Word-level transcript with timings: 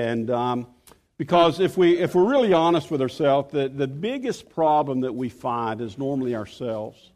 And 0.00 0.30
um, 0.30 0.66
because 1.18 1.60
if, 1.60 1.76
we, 1.76 1.98
if 1.98 2.14
we're 2.14 2.28
really 2.28 2.54
honest 2.54 2.90
with 2.90 3.02
ourselves, 3.02 3.52
the, 3.52 3.68
the 3.68 3.86
biggest 3.86 4.48
problem 4.48 5.00
that 5.00 5.12
we 5.12 5.28
find 5.28 5.82
is 5.82 5.98
normally 5.98 6.34
ourselves. 6.34 7.10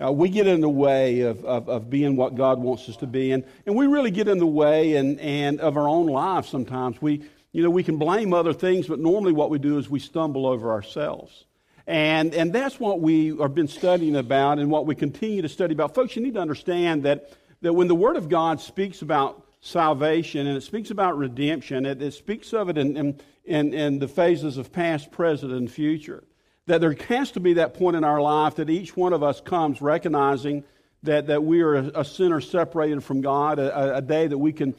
Uh, 0.00 0.12
we 0.12 0.28
get 0.28 0.46
in 0.46 0.60
the 0.60 0.68
way 0.68 1.22
of, 1.22 1.44
of, 1.44 1.68
of, 1.68 1.90
being 1.90 2.16
what 2.16 2.36
God 2.36 2.60
wants 2.60 2.88
us 2.88 2.96
to 2.98 3.06
be, 3.06 3.32
and, 3.32 3.44
and 3.66 3.76
we 3.76 3.86
really 3.86 4.10
get 4.10 4.28
in 4.28 4.38
the 4.38 4.46
way 4.46 4.96
and, 4.96 5.18
and 5.20 5.60
of 5.60 5.76
our 5.76 5.88
own 5.88 6.06
lives 6.06 6.48
sometimes. 6.48 7.02
We, 7.02 7.24
you 7.52 7.62
know, 7.62 7.70
we 7.70 7.82
can 7.82 7.98
blame 7.98 8.32
other 8.32 8.52
things, 8.52 8.86
but 8.86 8.98
normally 8.98 9.32
what 9.32 9.50
we 9.50 9.58
do 9.58 9.78
is 9.78 9.90
we 9.90 9.98
stumble 9.98 10.46
over 10.46 10.70
ourselves. 10.70 11.44
And, 11.86 12.34
and 12.34 12.52
that's 12.52 12.78
what 12.78 13.00
we 13.00 13.36
have 13.38 13.54
been 13.54 13.68
studying 13.68 14.16
about 14.16 14.60
and 14.60 14.70
what 14.70 14.86
we 14.86 14.94
continue 14.94 15.42
to 15.42 15.48
study 15.48 15.74
about. 15.74 15.94
Folks, 15.94 16.14
you 16.14 16.22
need 16.22 16.34
to 16.34 16.40
understand 16.40 17.02
that, 17.02 17.32
that 17.62 17.72
when 17.72 17.88
the 17.88 17.94
Word 17.94 18.16
of 18.16 18.28
God 18.28 18.60
speaks 18.60 19.02
about 19.02 19.44
salvation 19.62 20.46
and 20.48 20.56
it 20.56 20.62
speaks 20.62 20.90
about 20.90 21.16
redemption, 21.16 21.86
it, 21.86 22.02
it 22.02 22.12
speaks 22.12 22.52
of 22.52 22.68
it 22.68 22.76
in, 22.76 22.96
in, 22.96 23.20
in, 23.44 23.72
in 23.72 23.98
the 24.00 24.08
phases 24.08 24.58
of 24.58 24.72
past, 24.72 25.10
present, 25.10 25.52
and 25.52 25.70
future. 25.70 26.24
That 26.66 26.80
there 26.80 26.94
has 27.08 27.30
to 27.32 27.40
be 27.40 27.54
that 27.54 27.74
point 27.74 27.96
in 27.96 28.04
our 28.04 28.20
life 28.20 28.56
that 28.56 28.68
each 28.68 28.96
one 28.96 29.12
of 29.12 29.22
us 29.22 29.40
comes 29.40 29.80
recognizing 29.80 30.64
that, 31.04 31.28
that 31.28 31.42
we 31.42 31.62
are 31.62 31.76
a, 31.76 32.00
a 32.00 32.04
sinner 32.04 32.40
separated 32.40 33.02
from 33.02 33.20
God, 33.20 33.58
a, 33.58 33.96
a 33.96 34.02
day 34.02 34.26
that 34.26 34.38
we 34.38 34.52
can 34.52 34.74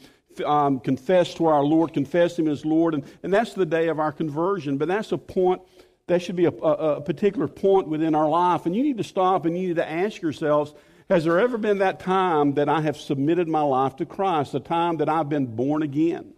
um, 0.46 0.80
confess 0.80 1.34
to 1.36 1.46
our 1.46 1.64
Lord, 1.64 1.94
confess 1.94 2.38
Him 2.38 2.48
as 2.48 2.66
Lord, 2.66 2.94
and, 2.94 3.04
and 3.24 3.34
that's 3.34 3.54
the 3.54 3.66
day 3.66 3.88
of 3.88 4.00
our 4.00 4.12
conversion. 4.12 4.78
But 4.78 4.90
that's 4.90 5.12
a 5.12 5.18
point, 5.18 5.62
that 6.08 6.22
should 6.22 6.36
be 6.36 6.46
a, 6.46 6.52
a, 6.52 6.98
a 6.98 7.02
particular 7.02 7.48
point 7.48 7.88
within 7.88 8.16
our 8.16 8.28
life. 8.28 8.66
And 8.66 8.76
you 8.76 8.84
need 8.84 8.98
to 8.98 9.04
stop 9.04 9.46
and 9.46 9.58
you 9.58 9.70
need 9.70 9.78
to 9.78 9.90
ask 9.90 10.22
yourselves, 10.22 10.74
has 11.10 11.26
there 11.26 11.40
ever 11.40 11.58
been 11.58 11.80
that 11.80 12.00
time 12.00 12.54
that 12.56 12.70
I 12.70 12.82
have 12.82 12.98
submitted 12.98 13.48
my 13.48 13.62
life 13.62 13.96
to 13.98 14.06
Christ, 14.06 14.52
the 14.54 14.60
time 14.60 14.98
that 14.98 15.10
I've 15.10 15.30
been 15.30 15.56
born 15.56 15.84
again? 15.84 16.34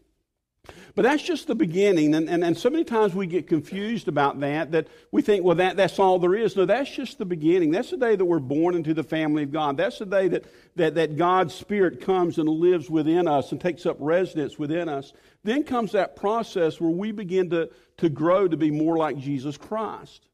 But 0.95 1.03
that's 1.03 1.23
just 1.23 1.47
the 1.47 1.55
beginning. 1.55 2.15
And, 2.15 2.29
and, 2.29 2.43
and 2.43 2.57
so 2.57 2.69
many 2.69 2.85
times 2.85 3.13
we 3.13 3.27
get 3.27 3.47
confused 3.47 4.07
about 4.07 4.39
that, 4.39 4.71
that 4.71 4.87
we 5.11 5.21
think, 5.21 5.43
well, 5.43 5.57
that, 5.57 5.75
that's 5.75 5.99
all 5.99 6.19
there 6.19 6.35
is. 6.35 6.55
No, 6.55 6.65
that's 6.65 6.89
just 6.89 7.17
the 7.17 7.25
beginning. 7.25 7.71
That's 7.71 7.91
the 7.91 7.97
day 7.97 8.15
that 8.15 8.23
we're 8.23 8.39
born 8.39 8.75
into 8.75 8.93
the 8.93 9.03
family 9.03 9.43
of 9.43 9.51
God. 9.51 9.77
That's 9.77 9.99
the 9.99 10.05
day 10.05 10.29
that, 10.29 10.45
that, 10.77 10.95
that 10.95 11.17
God's 11.17 11.53
Spirit 11.53 11.99
comes 11.99 12.37
and 12.37 12.47
lives 12.47 12.89
within 12.89 13.27
us 13.27 13.51
and 13.51 13.59
takes 13.59 13.85
up 13.85 13.97
residence 13.99 14.57
within 14.57 14.87
us. 14.87 15.11
Then 15.43 15.63
comes 15.63 15.91
that 15.91 16.15
process 16.15 16.79
where 16.79 16.89
we 16.89 17.11
begin 17.11 17.49
to, 17.49 17.69
to 17.97 18.09
grow 18.09 18.47
to 18.47 18.57
be 18.57 18.71
more 18.71 18.97
like 18.97 19.17
Jesus 19.17 19.57
Christ. 19.57 20.27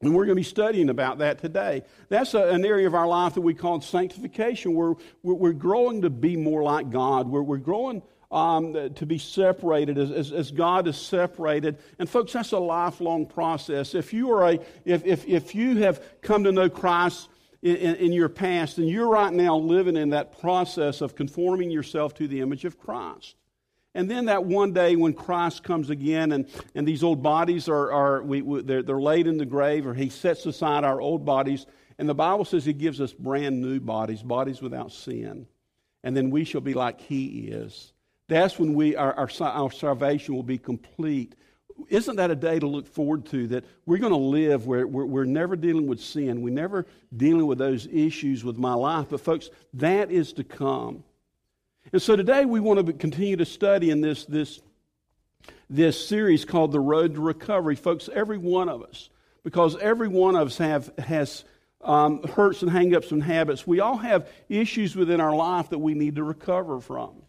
And 0.00 0.14
we're 0.14 0.26
going 0.26 0.36
to 0.36 0.40
be 0.40 0.44
studying 0.44 0.90
about 0.90 1.18
that 1.18 1.40
today. 1.40 1.82
That's 2.08 2.34
a, 2.34 2.48
an 2.50 2.64
area 2.64 2.86
of 2.86 2.94
our 2.94 3.08
life 3.08 3.34
that 3.34 3.40
we 3.40 3.54
call 3.54 3.80
sanctification, 3.80 4.74
where 4.74 4.94
we're, 5.22 5.34
we're 5.34 5.52
growing 5.52 6.02
to 6.02 6.10
be 6.10 6.36
more 6.36 6.62
like 6.62 6.90
God. 6.90 7.28
We're, 7.28 7.42
we're 7.42 7.56
growing 7.56 8.02
um, 8.30 8.92
to 8.94 9.06
be 9.06 9.18
separated 9.18 9.98
as, 9.98 10.10
as, 10.10 10.32
as, 10.32 10.50
God 10.50 10.86
is 10.86 10.96
separated. 10.96 11.78
And 11.98 12.08
folks, 12.08 12.32
that's 12.32 12.52
a 12.52 12.58
lifelong 12.58 13.26
process. 13.26 13.94
If 13.94 14.12
you 14.12 14.30
are 14.32 14.50
a, 14.50 14.60
if, 14.84 15.04
if, 15.04 15.26
if 15.26 15.54
you 15.54 15.78
have 15.78 16.02
come 16.20 16.44
to 16.44 16.52
know 16.52 16.68
Christ 16.68 17.28
in, 17.62 17.76
in, 17.76 17.94
in 17.96 18.12
your 18.12 18.28
past, 18.28 18.78
and 18.78 18.88
you're 18.88 19.08
right 19.08 19.32
now 19.32 19.56
living 19.56 19.96
in 19.96 20.10
that 20.10 20.38
process 20.40 21.00
of 21.00 21.16
conforming 21.16 21.70
yourself 21.70 22.14
to 22.14 22.28
the 22.28 22.40
image 22.40 22.64
of 22.64 22.78
Christ. 22.78 23.34
And 23.98 24.08
then 24.08 24.26
that 24.26 24.44
one 24.44 24.72
day 24.72 24.94
when 24.94 25.12
Christ 25.12 25.64
comes 25.64 25.90
again 25.90 26.30
and, 26.30 26.46
and 26.76 26.86
these 26.86 27.02
old 27.02 27.20
bodies 27.20 27.68
are, 27.68 27.90
are 27.90 28.22
we, 28.22 28.42
we, 28.42 28.62
they're, 28.62 28.80
they're 28.80 29.00
laid 29.00 29.26
in 29.26 29.38
the 29.38 29.44
grave 29.44 29.88
or 29.88 29.92
he 29.92 30.08
sets 30.08 30.46
aside 30.46 30.84
our 30.84 31.00
old 31.00 31.24
bodies. 31.24 31.66
And 31.98 32.08
the 32.08 32.14
Bible 32.14 32.44
says 32.44 32.64
he 32.64 32.72
gives 32.72 33.00
us 33.00 33.12
brand 33.12 33.60
new 33.60 33.80
bodies, 33.80 34.22
bodies 34.22 34.62
without 34.62 34.92
sin. 34.92 35.48
And 36.04 36.16
then 36.16 36.30
we 36.30 36.44
shall 36.44 36.60
be 36.60 36.74
like 36.74 37.00
he 37.00 37.48
is. 37.48 37.92
That's 38.28 38.56
when 38.56 38.74
we, 38.74 38.94
our, 38.94 39.12
our, 39.14 39.28
our 39.40 39.72
salvation 39.72 40.36
will 40.36 40.44
be 40.44 40.58
complete. 40.58 41.34
Isn't 41.88 42.14
that 42.16 42.30
a 42.30 42.36
day 42.36 42.60
to 42.60 42.68
look 42.68 42.86
forward 42.86 43.26
to? 43.26 43.48
That 43.48 43.64
we're 43.84 43.98
going 43.98 44.12
to 44.12 44.16
live 44.16 44.64
where 44.64 44.86
we're, 44.86 45.06
we're 45.06 45.24
never 45.24 45.56
dealing 45.56 45.88
with 45.88 46.00
sin. 46.00 46.40
We're 46.40 46.54
never 46.54 46.86
dealing 47.16 47.48
with 47.48 47.58
those 47.58 47.88
issues 47.88 48.44
with 48.44 48.58
my 48.58 48.74
life. 48.74 49.08
But, 49.10 49.22
folks, 49.22 49.50
that 49.74 50.12
is 50.12 50.32
to 50.34 50.44
come. 50.44 51.02
And 51.92 52.02
so 52.02 52.16
today 52.16 52.44
we 52.44 52.60
want 52.60 52.86
to 52.86 52.92
continue 52.92 53.36
to 53.36 53.46
study 53.46 53.90
in 53.90 54.02
this, 54.02 54.26
this, 54.26 54.60
this 55.70 56.06
series 56.06 56.44
called 56.44 56.70
The 56.72 56.80
Road 56.80 57.14
to 57.14 57.20
Recovery. 57.20 57.76
Folks, 57.76 58.10
every 58.12 58.36
one 58.36 58.68
of 58.68 58.82
us, 58.82 59.08
because 59.42 59.74
every 59.78 60.08
one 60.08 60.36
of 60.36 60.48
us 60.48 60.58
have, 60.58 60.90
has 60.98 61.44
um, 61.80 62.22
hurts 62.24 62.62
and 62.62 62.70
hangups 62.70 63.10
and 63.10 63.22
habits, 63.22 63.66
we 63.66 63.80
all 63.80 63.96
have 63.96 64.28
issues 64.50 64.96
within 64.96 65.18
our 65.18 65.34
life 65.34 65.70
that 65.70 65.78
we 65.78 65.94
need 65.94 66.16
to 66.16 66.24
recover 66.24 66.78
from. 66.80 67.22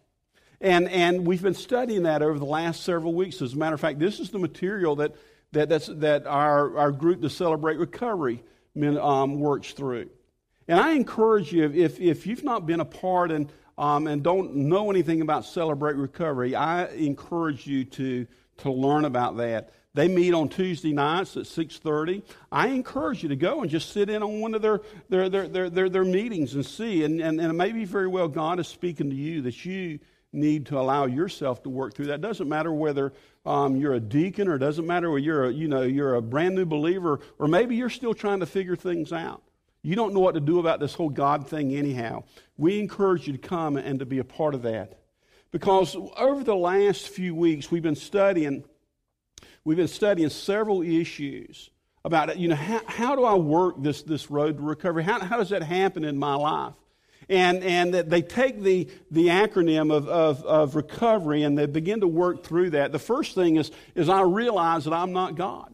And, 0.60 0.90
and 0.90 1.26
we've 1.26 1.42
been 1.42 1.54
studying 1.54 2.02
that 2.02 2.20
over 2.20 2.38
the 2.38 2.44
last 2.44 2.82
several 2.82 3.14
weeks. 3.14 3.40
As 3.40 3.54
a 3.54 3.56
matter 3.56 3.74
of 3.74 3.80
fact, 3.80 3.98
this 3.98 4.20
is 4.20 4.28
the 4.28 4.38
material 4.38 4.96
that, 4.96 5.14
that, 5.52 5.70
that's, 5.70 5.86
that 5.86 6.26
our, 6.26 6.76
our 6.76 6.92
group, 6.92 7.22
the 7.22 7.30
Celebrate 7.30 7.78
Recovery, 7.78 8.42
um, 8.76 9.40
works 9.40 9.72
through. 9.72 10.10
And 10.68 10.78
I 10.78 10.92
encourage 10.92 11.50
you, 11.50 11.64
if, 11.64 11.98
if 11.98 12.26
you've 12.26 12.44
not 12.44 12.66
been 12.66 12.80
a 12.80 12.84
part 12.84 13.30
and, 13.30 13.50
um, 13.78 14.06
and 14.06 14.22
don't 14.22 14.54
know 14.54 14.90
anything 14.90 15.20
about 15.20 15.44
Celebrate 15.44 15.96
Recovery, 15.96 16.54
I 16.54 16.86
encourage 16.88 17.66
you 17.66 17.84
to, 17.84 18.26
to 18.58 18.72
learn 18.72 19.04
about 19.04 19.36
that. 19.38 19.72
They 19.92 20.06
meet 20.06 20.34
on 20.34 20.48
Tuesday 20.48 20.92
nights 20.92 21.36
at 21.36 21.44
6.30. 21.44 22.22
I 22.52 22.68
encourage 22.68 23.22
you 23.22 23.30
to 23.30 23.36
go 23.36 23.62
and 23.62 23.70
just 23.70 23.92
sit 23.92 24.08
in 24.08 24.22
on 24.22 24.40
one 24.40 24.54
of 24.54 24.62
their, 24.62 24.80
their, 25.08 25.28
their, 25.28 25.48
their, 25.48 25.70
their, 25.70 25.88
their 25.88 26.04
meetings 26.04 26.54
and 26.54 26.64
see. 26.64 27.02
And, 27.02 27.20
and, 27.20 27.40
and 27.40 27.50
it 27.50 27.54
may 27.54 27.72
be 27.72 27.84
very 27.84 28.06
well 28.06 28.28
God 28.28 28.60
is 28.60 28.68
speaking 28.68 29.10
to 29.10 29.16
you 29.16 29.42
that 29.42 29.64
you 29.64 29.98
need 30.32 30.66
to 30.66 30.78
allow 30.78 31.06
yourself 31.06 31.64
to 31.64 31.68
work 31.68 31.94
through 31.94 32.06
that. 32.06 32.20
Doesn't 32.20 32.48
matter 32.48 32.72
whether 32.72 33.12
um, 33.44 33.74
you're 33.76 33.94
a 33.94 34.00
deacon 34.00 34.46
or 34.46 34.54
it 34.54 34.60
doesn't 34.60 34.86
matter 34.86 35.10
whether 35.10 35.18
you're 35.18 35.46
a, 35.46 35.52
you 35.52 35.66
know, 35.66 35.82
you're 35.82 36.14
a 36.14 36.22
brand 36.22 36.54
new 36.54 36.64
believer 36.64 37.18
or 37.38 37.48
maybe 37.48 37.74
you're 37.74 37.90
still 37.90 38.14
trying 38.14 38.40
to 38.40 38.46
figure 38.46 38.76
things 38.76 39.12
out. 39.12 39.42
You 39.82 39.96
don't 39.96 40.12
know 40.12 40.20
what 40.20 40.34
to 40.34 40.40
do 40.40 40.58
about 40.58 40.80
this 40.80 40.94
whole 40.94 41.08
God 41.08 41.48
thing 41.48 41.74
anyhow. 41.74 42.24
We 42.58 42.78
encourage 42.80 43.26
you 43.26 43.32
to 43.32 43.38
come 43.38 43.76
and 43.76 43.98
to 44.00 44.06
be 44.06 44.18
a 44.18 44.24
part 44.24 44.54
of 44.54 44.62
that. 44.62 44.98
Because 45.50 45.96
over 46.16 46.44
the 46.44 46.54
last 46.54 47.08
few 47.08 47.34
weeks 47.34 47.70
we've 47.70 47.82
been 47.82 47.96
studying 47.96 48.64
we've 49.64 49.76
been 49.76 49.88
studying 49.88 50.30
several 50.30 50.82
issues 50.82 51.70
about 52.04 52.38
you 52.38 52.48
know 52.48 52.54
how, 52.54 52.80
how 52.86 53.16
do 53.16 53.24
I 53.24 53.34
work 53.34 53.82
this 53.82 54.02
this 54.02 54.30
road 54.30 54.58
to 54.58 54.62
recovery? 54.62 55.02
How, 55.02 55.18
how 55.20 55.38
does 55.38 55.50
that 55.50 55.62
happen 55.62 56.04
in 56.04 56.18
my 56.18 56.34
life? 56.34 56.74
and, 57.30 57.62
and 57.62 57.94
they 57.94 58.22
take 58.22 58.60
the, 58.60 58.88
the 59.10 59.28
acronym 59.28 59.92
of, 59.92 60.08
of, 60.08 60.44
of 60.44 60.74
recovery 60.74 61.44
and 61.44 61.56
they 61.56 61.66
begin 61.66 62.00
to 62.00 62.08
work 62.08 62.44
through 62.44 62.70
that. 62.70 62.90
The 62.90 62.98
first 62.98 63.36
thing 63.36 63.56
is, 63.56 63.70
is 63.94 64.08
I 64.08 64.22
realize 64.22 64.84
that 64.84 64.92
I'm 64.92 65.12
not 65.12 65.36
God. 65.36 65.72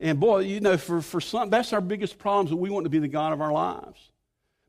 And 0.00 0.20
boy, 0.20 0.40
you 0.40 0.60
know, 0.60 0.76
for, 0.76 1.00
for 1.00 1.20
some, 1.20 1.50
that's 1.50 1.72
our 1.72 1.80
biggest 1.80 2.18
problem 2.18 2.48
that 2.48 2.56
we 2.56 2.70
want 2.70 2.84
to 2.84 2.90
be 2.90 2.98
the 2.98 3.08
God 3.08 3.32
of 3.32 3.40
our 3.40 3.52
lives. 3.52 4.10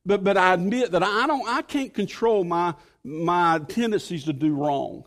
But, 0.06 0.24
but 0.24 0.38
I 0.38 0.54
admit 0.54 0.92
that 0.92 1.04
I, 1.04 1.28
don't, 1.28 1.48
I 1.48 1.62
can't 1.62 1.94
control 1.94 2.46
my, 2.46 2.74
my 3.04 3.60
tendencies 3.68 4.24
to 4.26 4.34
do 4.34 4.56
wrong. 4.56 5.04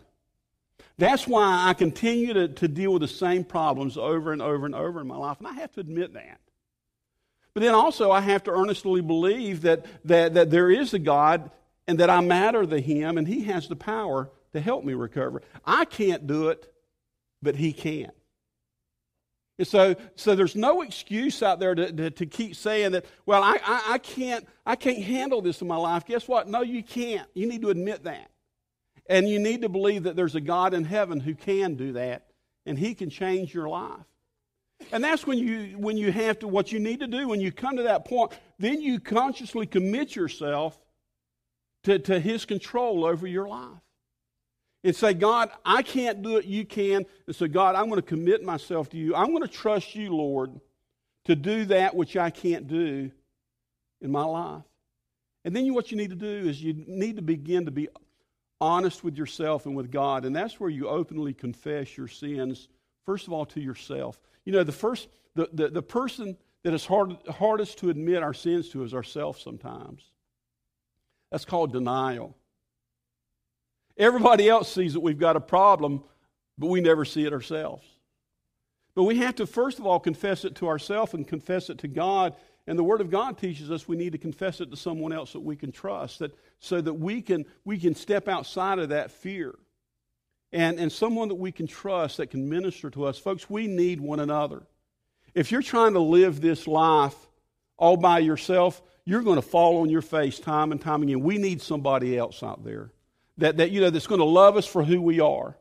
That's 0.99 1.27
why 1.27 1.67
I 1.67 1.73
continue 1.73 2.35
to, 2.35 2.49
to 2.49 2.69
deal 2.69 2.93
with 2.93 3.01
the 3.01 3.09
same 3.09 3.45
problems 3.45 3.97
over 3.97 4.33
and 4.33 4.43
over 4.43 4.67
and 4.67 4.75
over 4.75 5.01
in 5.01 5.07
my 5.07 5.17
life. 5.17 5.39
And 5.39 5.49
I 5.49 5.55
have 5.55 5.73
to 5.73 5.81
admit 5.81 6.13
that. 6.13 6.41
But 7.55 7.63
then 7.63 7.75
also, 7.75 8.11
I 8.11 8.21
have 8.21 8.45
to 8.45 8.51
earnestly 8.51 9.01
believe 9.01 9.63
that, 9.63 9.87
that, 10.05 10.35
that 10.35 10.51
there 10.51 10.71
is 10.71 10.93
a 10.93 10.99
God 10.99 11.51
and 11.89 11.99
that 11.99 12.11
I 12.11 12.21
matter 12.21 12.67
to 12.67 12.79
Him 12.79 13.17
and 13.17 13.27
He 13.27 13.45
has 13.45 13.69
the 13.69 13.77
power 13.77 14.31
to 14.53 14.61
help 14.61 14.85
me 14.85 14.93
recover. 14.93 15.41
I 15.65 15.87
can't 15.87 16.27
do 16.27 16.51
it, 16.51 16.71
but 17.43 17.57
He 17.57 17.73
can. 17.73 18.13
And 19.61 19.69
so, 19.69 19.95
so 20.17 20.35
there's 20.35 20.57
no 20.57 20.81
excuse 20.81 21.43
out 21.43 21.61
there 21.61 21.75
to, 21.75 21.93
to, 21.93 22.11
to 22.11 22.25
keep 22.25 22.57
saying 22.57 22.93
that, 22.93 23.05
well, 23.27 23.43
I, 23.43 23.59
I, 23.63 23.83
I, 23.89 23.99
can't, 23.99 24.49
I 24.65 24.75
can't 24.75 25.03
handle 25.03 25.43
this 25.43 25.61
in 25.61 25.69
my 25.69 25.77
life. 25.77 26.07
Guess 26.07 26.27
what? 26.27 26.49
No, 26.49 26.63
you 26.63 26.83
can't. 26.83 27.29
You 27.35 27.47
need 27.47 27.61
to 27.61 27.69
admit 27.69 28.05
that. 28.05 28.31
And 29.05 29.29
you 29.29 29.39
need 29.39 29.61
to 29.61 29.69
believe 29.69 30.05
that 30.05 30.17
there's 30.17 30.35
a 30.35 30.41
God 30.41 30.73
in 30.73 30.85
heaven 30.85 31.21
who 31.21 31.35
can 31.35 31.75
do 31.75 31.93
that, 31.93 32.29
and 32.65 32.79
He 32.79 32.95
can 32.95 33.11
change 33.11 33.53
your 33.53 33.69
life. 33.69 34.07
And 34.93 35.05
that's 35.05 35.27
when 35.27 35.37
you, 35.37 35.77
when 35.77 35.99
you 35.99 36.11
have 36.11 36.39
to, 36.39 36.49
what 36.49 36.73
you 36.73 36.81
need 36.81 37.01
to 37.01 37.07
do 37.07 37.29
when 37.29 37.43
you 37.43 37.53
come 37.53 37.77
to 37.77 37.83
that 37.83 38.07
point, 38.07 38.33
then 38.59 38.81
you 38.81 38.99
consciously 38.99 39.67
commit 39.67 40.17
yourself 40.17 40.81
to, 41.85 41.99
to 41.99 42.19
His 42.19 42.47
control 42.47 43.05
over 43.05 43.27
your 43.27 43.47
life. 43.47 43.83
And 44.83 44.97
say, 44.97 45.13
God, 45.13 45.51
I 45.65 45.83
can't 45.83 46.23
do 46.23 46.39
it, 46.39 46.47
you 46.47 46.65
can. 46.65 47.05
And 47.27 47.37
so, 47.37 47.47
God, 47.47 47.75
I'm 47.75 47.89
going 47.91 48.01
to 48.01 48.07
commit 48.07 48.43
myself 48.43 48.89
to 48.91 48.97
you. 48.97 49.15
I'm 49.15 49.29
going 49.29 49.43
to 49.43 49.49
trust 49.49 49.95
you, 49.95 50.15
Lord, 50.15 50.59
to 51.27 51.37
do 51.37 51.67
that 51.67 51.95
which 51.95 52.17
I 52.17 52.31
can't 52.31 52.67
do 52.67 53.11
in 54.01 54.11
my 54.11 54.25
life. 54.25 54.63
And 55.45 55.55
then 55.55 55.67
you, 55.67 55.75
what 55.75 55.91
you 55.91 55.99
need 55.99 56.11
to 56.11 56.17
do 56.17 56.49
is 56.49 56.63
you 56.63 56.85
need 56.87 57.17
to 57.17 57.23
begin 57.23 57.67
to 57.67 57.71
be 57.71 57.89
honest 58.61 59.03
with 59.03 59.17
yourself 59.17 59.67
and 59.67 59.75
with 59.75 59.91
God. 59.91 60.25
And 60.25 60.35
that's 60.35 60.61
where 60.61 60.71
you 60.71 60.89
openly 60.89 61.33
confess 61.33 61.97
your 61.97 62.09
sins, 62.09 62.69
first 63.07 63.27
of 63.27 63.33
all, 63.33 63.47
to 63.47 63.61
yourself. 63.61 64.21
You 64.45 64.53
know, 64.53 64.65
the 64.65 64.73
first, 64.73 65.09
the, 65.35 65.49
the, 65.53 65.69
the 65.69 65.83
person 65.83 66.37
that 66.63 66.75
is 66.75 66.85
hard, 66.85 67.17
hardest 67.29 67.79
to 67.79 67.91
admit 67.91 68.23
our 68.23 68.35
sins 68.35 68.69
to 68.71 68.83
is 68.85 68.93
ourselves 68.93 69.43
sometimes. 69.43 70.05
That's 71.31 71.45
called 71.45 71.73
denial. 71.73 72.37
Everybody 74.01 74.49
else 74.49 74.73
sees 74.73 74.95
that 74.95 75.01
we've 75.01 75.19
got 75.19 75.37
a 75.37 75.41
problem, 75.41 76.03
but 76.57 76.69
we 76.69 76.81
never 76.81 77.05
see 77.05 77.27
it 77.27 77.35
ourselves. 77.35 77.85
But 78.95 79.03
we 79.05 79.19
have 79.19 79.35
to, 79.37 79.47
first 79.47 79.79
of 79.79 79.87
all, 79.87 80.01
confess 80.01 80.47
it 80.47 80.55
to 80.57 80.69
ourselves 80.69 81.13
and 81.13 81.29
confess 81.29 81.69
it 81.69 81.77
to 81.79 81.89
God. 81.89 82.35
And 82.67 82.79
the 82.79 82.83
Word 82.83 83.03
of 83.03 83.11
God 83.11 83.37
teaches 83.37 83.71
us 83.71 83.87
we 83.87 83.99
need 83.99 84.13
to 84.13 84.19
confess 84.19 84.63
it 84.63 84.71
to 84.71 84.77
someone 84.77 85.13
else 85.13 85.35
that 85.35 85.41
we 85.41 85.55
can 85.55 85.71
trust, 85.71 86.21
that, 86.21 86.35
so 86.61 86.81
that 86.81 86.95
we 86.95 87.21
can, 87.21 87.45
we 87.67 87.77
can 87.77 87.95
step 87.95 88.27
outside 88.27 88.79
of 88.79 88.89
that 88.89 89.11
fear. 89.11 89.55
And, 90.51 90.81
and 90.81 90.91
someone 90.91 91.29
that 91.29 91.35
we 91.35 91.53
can 91.53 91.67
trust 91.67 92.17
that 92.17 92.29
can 92.29 92.49
minister 92.49 92.89
to 92.91 93.05
us. 93.05 93.19
Folks, 93.19 93.51
we 93.51 93.67
need 93.67 94.01
one 94.01 94.19
another. 94.19 94.63
If 95.35 95.53
you're 95.53 95.61
trying 95.61 95.93
to 95.93 96.01
live 96.01 96.41
this 96.41 96.67
life 96.67 97.15
all 97.77 97.99
by 97.99 98.21
yourself, 98.21 98.81
you're 99.05 99.23
going 99.23 99.37
to 99.37 99.43
fall 99.43 99.83
on 99.83 99.91
your 99.91 100.03
face 100.03 100.41
time 100.41 100.73
and 100.73 100.81
time 100.81 101.03
again. 101.03 101.21
We 101.21 101.37
need 101.37 101.61
somebody 101.61 102.17
else 102.17 102.43
out 102.43 102.65
there 102.65 102.93
that, 103.41 103.59
that 103.59 103.71
you 103.71 103.81
know 103.81 103.91
that's 103.91 104.07
going 104.07 104.21
to 104.21 104.25
love 104.25 104.57
us 104.57 104.67
for 104.67 104.83
who 104.83 105.01
we 105.03 105.21
are 105.21 105.57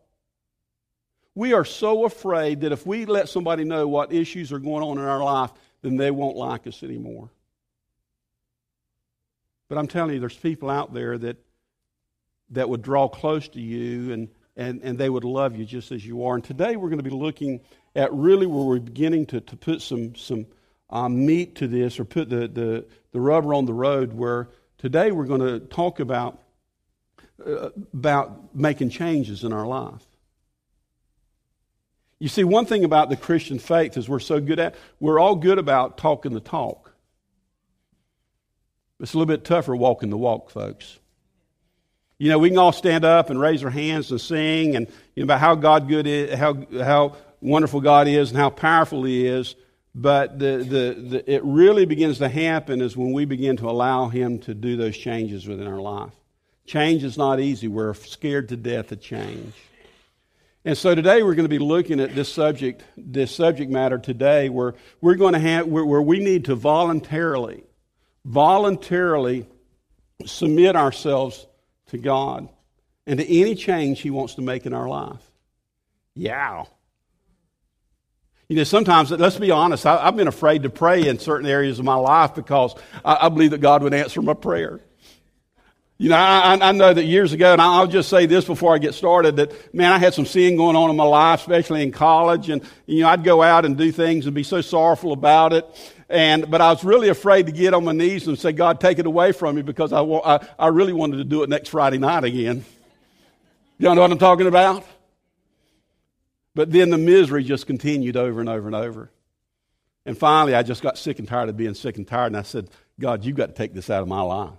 we 1.39 1.53
are 1.53 1.63
so 1.63 2.03
afraid 2.03 2.61
that 2.61 2.73
if 2.73 2.85
we 2.85 3.05
let 3.05 3.29
somebody 3.29 3.63
know 3.63 3.87
what 3.87 4.11
issues 4.11 4.51
are 4.51 4.59
going 4.59 4.83
on 4.83 4.97
in 4.97 5.05
our 5.05 5.23
life, 5.23 5.51
then 5.81 5.95
they 5.95 6.11
won't 6.11 6.35
like 6.35 6.67
us 6.67 6.83
anymore. 6.83 7.29
But 9.69 9.77
I'm 9.77 9.87
telling 9.87 10.15
you, 10.15 10.19
there's 10.19 10.35
people 10.35 10.69
out 10.69 10.93
there 10.93 11.17
that, 11.17 11.37
that 12.49 12.67
would 12.67 12.81
draw 12.81 13.07
close 13.07 13.47
to 13.49 13.61
you 13.61 14.11
and, 14.11 14.27
and, 14.57 14.81
and 14.83 14.97
they 14.97 15.09
would 15.09 15.23
love 15.23 15.55
you 15.55 15.63
just 15.63 15.93
as 15.93 16.05
you 16.05 16.25
are. 16.25 16.35
And 16.35 16.43
today 16.43 16.75
we're 16.75 16.89
going 16.89 17.01
to 17.01 17.09
be 17.09 17.15
looking 17.15 17.61
at 17.95 18.11
really 18.11 18.45
where 18.45 18.65
we're 18.65 18.79
beginning 18.79 19.25
to, 19.27 19.39
to 19.39 19.55
put 19.55 19.81
some, 19.81 20.15
some 20.15 20.45
um, 20.89 21.25
meat 21.25 21.55
to 21.55 21.69
this 21.69 22.01
or 22.01 22.03
put 22.03 22.29
the, 22.29 22.49
the, 22.49 22.85
the 23.13 23.21
rubber 23.21 23.53
on 23.53 23.65
the 23.65 23.73
road, 23.73 24.11
where 24.11 24.49
today 24.77 25.11
we're 25.11 25.23
going 25.23 25.39
to 25.39 25.59
talk 25.67 26.01
about, 26.01 26.33
uh, 26.33 26.35
about 27.93 28.55
making 28.55 28.89
changes 28.89 29.43
in 29.43 29.53
our 29.53 29.65
life. 29.65 30.03
You 32.19 32.27
see, 32.27 32.43
one 32.43 32.65
thing 32.65 32.83
about 32.83 33.09
the 33.09 33.15
Christian 33.15 33.59
faith 33.59 33.95
is 33.95 34.09
we're 34.09 34.19
so 34.19 34.41
good 34.41 34.59
at, 34.59 34.75
we're 34.99 35.19
all 35.19 35.35
good 35.35 35.57
about 35.57 35.97
talking 35.97 36.33
the 36.33 36.41
talk. 36.41 36.93
It's 38.99 39.13
a 39.13 39.17
little 39.17 39.33
bit 39.33 39.45
tougher 39.45 39.75
walking 39.75 40.09
the 40.09 40.17
walk, 40.17 40.49
folks. 40.49 40.99
You 42.17 42.27
know, 42.27 42.37
we 42.37 42.49
can 42.49 42.57
all 42.57 42.73
stand 42.73 43.05
up 43.05 43.29
and 43.29 43.39
raise 43.39 43.63
our 43.63 43.69
hands 43.69 44.11
and 44.11 44.19
sing 44.19 44.75
and 44.75 44.87
you 45.15 45.23
know, 45.23 45.23
about 45.23 45.39
how 45.39 45.55
God 45.55 45.87
good 45.87 46.05
is, 46.05 46.37
how, 46.37 46.65
how 46.73 47.15
wonderful 47.39 47.79
God 47.79 48.09
is 48.09 48.31
and 48.31 48.37
how 48.37 48.49
powerful 48.49 49.05
He 49.05 49.25
is. 49.25 49.55
But 49.95 50.37
the, 50.37 50.57
the, 50.57 51.01
the, 51.09 51.33
it 51.33 51.41
really 51.45 51.85
begins 51.85 52.17
to 52.17 52.27
happen 52.27 52.81
is 52.81 52.97
when 52.97 53.13
we 53.13 53.23
begin 53.23 53.55
to 53.57 53.69
allow 53.69 54.09
Him 54.09 54.39
to 54.39 54.53
do 54.53 54.75
those 54.75 54.97
changes 54.97 55.47
within 55.47 55.67
our 55.67 55.79
life. 55.79 56.13
Change 56.69 57.03
is 57.03 57.17
not 57.17 57.39
easy. 57.39 57.67
We're 57.67 57.95
scared 57.95 58.49
to 58.49 58.55
death 58.55 58.91
of 58.91 59.01
change. 59.01 59.55
And 60.63 60.77
so 60.77 60.93
today 60.93 61.23
we're 61.23 61.33
going 61.33 61.45
to 61.45 61.49
be 61.49 61.57
looking 61.57 61.99
at 61.99 62.13
this 62.13 62.31
subject, 62.31 62.83
this 62.95 63.35
subject 63.35 63.71
matter 63.71 63.97
today, 63.97 64.49
where 64.49 64.75
we're 65.01 65.15
going 65.15 65.33
to 65.33 65.39
have, 65.39 65.65
where, 65.65 65.99
we 65.99 66.19
need 66.19 66.45
to 66.45 66.53
voluntarily, 66.53 67.63
voluntarily 68.23 69.47
submit 70.27 70.75
ourselves 70.75 71.47
to 71.87 71.97
God 71.97 72.47
and 73.07 73.17
to 73.17 73.25
any 73.25 73.55
change 73.55 74.01
He 74.01 74.11
wants 74.11 74.35
to 74.35 74.43
make 74.43 74.67
in 74.67 74.73
our 74.73 74.87
life. 74.87 75.23
Yeah. 76.13 76.65
You 78.47 78.57
know, 78.57 78.63
sometimes, 78.63 79.09
let's 79.09 79.39
be 79.39 79.49
honest, 79.49 79.87
I, 79.87 80.05
have 80.05 80.15
been 80.15 80.27
afraid 80.27 80.61
to 80.61 80.69
pray 80.69 81.07
in 81.07 81.17
certain 81.17 81.47
areas 81.47 81.79
of 81.79 81.85
my 81.85 81.95
life 81.95 82.35
because 82.35 82.75
I, 83.03 83.25
I 83.25 83.29
believe 83.29 83.49
that 83.51 83.57
God 83.57 83.81
would 83.81 83.95
answer 83.95 84.21
my 84.21 84.35
prayer. 84.35 84.81
You 86.01 86.07
know, 86.07 86.15
I, 86.15 86.57
I, 86.61 86.71
know 86.71 86.93
that 86.93 87.03
years 87.03 87.33
ago, 87.33 87.51
and 87.51 87.61
I'll 87.61 87.85
just 87.85 88.07
say 88.07 88.25
this 88.25 88.45
before 88.45 88.73
I 88.73 88.77
get 88.77 88.93
started, 88.93 89.35
that, 89.35 89.75
man, 89.75 89.91
I 89.91 89.97
had 89.97 90.13
some 90.13 90.25
sin 90.25 90.55
going 90.55 90.77
on 90.77 90.89
in 90.89 90.95
my 90.95 91.03
life, 91.03 91.41
especially 91.41 91.83
in 91.83 91.91
college, 91.91 92.49
and, 92.49 92.61
you 92.85 93.01
know, 93.01 93.09
I'd 93.09 93.25
go 93.25 93.43
out 93.43 93.65
and 93.65 93.77
do 93.77 93.91
things 93.91 94.25
and 94.25 94.33
be 94.33 94.43
so 94.43 94.61
sorrowful 94.61 95.11
about 95.11 95.51
it. 95.51 95.65
And, 96.07 96.49
but 96.49 96.61
I 96.61 96.71
was 96.71 96.85
really 96.85 97.09
afraid 97.09 97.47
to 97.47 97.51
get 97.51 97.73
on 97.73 97.83
my 97.83 97.91
knees 97.91 98.25
and 98.29 98.39
say, 98.39 98.53
God, 98.53 98.79
take 98.79 98.97
it 98.97 99.07
away 99.07 99.33
from 99.33 99.57
me 99.57 99.61
because 99.61 99.91
I, 99.91 100.01
I, 100.01 100.47
I 100.57 100.67
really 100.67 100.93
wanted 100.93 101.17
to 101.17 101.25
do 101.25 101.43
it 101.43 101.49
next 101.49 101.67
Friday 101.67 101.97
night 101.97 102.23
again. 102.23 102.63
You 103.77 103.93
know 103.93 104.01
what 104.01 104.09
I'm 104.09 104.17
talking 104.17 104.47
about? 104.47 104.85
But 106.55 106.71
then 106.71 106.91
the 106.91 106.97
misery 106.97 107.43
just 107.43 107.67
continued 107.67 108.15
over 108.15 108.39
and 108.39 108.47
over 108.47 108.67
and 108.67 108.75
over. 108.75 109.11
And 110.05 110.17
finally, 110.17 110.55
I 110.55 110.63
just 110.63 110.81
got 110.81 110.97
sick 110.97 111.19
and 111.19 111.27
tired 111.27 111.49
of 111.49 111.57
being 111.57 111.73
sick 111.73 111.97
and 111.97 112.07
tired, 112.07 112.27
and 112.27 112.37
I 112.37 112.43
said, 112.43 112.69
God, 112.97 113.25
you've 113.25 113.35
got 113.35 113.47
to 113.47 113.53
take 113.53 113.73
this 113.73 113.89
out 113.89 114.01
of 114.01 114.07
my 114.07 114.21
life. 114.21 114.53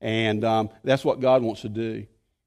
And 0.00 0.44
um, 0.44 0.70
that's 0.84 1.04
what 1.04 1.20
God 1.20 1.42
wants 1.42 1.62
to 1.62 1.68
do. 1.68 2.06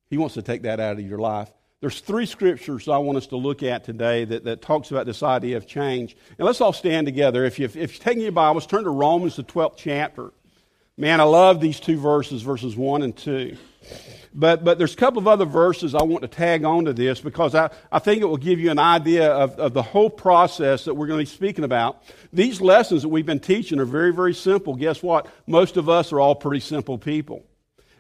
He 0.10 0.18
wants 0.18 0.36
to 0.36 0.42
take 0.42 0.64
that 0.64 0.80
out 0.80 0.94
of 0.94 1.02
your 1.02 1.20
life. 1.20 1.52
There's 1.82 2.02
three 2.02 2.26
scriptures 2.26 2.90
I 2.90 2.98
want 2.98 3.18
us 3.18 3.28
to 3.28 3.38
look 3.38 3.64
at 3.64 3.86
today 3.86 4.26
that, 4.26 4.44
that 4.44 4.62
talks 4.62 4.92
about 4.92 5.06
this 5.06 5.24
idea 5.24 5.56
of 5.56 5.66
change. 5.66 6.18
And 6.38 6.46
let's 6.46 6.60
all 6.60 6.74
stand 6.74 7.08
together. 7.08 7.46
If, 7.46 7.58
you, 7.58 7.66
if 7.66 7.78
you're 7.78 7.88
taking 7.88 8.24
your 8.24 8.34
Bibles, 8.34 8.68
turn 8.68 8.84
to 8.84 8.90
Romans, 8.90 9.38
the 9.38 9.44
12th 9.44 9.78
chapter. 9.78 10.32
Man, 10.98 11.22
I 11.22 11.24
love 11.24 11.62
these 11.62 11.80
two 11.80 11.98
verses, 11.98 12.42
verses 12.42 12.76
1 12.76 13.04
and 13.04 13.16
2. 13.16 13.56
But, 14.34 14.64
but 14.64 14.78
there's 14.78 14.94
a 14.94 14.98
couple 14.98 15.20
of 15.20 15.28
other 15.28 15.46
verses 15.46 15.96
I 15.96 16.04
want 16.04 16.22
to 16.22 16.28
tag 16.28 16.64
onto 16.64 16.94
this 16.94 17.20
because 17.20 17.56
I, 17.56 17.72
I 17.92 18.00
think 18.00 18.22
it 18.22 18.26
will 18.26 18.38
give 18.38 18.60
you 18.60 18.70
an 18.70 18.80
idea 18.80 19.32
of, 19.32 19.58
of 19.60 19.74
the 19.74 19.82
whole 19.82 20.10
process 20.10 20.86
that 20.86 20.94
we're 20.94 21.08
going 21.08 21.26
to 21.26 21.30
be 21.30 21.36
speaking 21.36 21.64
about. 21.64 22.04
These 22.32 22.62
lessons 22.62 23.02
that 23.02 23.10
we've 23.10 23.26
been 23.26 23.40
teaching 23.40 23.80
are 23.80 23.86
very, 23.86 24.14
very 24.14 24.36
simple. 24.36 24.76
Guess 24.76 25.02
what? 25.02 25.28
Most 25.48 25.78
of 25.78 25.90
us 25.90 26.14
are 26.14 26.20
all 26.20 26.36
pretty 26.36 26.60
simple 26.60 26.98
people. 26.98 27.44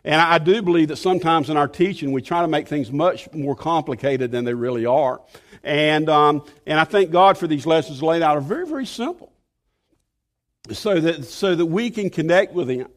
And 0.04 0.22
I 0.22 0.38
do 0.38 0.62
believe 0.62 0.90
that 0.90 0.98
sometimes 0.98 1.50
in 1.50 1.58
our 1.58 1.68
teaching, 1.68 2.12
we 2.12 2.22
try 2.22 2.42
to 2.42 2.48
make 2.48 2.68
things 2.68 2.92
much 2.92 3.32
more 3.34 3.56
complicated 3.56 4.32
than 4.32 4.46
they 4.46 4.54
really 4.54 4.86
are. 4.86 5.22
And, 5.64 6.10
um, 6.10 6.46
and 6.66 6.80
I 6.80 6.84
thank 6.84 7.12
God 7.12 7.38
for 7.38 7.48
these 7.48 7.66
lessons 7.66 8.02
laid 8.02 8.22
out 8.22 8.38
are 8.38 8.42
very, 8.42 8.68
very 8.68 8.86
simple 8.86 9.34
so 10.72 11.00
that, 11.00 11.26
so 11.26 11.56
that 11.56 11.66
we 11.66 11.90
can 11.90 12.10
connect 12.10 12.54
with 12.54 12.70
Him. 12.70 12.88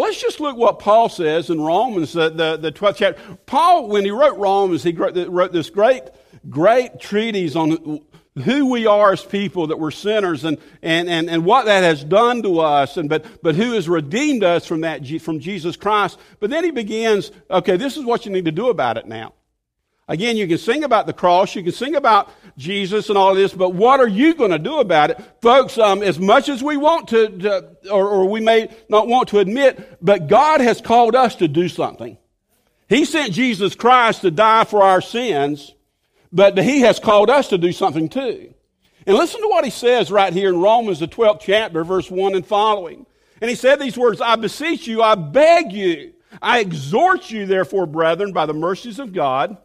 But 0.00 0.06
let's 0.06 0.22
just 0.22 0.40
look 0.40 0.56
what 0.56 0.78
Paul 0.78 1.10
says 1.10 1.50
in 1.50 1.60
Romans, 1.60 2.14
the, 2.14 2.30
the, 2.30 2.56
the 2.56 2.72
12th 2.72 2.96
chapter. 2.96 3.20
Paul, 3.44 3.86
when 3.88 4.02
he 4.02 4.10
wrote 4.10 4.38
Romans, 4.38 4.82
he 4.82 4.92
wrote 4.92 5.52
this 5.52 5.68
great, 5.68 6.04
great 6.48 7.00
treatise 7.00 7.54
on 7.54 8.00
who 8.42 8.70
we 8.70 8.86
are 8.86 9.12
as 9.12 9.22
people, 9.22 9.66
that 9.66 9.78
we're 9.78 9.90
sinners, 9.90 10.46
and, 10.46 10.56
and, 10.80 11.06
and, 11.06 11.28
and 11.28 11.44
what 11.44 11.66
that 11.66 11.82
has 11.82 12.02
done 12.02 12.42
to 12.44 12.60
us, 12.60 12.96
and 12.96 13.10
but, 13.10 13.42
but 13.42 13.54
who 13.56 13.72
has 13.72 13.90
redeemed 13.90 14.42
us 14.42 14.64
from 14.64 14.80
that, 14.80 15.06
from 15.20 15.38
Jesus 15.38 15.76
Christ. 15.76 16.18
But 16.38 16.48
then 16.48 16.64
he 16.64 16.70
begins, 16.70 17.30
okay, 17.50 17.76
this 17.76 17.98
is 17.98 18.04
what 18.06 18.24
you 18.24 18.32
need 18.32 18.46
to 18.46 18.52
do 18.52 18.70
about 18.70 18.96
it 18.96 19.04
now. 19.04 19.34
Again, 20.08 20.38
you 20.38 20.48
can 20.48 20.56
sing 20.56 20.82
about 20.82 21.08
the 21.08 21.12
cross, 21.12 21.54
you 21.54 21.62
can 21.62 21.72
sing 21.72 21.94
about 21.94 22.32
Jesus 22.56 23.08
and 23.08 23.18
all 23.18 23.34
this, 23.34 23.52
but 23.52 23.70
what 23.70 24.00
are 24.00 24.08
you 24.08 24.34
going 24.34 24.50
to 24.50 24.58
do 24.58 24.78
about 24.78 25.10
it? 25.10 25.20
Folks, 25.40 25.78
um, 25.78 26.02
as 26.02 26.18
much 26.18 26.48
as 26.48 26.62
we 26.62 26.76
want 26.76 27.08
to, 27.08 27.28
to 27.38 27.90
or, 27.90 28.08
or 28.08 28.28
we 28.28 28.40
may 28.40 28.68
not 28.88 29.08
want 29.08 29.28
to 29.30 29.38
admit, 29.38 29.98
but 30.02 30.28
God 30.28 30.60
has 30.60 30.80
called 30.80 31.14
us 31.14 31.36
to 31.36 31.48
do 31.48 31.68
something. 31.68 32.18
He 32.88 33.04
sent 33.04 33.32
Jesus 33.32 33.74
Christ 33.74 34.22
to 34.22 34.30
die 34.30 34.64
for 34.64 34.82
our 34.82 35.00
sins. 35.00 35.74
But 36.32 36.58
he 36.58 36.80
has 36.80 36.98
called 36.98 37.30
us 37.30 37.48
to 37.48 37.58
do 37.58 37.72
something 37.72 38.08
too. 38.08 38.54
And 39.06 39.16
listen 39.16 39.40
to 39.40 39.48
what 39.48 39.64
he 39.64 39.70
says 39.70 40.10
right 40.10 40.32
here 40.32 40.50
in 40.50 40.60
Romans, 40.60 41.00
the 41.00 41.08
12th 41.08 41.40
chapter, 41.40 41.82
verse 41.84 42.10
1 42.10 42.34
and 42.34 42.46
following. 42.46 43.06
And 43.40 43.48
he 43.48 43.56
said 43.56 43.80
these 43.80 43.98
words, 43.98 44.20
I 44.20 44.36
beseech 44.36 44.86
you, 44.86 45.02
I 45.02 45.14
beg 45.14 45.72
you, 45.72 46.12
I 46.42 46.60
exhort 46.60 47.30
you, 47.30 47.46
therefore, 47.46 47.86
brethren, 47.86 48.32
by 48.32 48.46
the 48.46 48.52
mercies 48.52 48.98
of 48.98 49.12
God, 49.12 49.56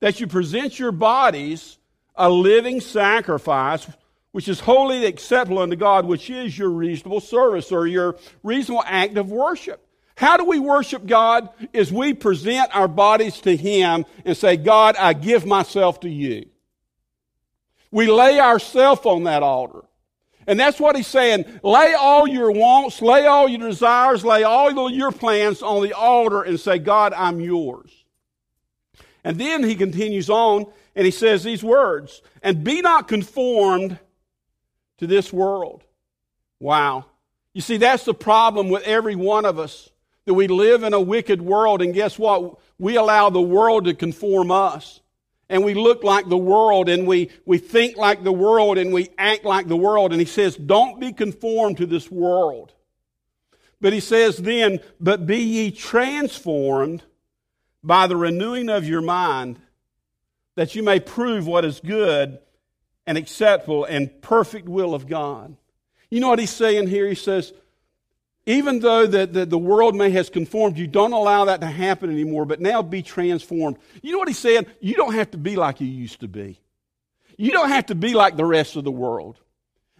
that 0.00 0.18
you 0.18 0.26
present 0.26 0.78
your 0.78 0.92
bodies 0.92 1.76
a 2.20 2.28
living 2.28 2.80
sacrifice, 2.80 3.86
which 4.32 4.46
is 4.46 4.60
wholly 4.60 5.06
acceptable 5.06 5.58
unto 5.58 5.74
God, 5.74 6.04
which 6.04 6.30
is 6.30 6.56
your 6.56 6.68
reasonable 6.68 7.20
service 7.20 7.72
or 7.72 7.86
your 7.86 8.16
reasonable 8.42 8.84
act 8.86 9.16
of 9.16 9.30
worship. 9.30 9.84
How 10.16 10.36
do 10.36 10.44
we 10.44 10.58
worship 10.58 11.06
God? 11.06 11.48
Is 11.72 11.90
we 11.90 12.12
present 12.12 12.76
our 12.76 12.88
bodies 12.88 13.40
to 13.40 13.56
Him 13.56 14.04
and 14.24 14.36
say, 14.36 14.58
God, 14.58 14.96
I 14.96 15.14
give 15.14 15.46
myself 15.46 16.00
to 16.00 16.10
you. 16.10 16.46
We 17.90 18.06
lay 18.06 18.38
ourselves 18.38 19.06
on 19.06 19.24
that 19.24 19.42
altar. 19.42 19.80
And 20.46 20.58
that's 20.58 20.80
what 20.80 20.96
he's 20.96 21.06
saying. 21.06 21.44
Lay 21.62 21.94
all 21.94 22.26
your 22.26 22.50
wants, 22.50 23.00
lay 23.00 23.26
all 23.26 23.48
your 23.48 23.68
desires, 23.68 24.24
lay 24.24 24.42
all 24.42 24.90
your 24.90 25.12
plans 25.12 25.62
on 25.62 25.82
the 25.82 25.92
altar 25.92 26.42
and 26.42 26.58
say, 26.58 26.78
God, 26.78 27.12
I'm 27.12 27.40
yours. 27.40 27.92
And 29.22 29.38
then 29.38 29.62
he 29.62 29.74
continues 29.74 30.30
on 30.30 30.66
and 30.94 31.04
he 31.04 31.10
says 31.10 31.44
these 31.44 31.62
words, 31.62 32.22
and 32.42 32.64
be 32.64 32.80
not 32.80 33.08
conformed 33.08 33.98
to 34.98 35.06
this 35.06 35.32
world. 35.32 35.82
Wow. 36.58 37.06
You 37.54 37.60
see, 37.60 37.78
that's 37.78 38.04
the 38.04 38.14
problem 38.14 38.68
with 38.68 38.82
every 38.84 39.16
one 39.16 39.44
of 39.44 39.58
us 39.58 39.90
that 40.26 40.34
we 40.34 40.46
live 40.46 40.82
in 40.82 40.92
a 40.92 41.00
wicked 41.00 41.42
world, 41.42 41.82
and 41.82 41.94
guess 41.94 42.18
what? 42.18 42.58
We 42.78 42.96
allow 42.96 43.30
the 43.30 43.40
world 43.40 43.86
to 43.86 43.94
conform 43.94 44.50
us. 44.50 45.00
And 45.48 45.64
we 45.64 45.74
look 45.74 46.04
like 46.04 46.28
the 46.28 46.36
world, 46.36 46.88
and 46.88 47.08
we, 47.08 47.30
we 47.44 47.58
think 47.58 47.96
like 47.96 48.22
the 48.22 48.32
world, 48.32 48.78
and 48.78 48.92
we 48.92 49.08
act 49.18 49.44
like 49.44 49.66
the 49.66 49.76
world. 49.76 50.12
And 50.12 50.20
he 50.20 50.26
says, 50.26 50.56
Don't 50.56 51.00
be 51.00 51.12
conformed 51.12 51.78
to 51.78 51.86
this 51.86 52.08
world. 52.08 52.72
But 53.80 53.92
he 53.92 53.98
says 53.98 54.36
then, 54.36 54.78
But 55.00 55.26
be 55.26 55.38
ye 55.38 55.70
transformed 55.72 57.02
by 57.82 58.06
the 58.06 58.16
renewing 58.16 58.68
of 58.68 58.86
your 58.86 59.02
mind, 59.02 59.60
that 60.60 60.74
you 60.74 60.82
may 60.82 61.00
prove 61.00 61.46
what 61.46 61.64
is 61.64 61.80
good 61.80 62.38
and 63.06 63.16
acceptable 63.16 63.86
and 63.86 64.20
perfect 64.20 64.68
will 64.68 64.94
of 64.94 65.06
God. 65.06 65.56
You 66.10 66.20
know 66.20 66.28
what 66.28 66.38
he's 66.38 66.50
saying 66.50 66.86
here? 66.88 67.08
He 67.08 67.14
says, 67.14 67.54
even 68.44 68.80
though 68.80 69.06
the, 69.06 69.26
the, 69.26 69.46
the, 69.46 69.56
world 69.56 69.96
may 69.96 70.10
has 70.10 70.28
conformed, 70.28 70.76
you 70.76 70.86
don't 70.86 71.14
allow 71.14 71.46
that 71.46 71.62
to 71.62 71.66
happen 71.66 72.10
anymore, 72.10 72.44
but 72.44 72.60
now 72.60 72.82
be 72.82 73.00
transformed. 73.00 73.78
You 74.02 74.12
know 74.12 74.18
what 74.18 74.28
he's 74.28 74.38
saying? 74.38 74.66
You 74.80 74.96
don't 74.96 75.14
have 75.14 75.30
to 75.30 75.38
be 75.38 75.56
like 75.56 75.80
you 75.80 75.86
used 75.86 76.20
to 76.20 76.28
be. 76.28 76.60
You 77.38 77.52
don't 77.52 77.70
have 77.70 77.86
to 77.86 77.94
be 77.94 78.12
like 78.12 78.36
the 78.36 78.44
rest 78.44 78.76
of 78.76 78.84
the 78.84 78.90
world. 78.90 79.38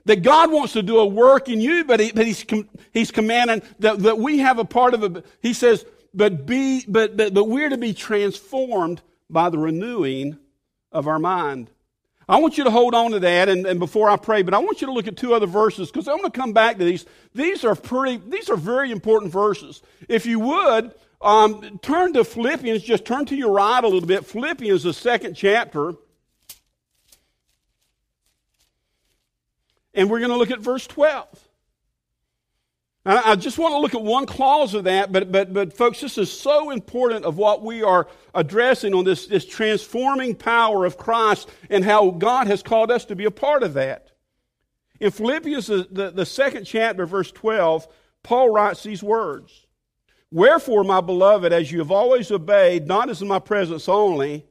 That 0.05 0.23
God 0.23 0.52
wants 0.52 0.75
to 0.75 0.83
do 0.83 0.99
a 0.99 1.07
work 1.07 1.49
in 1.49 1.62
you, 1.62 1.87
but, 1.87 2.00
he, 2.00 2.12
but 2.12 2.26
he's, 2.26 2.45
he's 2.93 3.11
commanding 3.11 3.62
that, 3.79 4.00
that 4.00 4.19
we 4.19 4.40
have 4.40 4.59
a 4.59 4.67
part 4.67 4.93
of 4.93 5.05
it. 5.05 5.25
He 5.40 5.55
says, 5.55 5.87
but 6.12 6.45
be, 6.45 6.85
but, 6.87 7.17
but, 7.17 7.33
but 7.33 7.45
we're 7.45 7.71
to 7.71 7.79
be 7.79 7.95
transformed 7.95 9.00
by 9.31 9.49
the 9.49 9.57
renewing 9.57 10.37
of 10.93 11.07
our 11.07 11.19
mind. 11.19 11.71
I 12.29 12.39
want 12.39 12.59
you 12.59 12.65
to 12.65 12.71
hold 12.71 12.95
on 12.95 13.11
to 13.11 13.19
that 13.21 13.49
and, 13.49 13.67
and 13.67 13.81
before 13.81 14.09
I 14.09 14.17
pray, 14.17 14.43
but 14.43 14.55
I 14.55 14.59
want 14.59 14.81
you 14.81 14.87
to 14.87 14.93
look 14.93 15.09
at 15.09 15.17
two 15.17 15.35
other 15.35 15.47
verses 15.47 15.91
because 15.91 16.07
I'm 16.07 16.19
going 16.19 16.31
to 16.31 16.39
come 16.39 16.53
back 16.53 16.79
to 16.79 16.85
these. 16.85 17.05
These 17.35 17.65
are 17.65 17.75
pretty, 17.75 18.23
these 18.29 18.49
are 18.49 18.57
very 18.57 18.93
important 18.93 19.33
verses. 19.33 19.83
If 20.09 20.27
you 20.27 20.39
would, 20.39 20.95
um, 21.21 21.81
turn 21.83 22.13
to 22.15 22.25
Philippians, 22.25 22.83
just 22.83 23.05
turn 23.05 23.27
to 23.27 23.37
your 23.37 23.53
right 23.53 23.83
a 23.83 23.89
little 23.89 24.07
bit. 24.07 24.25
Philippians, 24.25 24.85
the 24.85 24.95
second 24.95 25.35
chapter. 25.35 25.95
And 29.93 30.09
we're 30.09 30.21
going 30.21 30.31
to 30.31 30.37
look 30.37 30.53
at 30.53 30.61
verse 30.61 30.87
12. 30.87 31.27
I 33.07 33.35
just 33.35 33.59
want 33.59 33.73
to 33.73 33.78
look 33.78 33.95
at 33.95 34.02
one 34.02 34.26
clause 34.26 34.75
of 34.75 34.85
that, 34.85 35.11
but, 35.11 35.33
but, 35.33 35.54
but 35.54 35.73
folks, 35.73 36.02
this 36.02 36.19
is 36.19 36.30
so 36.30 36.71
important 36.71 37.25
of 37.25 37.38
what 37.38 37.62
we 37.62 37.83
are 37.83 38.07
addressing 38.35 38.92
on 38.92 39.04
this, 39.04 39.26
this 39.26 39.47
transforming 39.47 40.35
power 40.35 40.85
of 40.85 40.99
Christ 40.99 41.49
and 41.71 41.83
how 41.83 42.11
God 42.11 42.47
has 42.47 42.62
called 42.62 42.90
us 42.90 43.07
to 43.07 43.16
be 43.16 43.25
a 43.25 43.30
part 43.30 43.62
of 43.62 43.73
that. 43.75 44.11
In 45.00 45.11
Philippians, 45.11 45.69
the, 45.69 45.88
the, 45.90 46.11
the 46.11 46.26
second 46.26 46.66
chapter, 46.66 47.07
verse 47.07 47.33
12, 47.33 47.88
Paul 48.23 48.50
writes 48.50 48.83
these 48.83 49.02
words 49.02 49.66
Wherefore, 50.30 50.85
my 50.85 51.00
beloved, 51.00 51.54
as 51.54 51.73
you 51.73 51.78
have 51.78 51.90
always 51.90 52.30
obeyed, 52.30 52.87
not 52.87 53.09
as 53.09 53.23
in 53.23 53.28
my 53.28 53.38
presence 53.38 53.88
only, 53.88 54.45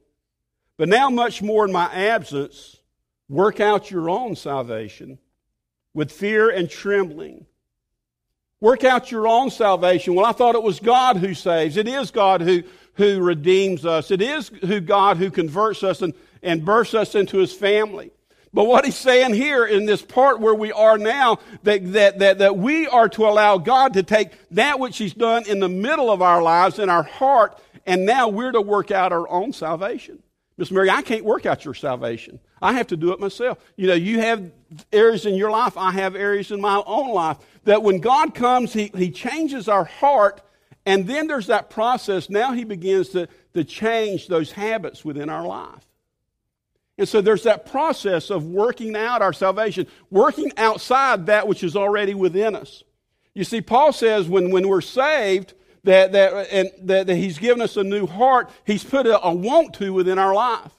but 0.76 0.88
now 0.88 1.08
much 1.08 1.40
more 1.40 1.64
in 1.66 1.72
my 1.72 1.86
absence, 1.94 2.80
work 3.28 3.60
out 3.60 3.92
your 3.92 4.10
own 4.10 4.34
salvation 4.34 5.18
with 5.94 6.10
fear 6.10 6.50
and 6.50 6.68
trembling. 6.68 7.46
Work 8.60 8.84
out 8.84 9.10
your 9.10 9.26
own 9.26 9.50
salvation. 9.50 10.14
Well, 10.14 10.26
I 10.26 10.32
thought 10.32 10.54
it 10.54 10.62
was 10.62 10.80
God 10.80 11.16
who 11.16 11.32
saves. 11.32 11.76
It 11.76 11.88
is 11.88 12.10
God 12.10 12.42
who, 12.42 12.62
who 12.94 13.20
redeems 13.20 13.86
us. 13.86 14.10
It 14.10 14.20
is 14.20 14.48
who 14.48 14.80
God 14.80 15.16
who 15.16 15.30
converts 15.30 15.82
us 15.82 16.02
and, 16.02 16.12
and 16.42 16.64
births 16.64 16.92
us 16.92 17.14
into 17.14 17.38
his 17.38 17.52
family. 17.52 18.10
But 18.52 18.64
what 18.64 18.84
he's 18.84 18.96
saying 18.96 19.34
here 19.34 19.64
in 19.64 19.86
this 19.86 20.02
part 20.02 20.40
where 20.40 20.54
we 20.54 20.72
are 20.72 20.98
now, 20.98 21.38
that, 21.62 21.92
that, 21.92 22.18
that, 22.18 22.38
that 22.38 22.58
we 22.58 22.86
are 22.88 23.08
to 23.10 23.26
allow 23.26 23.58
God 23.58 23.94
to 23.94 24.02
take 24.02 24.32
that 24.50 24.80
which 24.80 24.98
he's 24.98 25.14
done 25.14 25.44
in 25.46 25.60
the 25.60 25.68
middle 25.68 26.10
of 26.10 26.20
our 26.20 26.42
lives, 26.42 26.78
in 26.78 26.90
our 26.90 27.04
heart, 27.04 27.58
and 27.86 28.04
now 28.04 28.28
we're 28.28 28.52
to 28.52 28.60
work 28.60 28.90
out 28.90 29.12
our 29.12 29.28
own 29.28 29.52
salvation. 29.52 30.22
Miss 30.60 30.70
Mary, 30.70 30.90
I 30.90 31.00
can't 31.00 31.24
work 31.24 31.46
out 31.46 31.64
your 31.64 31.72
salvation. 31.72 32.38
I 32.60 32.74
have 32.74 32.88
to 32.88 32.96
do 32.98 33.14
it 33.14 33.18
myself. 33.18 33.56
You 33.76 33.86
know, 33.86 33.94
you 33.94 34.20
have 34.20 34.52
areas 34.92 35.24
in 35.24 35.34
your 35.34 35.50
life, 35.50 35.74
I 35.78 35.90
have 35.92 36.14
areas 36.14 36.50
in 36.50 36.60
my 36.60 36.82
own 36.84 37.14
life. 37.14 37.38
That 37.64 37.82
when 37.82 37.98
God 38.00 38.34
comes, 38.34 38.74
He, 38.74 38.92
he 38.94 39.10
changes 39.10 39.68
our 39.68 39.84
heart, 39.86 40.42
and 40.84 41.06
then 41.06 41.28
there's 41.28 41.46
that 41.46 41.70
process. 41.70 42.28
Now 42.28 42.52
He 42.52 42.64
begins 42.64 43.08
to, 43.08 43.26
to 43.54 43.64
change 43.64 44.28
those 44.28 44.52
habits 44.52 45.02
within 45.02 45.30
our 45.30 45.46
life. 45.46 45.82
And 46.98 47.08
so 47.08 47.22
there's 47.22 47.44
that 47.44 47.64
process 47.64 48.28
of 48.28 48.44
working 48.44 48.94
out 48.96 49.22
our 49.22 49.32
salvation, 49.32 49.86
working 50.10 50.52
outside 50.58 51.24
that 51.24 51.48
which 51.48 51.64
is 51.64 51.74
already 51.74 52.12
within 52.12 52.54
us. 52.54 52.82
You 53.32 53.44
see, 53.44 53.62
Paul 53.62 53.94
says 53.94 54.28
when, 54.28 54.50
when 54.50 54.68
we're 54.68 54.82
saved, 54.82 55.54
that, 55.84 56.12
that, 56.12 56.48
and, 56.52 56.70
that, 56.82 57.06
that 57.06 57.16
he's 57.16 57.38
given 57.38 57.62
us 57.62 57.76
a 57.76 57.84
new 57.84 58.06
heart, 58.06 58.50
he's 58.66 58.84
put 58.84 59.06
a, 59.06 59.24
a 59.24 59.34
want 59.34 59.74
to 59.74 59.92
within 59.92 60.18
our 60.18 60.34
life. 60.34 60.72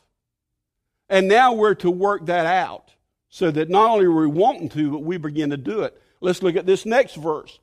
And 1.10 1.28
now 1.28 1.54
we're 1.54 1.76
to 1.76 1.92
work 1.92 2.28
that 2.28 2.46
out 2.46 2.90
so 3.30 3.52
that 3.52 3.70
not 3.70 3.92
only 3.92 4.06
are 4.06 4.12
we 4.12 4.28
wanting 4.28 4.70
to, 4.70 4.92
but 4.92 5.00
we 5.00 5.18
begin 5.18 5.50
to 5.50 5.58
do 5.58 5.82
it. 5.82 6.00
Let's 6.20 6.44
look 6.44 6.56
at 6.56 6.66
this 6.66 6.86
next 6.86 7.16
verse. 7.16 7.60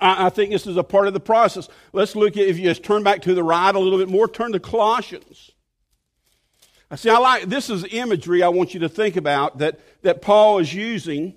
I, 0.00 0.26
I 0.26 0.28
think 0.30 0.50
this 0.50 0.66
is 0.66 0.76
a 0.76 0.84
part 0.84 1.06
of 1.06 1.12
the 1.12 1.20
process. 1.20 1.68
Let's 1.92 2.14
look 2.14 2.36
at, 2.36 2.46
if 2.46 2.58
you 2.58 2.64
just 2.64 2.82
turn 2.82 3.02
back 3.02 3.22
to 3.22 3.34
the 3.34 3.42
right 3.42 3.74
a 3.74 3.78
little 3.78 3.98
bit 3.98 4.08
more, 4.08 4.28
turn 4.28 4.52
to 4.52 4.60
Colossians. 4.60 5.50
I 6.90 6.96
see, 6.96 7.10
I 7.10 7.18
like, 7.18 7.44
this 7.44 7.70
is 7.70 7.84
imagery 7.90 8.42
I 8.42 8.48
want 8.48 8.74
you 8.74 8.80
to 8.80 8.88
think 8.88 9.16
about 9.16 9.58
that, 9.58 9.80
that 10.02 10.20
Paul 10.20 10.58
is 10.58 10.72
using. 10.72 11.34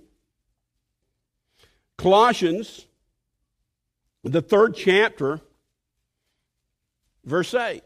Colossians, 1.98 2.86
the 4.32 4.42
third 4.42 4.76
chapter, 4.76 5.40
verse 7.24 7.54
8. 7.54 7.84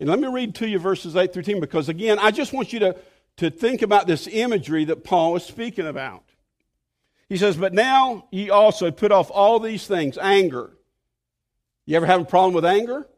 And 0.00 0.08
let 0.08 0.20
me 0.20 0.28
read 0.28 0.54
to 0.56 0.68
you 0.68 0.78
verses 0.78 1.16
8 1.16 1.32
through 1.32 1.42
10 1.42 1.60
because, 1.60 1.88
again, 1.88 2.18
I 2.20 2.30
just 2.30 2.52
want 2.52 2.72
you 2.72 2.78
to, 2.80 2.96
to 3.38 3.50
think 3.50 3.82
about 3.82 4.06
this 4.06 4.28
imagery 4.28 4.84
that 4.86 5.02
Paul 5.02 5.34
is 5.36 5.44
speaking 5.44 5.86
about. 5.86 6.24
He 7.28 7.36
says, 7.36 7.56
But 7.56 7.74
now 7.74 8.26
ye 8.30 8.50
also 8.50 8.90
put 8.90 9.12
off 9.12 9.30
all 9.30 9.58
these 9.58 9.86
things 9.86 10.16
anger. 10.18 10.70
You 11.86 11.96
ever 11.96 12.06
have 12.06 12.20
a 12.20 12.24
problem 12.24 12.54
with 12.54 12.64
anger? 12.64 13.08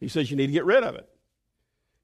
He 0.00 0.08
says 0.08 0.30
you 0.30 0.36
need 0.36 0.46
to 0.46 0.52
get 0.52 0.64
rid 0.64 0.84
of 0.84 0.94
it. 0.94 1.08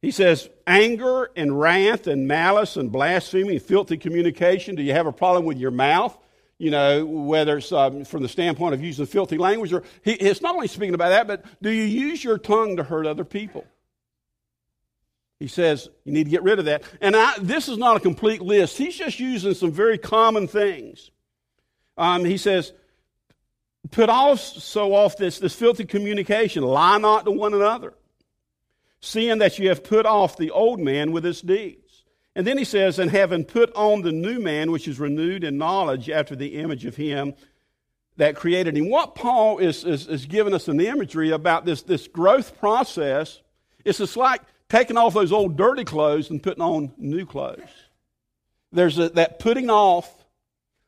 He 0.03 0.11
says, 0.11 0.49
anger 0.67 1.31
and 1.37 1.61
wrath 1.61 2.07
and 2.07 2.27
malice 2.27 2.77
and 2.77 2.91
blasphemy 2.91 3.57
and 3.57 3.63
filthy 3.63 3.99
communication. 3.99 4.75
Do 4.75 4.83
you 4.83 4.93
have 4.93 5.07
a 5.07 5.13
problem 5.13 5.45
with 5.45 5.59
your 5.59 5.71
mouth? 5.71 6.17
You 6.61 6.71
know, 6.71 7.07
whether 7.07 7.57
it's 7.57 7.73
um, 7.73 8.05
from 8.05 8.23
the 8.23 8.29
standpoint 8.29 8.75
of 8.75 8.85
using 8.85 9.07
filthy 9.07 9.39
language 9.39 9.73
or 9.73 9.83
he, 10.03 10.13
it's 10.13 10.43
not 10.43 10.55
only 10.55 10.69
speaking 10.69 10.93
about 10.93 11.09
that, 11.09 11.27
but 11.27 11.43
do 11.63 11.71
you 11.71 11.85
use 11.85 12.23
your 12.23 12.37
tongue 12.37 12.77
to 12.77 12.83
hurt 12.83 13.07
other 13.07 13.25
people? 13.25 13.65
He 15.39 15.49
says 15.49 15.89
you 16.05 16.13
need 16.13 16.25
to 16.25 16.31
get 16.31 16.43
rid 16.43 16.59
of 16.59 16.67
that. 16.67 16.83
And 17.01 17.17
I, 17.17 17.33
this 17.41 17.67
is 17.67 17.79
not 17.79 17.97
a 17.97 18.01
complete 18.01 18.43
list. 18.43 18.77
He's 18.77 18.95
just 18.95 19.19
using 19.19 19.55
some 19.55 19.73
very 19.73 19.97
common 19.97 20.49
things. 20.49 21.11
Um, 21.97 22.27
he 22.27 22.37
says, 22.37 22.75
put 23.91 24.11
off 24.11 24.41
so 24.41 24.95
off 24.95 25.17
this, 25.17 25.39
this 25.39 25.55
filthy 25.55 25.87
communication. 25.87 26.63
Lie 26.63 26.99
not 26.99 27.25
to 27.25 27.31
one 27.31 27.55
another, 27.55 27.95
seeing 29.01 29.39
that 29.39 29.59
you 29.59 29.71
have 29.71 29.83
put 29.83 30.05
off 30.05 30.37
the 30.37 30.51
old 30.51 30.79
man 30.79 31.11
with 31.13 31.25
his 31.25 31.41
deeds. 31.41 31.80
And 32.37 32.47
then 32.47 32.59
he 32.59 32.65
says, 32.65 32.99
and 32.99 33.11
having 33.11 33.45
put 33.45 33.75
on 33.75 34.03
the 34.03 34.13
new 34.13 34.39
man, 34.39 34.71
which 34.71 34.87
is 34.87 35.01
renewed 35.01 35.43
in 35.43 35.59
knowledge 35.59 36.09
after 36.09 36.37
the 36.37 36.57
image 36.57 36.87
of 36.87 36.97
him 36.97 37.35
that 38.17 38.37
created 38.37 38.77
him. 38.77 38.89
What 38.89 39.15
Paul 39.15 39.59
is, 39.59 39.85
is, 39.85 40.07
is 40.07 40.27
giving 40.27 40.55
us 40.55 40.69
an 40.69 40.81
imagery 40.81 41.31
about 41.31 41.65
this, 41.65 41.83
this 41.83 42.07
growth 42.07 42.59
process. 42.59 43.41
It's 43.85 43.99
just 43.99 44.17
like 44.17 44.43
taking 44.69 44.97
off 44.97 45.15
those 45.15 45.33
old 45.33 45.57
dirty 45.57 45.85
clothes 45.85 46.31
and 46.31 46.43
putting 46.43 46.63
on 46.63 46.93
new 46.99 47.25
clothes. 47.25 47.69
There's 48.73 48.99
a, 48.99 49.09
that 49.11 49.39
putting 49.39 49.71
off. 49.71 50.15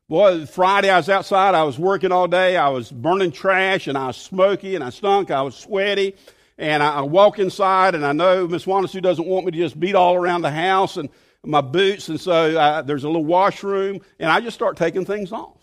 Boy, 0.08 0.44
Friday 0.44 0.90
I 0.90 0.98
was 0.98 1.08
outside. 1.08 1.54
I 1.54 1.62
was 1.62 1.78
working 1.78 2.12
all 2.12 2.28
day. 2.28 2.56
I 2.56 2.68
was 2.68 2.92
burning 2.92 3.32
trash 3.32 3.86
and 3.86 3.96
I 3.96 4.08
was 4.08 4.16
smoky 4.18 4.74
and 4.74 4.84
I 4.84 4.90
stunk. 4.90 5.30
I 5.30 5.42
was 5.42 5.56
sweaty. 5.56 6.14
And 6.58 6.82
I, 6.82 7.00
walk 7.00 7.38
inside 7.38 7.94
and 7.94 8.04
I 8.04 8.12
know 8.12 8.46
Miss 8.46 8.66
Wanasu 8.66 9.02
doesn't 9.02 9.26
want 9.26 9.46
me 9.46 9.52
to 9.52 9.58
just 9.58 9.80
beat 9.80 9.94
all 9.94 10.14
around 10.14 10.42
the 10.42 10.50
house 10.50 10.98
and 10.98 11.08
my 11.44 11.60
boots. 11.60 12.08
And 12.08 12.20
so 12.20 12.58
uh, 12.58 12.82
there's 12.82 13.04
a 13.04 13.08
little 13.08 13.24
washroom 13.24 14.00
and 14.18 14.30
I 14.30 14.40
just 14.40 14.54
start 14.54 14.76
taking 14.76 15.04
things 15.04 15.32
off. 15.32 15.58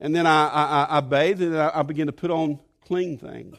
And 0.00 0.14
then 0.14 0.26
I, 0.26 0.48
I, 0.48 0.96
I 0.96 1.00
bathe 1.00 1.42
and 1.42 1.56
I, 1.56 1.70
I 1.74 1.82
begin 1.82 2.06
to 2.06 2.12
put 2.12 2.30
on 2.30 2.58
clean 2.84 3.18
things. 3.18 3.56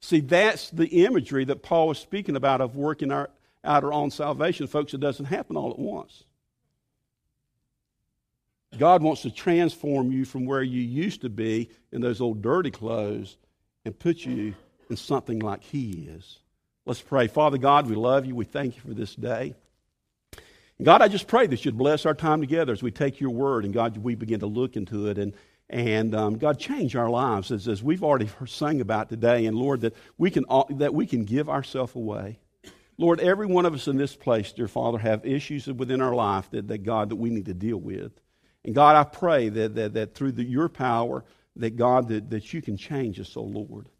See, 0.00 0.20
that's 0.20 0.70
the 0.70 0.86
imagery 1.04 1.44
that 1.46 1.62
Paul 1.62 1.88
was 1.88 1.98
speaking 1.98 2.36
about 2.36 2.60
of 2.60 2.76
working 2.76 3.10
our, 3.10 3.30
out 3.64 3.82
our 3.82 3.92
own 3.92 4.10
salvation. 4.10 4.68
Folks, 4.68 4.94
it 4.94 5.00
doesn't 5.00 5.26
happen 5.26 5.56
all 5.56 5.72
at 5.72 5.78
once. 5.78 6.22
God 8.76 9.02
wants 9.02 9.22
to 9.22 9.30
transform 9.30 10.12
you 10.12 10.24
from 10.24 10.44
where 10.44 10.62
you 10.62 10.80
used 10.80 11.22
to 11.22 11.30
be 11.30 11.70
in 11.90 12.00
those 12.00 12.20
old 12.20 12.42
dirty 12.42 12.70
clothes 12.70 13.36
and 13.84 13.98
put 13.98 14.24
you 14.24 14.54
in 14.90 14.96
something 14.96 15.38
like 15.40 15.64
He 15.64 16.08
is. 16.08 16.38
Let's 16.88 17.02
pray. 17.02 17.26
Father 17.26 17.58
God, 17.58 17.86
we 17.86 17.94
love 17.94 18.24
you. 18.24 18.34
We 18.34 18.46
thank 18.46 18.76
you 18.76 18.80
for 18.80 18.94
this 18.94 19.14
day. 19.14 19.54
God, 20.82 21.02
I 21.02 21.08
just 21.08 21.26
pray 21.26 21.46
that 21.46 21.62
you'd 21.62 21.76
bless 21.76 22.06
our 22.06 22.14
time 22.14 22.40
together 22.40 22.72
as 22.72 22.82
we 22.82 22.90
take 22.90 23.20
your 23.20 23.28
word 23.28 23.66
and 23.66 23.74
God, 23.74 23.98
we 23.98 24.14
begin 24.14 24.40
to 24.40 24.46
look 24.46 24.74
into 24.74 25.08
it 25.08 25.18
and 25.18 25.34
and 25.68 26.14
um, 26.14 26.38
God, 26.38 26.58
change 26.58 26.96
our 26.96 27.10
lives 27.10 27.50
as, 27.52 27.68
as 27.68 27.82
we've 27.82 28.02
already 28.02 28.30
sung 28.46 28.80
about 28.80 29.10
today. 29.10 29.44
And 29.44 29.54
Lord, 29.54 29.82
that 29.82 29.94
we 30.16 30.30
can, 30.30 30.46
that 30.70 30.94
we 30.94 31.06
can 31.06 31.26
give 31.26 31.50
ourselves 31.50 31.94
away. 31.94 32.38
Lord, 32.96 33.20
every 33.20 33.46
one 33.46 33.66
of 33.66 33.74
us 33.74 33.86
in 33.86 33.98
this 33.98 34.16
place, 34.16 34.50
dear 34.50 34.66
Father, 34.66 34.96
have 34.96 35.26
issues 35.26 35.66
within 35.66 36.00
our 36.00 36.14
life 36.14 36.50
that, 36.52 36.68
that 36.68 36.84
God, 36.84 37.10
that 37.10 37.16
we 37.16 37.28
need 37.28 37.44
to 37.44 37.54
deal 37.54 37.76
with. 37.76 38.12
And 38.64 38.74
God, 38.74 38.96
I 38.96 39.04
pray 39.04 39.50
that, 39.50 39.74
that, 39.74 39.92
that 39.92 40.14
through 40.14 40.32
the, 40.32 40.42
your 40.42 40.70
power, 40.70 41.22
that 41.56 41.76
God, 41.76 42.08
that, 42.08 42.30
that 42.30 42.54
you 42.54 42.62
can 42.62 42.78
change 42.78 43.20
us, 43.20 43.36
oh 43.36 43.42
Lord. 43.42 43.90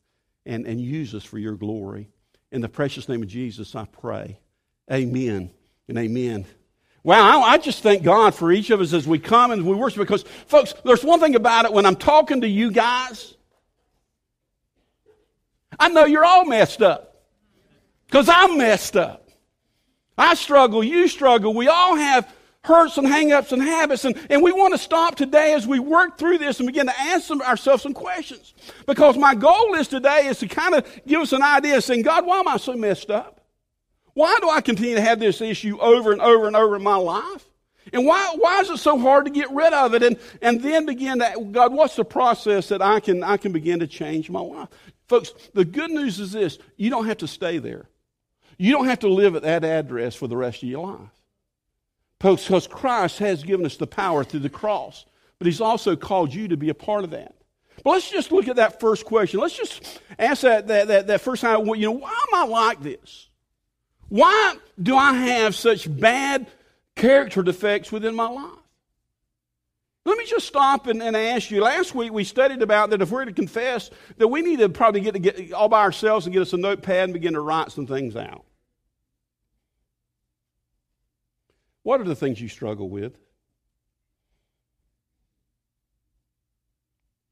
and, 0.47 0.66
and 0.66 0.80
use 0.80 1.14
us 1.14 1.25
for 1.25 1.38
your 1.38 1.54
glory. 1.54 2.09
In 2.50 2.61
the 2.61 2.69
precious 2.69 3.09
name 3.09 3.23
of 3.23 3.28
Jesus, 3.28 3.75
I 3.75 3.85
pray. 3.85 4.38
Amen 4.90 5.50
and 5.87 5.99
amen. 5.99 6.47
Wow, 7.05 7.43
I, 7.43 7.52
I 7.52 7.59
just 7.59 7.83
thank 7.83 8.02
God 8.02 8.35
for 8.35 8.50
each 8.50 8.71
of 8.71 8.81
us 8.81 8.93
as 8.93 9.07
we 9.07 9.19
come 9.19 9.50
and 9.50 9.64
we 9.64 9.75
worship 9.75 10.00
because, 10.00 10.23
folks, 10.47 10.75
there's 10.85 11.05
one 11.05 11.21
thing 11.21 11.35
about 11.35 11.64
it 11.64 11.73
when 11.73 11.87
I'm 11.87 11.97
talking 11.97 12.40
to 12.40 12.49
you 12.49 12.71
guys, 12.71 13.35
I 15.78 15.88
know 15.88 16.05
you're 16.05 16.25
all 16.25 16.45
messed 16.45 16.83
up 16.83 17.23
because 18.07 18.28
I'm 18.28 18.59
messed 18.59 18.97
up. 18.97 19.28
I 20.17 20.35
struggle, 20.35 20.83
you 20.83 21.07
struggle, 21.07 21.55
we 21.55 21.69
all 21.69 21.97
have 21.97 22.31
hurts 22.69 22.99
and 22.99 23.07
hangups 23.07 23.51
and 23.51 23.63
habits. 23.63 24.05
And, 24.05 24.17
and 24.31 24.43
we 24.43 24.53
want 24.53 24.75
to 24.75 24.79
stop 24.79 25.17
today 25.17 25.55
as 25.55 25.67
we 25.67 25.79
work 25.79 26.19
through 26.19 26.39
this 26.39 26.61
and 26.61 26.67
begin 26.67 26.87
to 26.87 27.01
ask 27.01 27.31
ourselves 27.31 27.83
some 27.83 27.95
questions. 27.95 28.55
Because 28.87 29.17
my 29.17 29.35
goal 29.35 29.75
is 29.75 29.89
today 29.89 30.27
is 30.27 30.39
to 30.39 30.49
kind 30.49 30.75
of 30.75 30.87
give 31.07 31.21
us 31.21 31.33
an 31.33 31.43
idea 31.43 31.79
of 31.79 31.85
saying, 31.85 32.03
God, 32.03 32.27
why 32.27 32.39
am 32.39 32.47
I 32.47 32.59
so 32.59 32.75
messed 32.75 33.11
up? 33.11 33.41
Why 34.13 34.39
do 34.41 34.51
I 34.51 34.61
continue 34.61 34.97
to 34.97 35.01
have 35.01 35.19
this 35.19 35.41
issue 35.41 35.79
over 35.81 36.13
and 36.13 36.21
over 36.21 36.47
and 36.47 36.55
over 36.55 36.77
in 36.77 36.83
my 36.83 36.97
life? 36.97 37.47
And 37.93 38.05
why, 38.05 38.35
why 38.37 38.61
is 38.61 38.69
it 38.69 38.79
so 38.79 38.99
hard 38.99 39.25
to 39.25 39.31
get 39.31 39.51
rid 39.51 39.73
of 39.73 39.95
it? 39.95 40.03
And, 40.03 40.19
and 40.43 40.61
then 40.61 40.85
begin 40.85 41.21
to, 41.21 41.49
God, 41.51 41.73
what's 41.73 41.97
the 41.97 42.05
process 42.05 42.69
that 42.69 42.83
I 42.83 43.01
can, 43.01 43.25
I 43.25 43.39
can 43.39 43.53
begin 43.53 43.81
to 43.81 43.87
change 43.87 44.29
my 44.29 44.41
life? 44.41 44.69
Folks, 45.09 45.33
the 45.55 45.65
good 45.65 45.91
news 45.91 46.21
is 46.21 46.33
this 46.33 46.59
you 46.77 46.91
don't 46.91 47.07
have 47.07 47.19
to 47.19 47.29
stay 47.29 47.59
there. 47.59 47.89
You 48.59 48.73
don't 48.73 48.87
have 48.87 48.99
to 49.01 49.09
live 49.09 49.37
at 49.37 49.43
that 49.43 49.65
address 49.65 50.15
for 50.15 50.27
the 50.27 50.37
rest 50.37 50.63
of 50.63 50.69
your 50.69 50.87
life. 50.87 51.18
Because 52.19 52.67
Christ 52.67 53.19
has 53.21 53.45
given 53.45 53.65
us 53.65 53.77
the 53.77 53.87
power 53.87 54.25
through 54.25 54.41
the 54.41 54.51
cross, 54.51 55.07
but 55.39 55.47
He's 55.47 55.61
also 55.61 55.95
called 55.95 56.35
you 56.35 56.49
to 56.49 56.57
be 56.57 56.69
a 56.69 56.75
part 56.75 57.05
of 57.05 57.11
that. 57.11 57.35
But 57.85 57.93
let's 57.93 58.11
just 58.11 58.33
look 58.33 58.49
at 58.49 58.57
that 58.57 58.81
first 58.81 59.05
question. 59.05 59.41
Let's 59.41 59.57
just 59.57 60.01
ask 60.19 60.43
that, 60.43 60.67
that, 60.67 60.89
that, 60.89 61.07
that 61.07 61.21
first 61.21 61.43
time, 61.43 61.67
you 61.67 61.87
know, 61.87 61.93
why 61.93 62.11
am 62.11 62.35
I 62.35 62.45
like 62.45 62.83
this? 62.83 63.29
Why 64.09 64.57
do 64.83 64.97
I 64.97 65.13
have 65.13 65.55
such 65.55 65.89
bad 66.01 66.47
character 66.97 67.43
defects 67.43 67.93
within 67.93 68.15
my 68.15 68.27
life? 68.27 68.53
Let 70.05 70.17
me 70.17 70.25
just 70.25 70.47
stop 70.47 70.87
and, 70.87 71.03
and, 71.03 71.15
ask 71.15 71.51
you. 71.51 71.61
Last 71.61 71.95
week 71.95 72.13
we 72.13 72.25
studied 72.25 72.63
about 72.63 72.91
that 72.91 73.03
if 73.03 73.11
we're 73.11 73.27
to 73.27 73.33
confess, 73.33 73.91
that 74.17 74.27
we 74.27 74.41
need 74.41 74.59
to 74.61 74.71
probably 74.71 75.03
get 75.03 75.13
to 75.13 75.19
get 75.19 75.53
all 75.53 75.69
by 75.69 75.83
ourselves 75.83 76.25
and 76.25 76.33
get 76.33 76.41
us 76.41 76.55
a 76.55 76.57
notepad 76.57 77.05
and 77.05 77.13
begin 77.13 77.35
to 77.35 77.41
write 77.41 77.71
some 77.73 77.87
things 77.87 78.17
out. 78.17 78.45
What 81.88 82.02
are 82.02 82.04
the 82.04 82.14
things 82.14 82.38
you 82.38 82.49
struggle 82.49 82.90
with? 82.90 83.16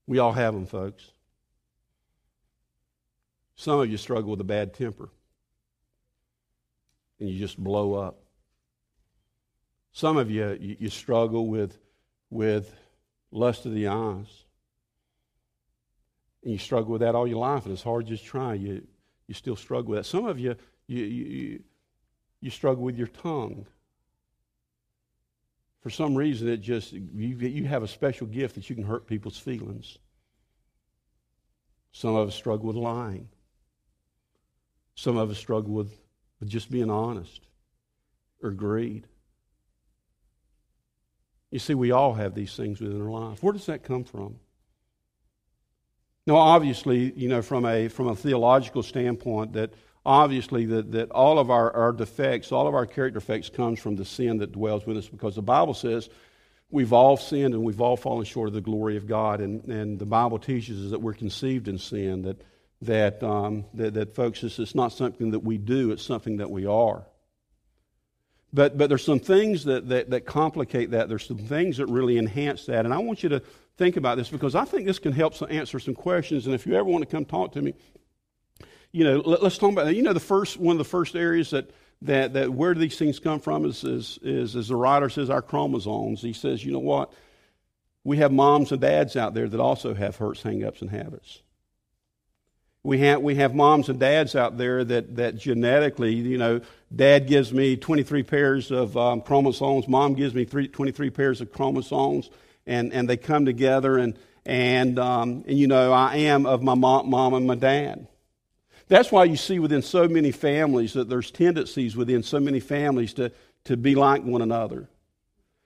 We 0.07 0.19
all 0.19 0.33
have 0.33 0.55
them, 0.55 0.65
folks. 0.65 1.11
Some 3.57 3.81
of 3.81 3.91
you 3.91 3.99
struggle 3.99 4.31
with 4.31 4.41
a 4.41 4.45
bad 4.45 4.73
temper 4.73 5.11
and 7.21 7.29
you 7.29 7.39
just 7.39 7.63
blow 7.63 7.97
up. 7.97 8.19
Some 9.93 10.17
of 10.17 10.31
you, 10.31 10.57
you, 10.59 10.77
you 10.81 10.89
struggle 10.89 11.49
with, 11.49 11.77
with 12.31 12.75
lust 13.31 13.67
of 13.67 13.75
the 13.75 13.89
eyes. 13.89 14.45
And 16.43 16.53
you 16.53 16.59
struggle 16.59 16.93
with 16.93 17.03
that 17.03 17.15
all 17.15 17.27
your 17.27 17.41
life, 17.41 17.67
and 17.67 17.75
it's 17.75 17.83
hard 17.83 18.07
just 18.07 18.25
try. 18.25 18.55
You, 18.55 18.87
you 19.27 19.35
still 19.35 19.57
struggle 19.57 19.91
with 19.91 19.99
that. 19.99 20.07
Some 20.07 20.25
of 20.25 20.39
you, 20.39 20.57
you, 20.87 21.05
you, 21.05 21.63
you 22.41 22.51
struggle 22.51 22.85
with 22.85 22.97
your 22.97 23.09
tongue 23.09 23.67
for 25.83 25.91
some 25.91 26.15
reason, 26.15 26.49
it 26.49 26.59
just, 26.59 26.93
you, 26.93 27.37
you 27.37 27.65
have 27.65 27.83
a 27.83 27.89
special 27.89 28.27
gift 28.27 28.57
that 28.57 28.69
you 28.69 28.75
can 28.75 28.85
hurt 28.85 29.07
people's 29.07 29.39
feelings. 29.39 29.99
Some 31.93 32.15
of 32.15 32.29
us 32.29 32.35
struggle 32.35 32.67
with 32.67 32.77
lying. 32.77 33.29
Some 34.97 35.17
of 35.17 35.31
us 35.31 35.39
struggle 35.39 35.73
with, 35.73 35.93
with 36.41 36.49
just 36.49 36.71
being 36.71 36.91
honest 36.91 37.41
or 38.43 38.51
greed. 38.51 39.07
You 41.51 41.59
see, 41.59 41.75
we 41.75 41.93
all 41.93 42.15
have 42.15 42.35
these 42.35 42.57
things 42.57 42.81
within 42.81 43.01
our 43.01 43.11
life. 43.11 43.43
Where 43.43 43.53
does 43.53 43.67
that 43.67 43.85
come 43.85 44.05
from? 44.05 44.37
Now, 46.27 46.37
obviously, 46.37 47.13
you 47.13 47.29
know, 47.29 47.41
from 47.41 47.65
a, 47.65 47.89
from 47.89 48.09
a 48.09 48.17
theological 48.17 48.83
standpoint, 48.83 49.53
that 49.53 49.73
obviously 50.07 50.65
that, 50.67 50.93
that 50.93 51.11
all 51.11 51.39
of 51.39 51.51
our, 51.51 51.71
our 51.75 51.93
defects, 51.93 52.53
all 52.53 52.69
of 52.69 52.75
our 52.75 52.87
character 52.87 53.19
defects 53.19 53.51
comes 53.51 53.81
from 53.81 53.97
the 53.97 54.05
sin 54.05 54.39
that 54.39 54.53
dwells 54.53 54.87
with 54.87 54.97
us 54.97 55.09
because 55.09 55.35
the 55.35 55.43
Bible 55.43 55.75
says 55.75 56.09
we've 56.71 56.93
all 56.93 57.17
sinned 57.17 57.55
and 57.55 57.65
we've 57.65 57.81
all 57.81 57.97
fallen 57.97 58.25
short 58.25 58.49
of 58.49 58.55
the 58.55 58.61
glory 58.61 58.97
of 58.97 59.07
God. 59.07 59.41
And, 59.41 59.65
and 59.65 59.99
the 59.99 60.07
Bible 60.07 60.39
teaches 60.39 60.85
us 60.87 60.91
that 60.93 61.03
we're 61.03 61.13
conceived 61.13 61.67
in 61.67 61.79
sin, 61.79 62.23
that, 62.23 62.41
that, 62.83 63.23
um, 63.23 63.65
that, 63.75 63.95
that 63.95 64.15
folks, 64.15 64.45
it's, 64.45 64.59
it's 64.61 64.77
not 64.77 64.93
something 64.93 65.33
that 65.33 65.41
we 65.41 65.59
do, 65.59 65.91
it's 65.91 66.05
something 66.05 66.37
that 66.37 66.51
we 66.51 66.67
are. 66.67 67.05
But, 68.53 68.79
but 68.79 68.89
there's 68.89 69.05
some 69.05 69.19
things 69.19 69.65
that, 69.65 69.89
that, 69.89 70.11
that 70.11 70.25
complicate 70.25 70.93
that. 70.93 71.09
There's 71.09 71.27
some 71.27 71.39
things 71.39 71.79
that 71.79 71.87
really 71.87 72.17
enhance 72.17 72.67
that. 72.67 72.85
And 72.85 72.95
I 72.95 72.99
want 72.99 73.25
you 73.25 73.29
to 73.31 73.43
think 73.77 73.97
about 73.97 74.17
this 74.17 74.29
because 74.29 74.55
I 74.55 74.65
think 74.65 74.87
this 74.87 75.01
can 75.01 75.13
help 75.13 75.35
answer 75.51 75.81
some 75.81 75.95
questions. 75.95 76.47
And 76.47 76.55
if 76.55 76.65
you 76.65 76.75
ever 76.75 76.89
want 76.89 77.03
to 77.03 77.11
come 77.11 77.25
talk 77.25 77.53
to 77.53 77.61
me, 77.61 77.75
you 78.97 79.05
know, 79.05 79.19
let, 79.19 79.43
us 79.43 79.59
talk 79.59 79.73
about 79.73 79.85
that. 79.85 79.95
You 79.95 80.03
know, 80.03 80.15
the 80.15 80.21
first 80.21 80.57
one 80.57 80.73
of 80.73 80.79
the 80.79 80.85
first 80.85 81.15
areas 81.17 81.51
that 81.51 81.71
that 82.01 82.33
that 82.33 82.49
where 82.51 82.73
do 82.73 82.81
these 82.81 82.99
things 82.99 83.19
come 83.19 83.41
from 83.41 83.67
is 83.67 83.85
is 83.85 84.19
is 84.23 84.57
as 84.57 84.69
the 84.69 84.77
writer 84.77 85.11
says 85.11 85.29
our 85.29 85.43
chromosomes. 85.43 86.23
He 86.23 86.33
says, 86.33 86.65
you 86.65 86.73
know 86.73 86.79
what, 86.79 87.13
we 88.05 88.17
have 88.17 88.33
moms 88.33 88.73
and 88.73 88.81
dads 88.81 89.15
out 89.15 89.35
there 89.35 89.49
that 89.49 89.61
also 89.61 89.93
have 89.93 90.17
hurts, 90.17 90.43
hangups, 90.43 90.81
and 90.81 90.91
habits. 90.91 91.43
We 92.85 93.01
have, 93.01 93.21
we 93.21 93.35
have 93.35 93.55
moms 93.55 93.91
and 93.91 94.01
dads 94.01 94.35
out 94.35 94.57
there 94.57 94.83
that, 94.85 95.17
that 95.17 95.37
genetically, 95.37 96.15
you 96.15 96.39
know, 96.39 96.61
dad 96.95 97.27
gives 97.27 97.53
me 97.53 97.77
23 97.77 98.23
pairs 98.23 98.71
of 98.71 98.97
um, 98.97 99.21
chromosomes, 99.21 99.89
mom 99.89 100.15
gives 100.15 100.35
me 100.35 100.45
three, 100.45 100.69
23 100.69 101.11
pairs 101.11 101.41
of 101.41 101.53
chromosomes, 101.53 102.31
and, 102.65 102.93
and 102.93 103.11
they 103.11 103.17
come 103.17 103.45
together, 103.45 103.99
and, 103.99 104.17
and, 104.47 105.01
um, 105.01 105.43
and, 105.49 105.59
you 105.59 105.67
know, 105.67 105.93
I 105.93 106.19
am 106.19 106.47
of 106.47 106.63
my 106.63 106.75
mom, 106.75 107.11
mom 107.11 107.35
and 107.35 107.47
my 107.47 107.57
dad. 107.57 108.07
That's 108.89 109.11
why 109.11 109.25
you 109.25 109.37
see 109.37 109.59
within 109.59 109.83
so 109.83 110.09
many 110.09 110.31
families 110.31 110.93
that 110.93 111.09
there's 111.09 111.31
tendencies 111.31 111.97
within 111.97 112.23
so 112.23 112.39
many 112.39 112.61
families 112.61 113.15
to, 113.15 113.33
to 113.65 113.77
be 113.77 113.95
like 113.95 114.23
one 114.23 114.43
another. 114.43 114.89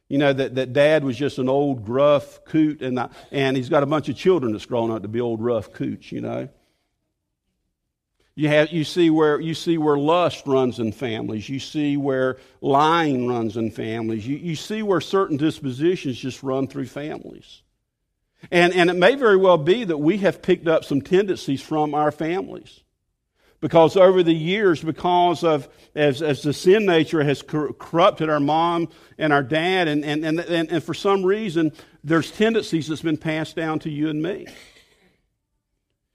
You 0.09 0.19
know, 0.19 0.33
that, 0.33 0.55
that 0.57 0.73
dad 0.73 1.05
was 1.05 1.17
just 1.17 1.39
an 1.39 1.49
old 1.49 1.85
gruff 1.85 2.45
coot, 2.45 2.83
and, 2.83 2.99
and 3.31 3.57
he's 3.57 3.69
got 3.69 3.83
a 3.83 3.87
bunch 3.87 4.09
of 4.09 4.17
children 4.17 4.53
that's 4.53 4.67
grown 4.67 4.91
up 4.91 5.03
to 5.03 5.09
be 5.09 5.21
old 5.21 5.41
rough 5.41 5.73
coots, 5.73 6.11
you 6.11 6.21
know. 6.21 6.49
You, 8.35 8.49
have, 8.49 8.73
you, 8.73 8.85
see 8.85 9.11
where, 9.11 9.39
you 9.39 9.55
see 9.55 9.77
where 9.77 9.99
lust 9.99 10.47
runs 10.47 10.79
in 10.79 10.93
families. 10.93 11.49
You 11.49 11.61
see 11.61 11.99
where 11.99 12.39
lying 12.63 13.29
runs 13.29 13.59
in 13.59 13.71
families. 13.71 14.27
You, 14.27 14.37
you 14.37 14.57
see 14.57 14.83
where 14.83 15.01
certain 15.01 15.37
dispositions 15.37 16.19
just 16.19 16.43
run 16.43 16.67
through 16.67 16.87
families. 16.87 17.63
And, 18.51 18.73
and 18.73 18.89
it 18.89 18.97
may 18.97 19.15
very 19.15 19.37
well 19.37 19.59
be 19.59 19.85
that 19.85 19.99
we 19.99 20.19
have 20.19 20.41
picked 20.41 20.67
up 20.67 20.85
some 20.85 21.03
tendencies 21.03 21.61
from 21.61 21.95
our 21.95 22.11
families. 22.11 22.81
Because 23.61 23.97
over 23.97 24.23
the 24.23 24.35
years, 24.35 24.83
because 24.83 25.45
of 25.45 25.69
as, 25.95 26.23
as 26.23 26.43
the 26.43 26.53
sin 26.53 26.87
nature 26.87 27.23
has 27.23 27.43
corrupted 27.43 28.31
our 28.31 28.41
mom 28.41 28.89
and 29.19 29.33
our 29.33 29.43
dad, 29.43 29.87
and, 29.87 30.03
and, 30.05 30.25
and, 30.25 30.41
and, 30.41 30.83
for 30.83 30.95
some 30.95 31.25
reason, 31.25 31.73
there's 32.03 32.31
tendencies 32.31 32.89
that's 32.89 33.03
been 33.03 33.19
passed 33.19 33.57
down 33.57 33.79
to 33.81 33.91
you 33.91 34.09
and 34.09 34.23
me. 34.23 34.47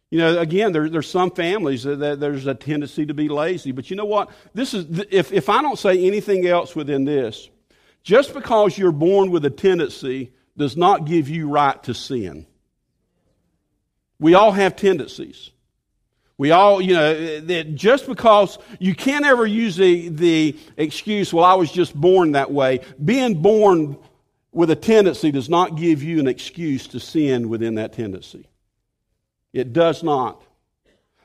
You 0.09 0.19
know, 0.19 0.39
again, 0.39 0.71
there, 0.71 0.89
there's 0.89 1.09
some 1.09 1.29
families 1.29 1.83
that, 1.83 1.97
that, 1.97 2.19
there's 2.19 2.47
a 2.47 2.55
tendency 2.55 3.05
to 3.05 3.13
be 3.13 3.27
lazy. 3.27 3.71
But 3.71 3.89
you 3.89 3.95
know 3.95 4.05
what? 4.05 4.31
This 4.53 4.73
is 4.73 5.01
if, 5.11 5.31
if 5.31 5.49
I 5.49 5.61
don't 5.61 5.77
say 5.77 6.05
anything 6.05 6.47
else 6.47 6.75
within 6.75 7.05
this, 7.05 7.49
just 8.01 8.33
because 8.33 8.77
you're 8.77 8.91
born 8.91 9.29
with 9.29 9.45
a 9.45 9.49
tendency 9.49 10.31
does 10.57 10.77
not 10.77 11.05
give 11.05 11.27
you 11.27 11.49
right 11.49 11.81
to 11.83 11.93
sin. 11.93 12.47
We 14.19 14.33
all 14.33 14.51
have 14.51 14.75
tendencies. 14.75 15.51
We 16.37 16.51
all, 16.51 16.81
you 16.81 16.93
know, 16.93 17.39
that 17.41 17.75
just 17.75 18.07
because 18.07 18.57
you 18.79 18.93
can't 18.93 19.25
ever 19.25 19.45
use 19.45 19.77
the, 19.77 20.09
the 20.09 20.57
excuse, 20.75 21.33
well, 21.33 21.45
I 21.45 21.53
was 21.53 21.71
just 21.71 21.95
born 21.95 22.33
that 22.33 22.51
way. 22.51 22.81
Being 23.03 23.41
born 23.41 23.97
with 24.51 24.69
a 24.69 24.75
tendency 24.75 25.31
does 25.31 25.49
not 25.49 25.77
give 25.77 26.03
you 26.03 26.19
an 26.19 26.27
excuse 26.27 26.87
to 26.87 26.99
sin 26.99 27.47
within 27.47 27.75
that 27.75 27.93
tendency. 27.93 28.47
It 29.53 29.71
does 29.71 30.03
not. 30.03 30.41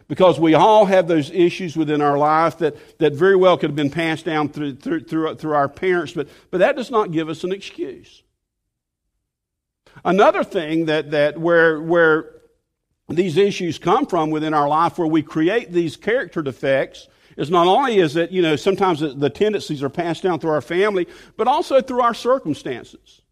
Because 0.06 0.38
we 0.38 0.54
all 0.54 0.86
have 0.86 1.08
those 1.08 1.30
issues 1.30 1.76
within 1.76 2.00
our 2.00 2.18
life 2.18 2.58
that, 2.58 2.98
that 2.98 3.12
very 3.12 3.36
well 3.36 3.56
could 3.56 3.70
have 3.70 3.76
been 3.76 3.90
passed 3.90 4.24
down 4.24 4.48
through, 4.48 4.76
through, 4.76 5.04
through, 5.04 5.34
through 5.36 5.54
our 5.54 5.68
parents, 5.68 6.12
but, 6.12 6.28
but 6.50 6.58
that 6.58 6.76
does 6.76 6.90
not 6.90 7.12
give 7.12 7.28
us 7.28 7.44
an 7.44 7.52
excuse. 7.52 8.22
Another 10.04 10.44
thing 10.44 10.86
that, 10.86 11.10
that 11.12 11.38
where, 11.38 11.80
where 11.80 12.39
these 13.16 13.36
issues 13.36 13.78
come 13.78 14.06
from 14.06 14.30
within 14.30 14.54
our 14.54 14.68
life 14.68 14.98
where 14.98 15.08
we 15.08 15.22
create 15.22 15.72
these 15.72 15.96
character 15.96 16.42
defects 16.42 17.08
is 17.36 17.50
not 17.50 17.66
only 17.66 17.98
is 17.98 18.16
it, 18.16 18.30
you 18.30 18.42
know, 18.42 18.56
sometimes 18.56 19.00
the 19.00 19.30
tendencies 19.30 19.82
are 19.82 19.88
passed 19.88 20.22
down 20.22 20.38
through 20.38 20.50
our 20.50 20.60
family, 20.60 21.06
but 21.36 21.48
also 21.48 21.80
through 21.80 22.00
our 22.02 22.14
circumstances. 22.14 23.22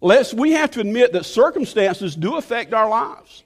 Let's, 0.00 0.32
we 0.32 0.52
have 0.52 0.70
to 0.72 0.80
admit 0.80 1.12
that 1.12 1.24
circumstances 1.24 2.14
do 2.14 2.36
affect 2.36 2.72
our 2.74 2.88
lives. 2.88 3.44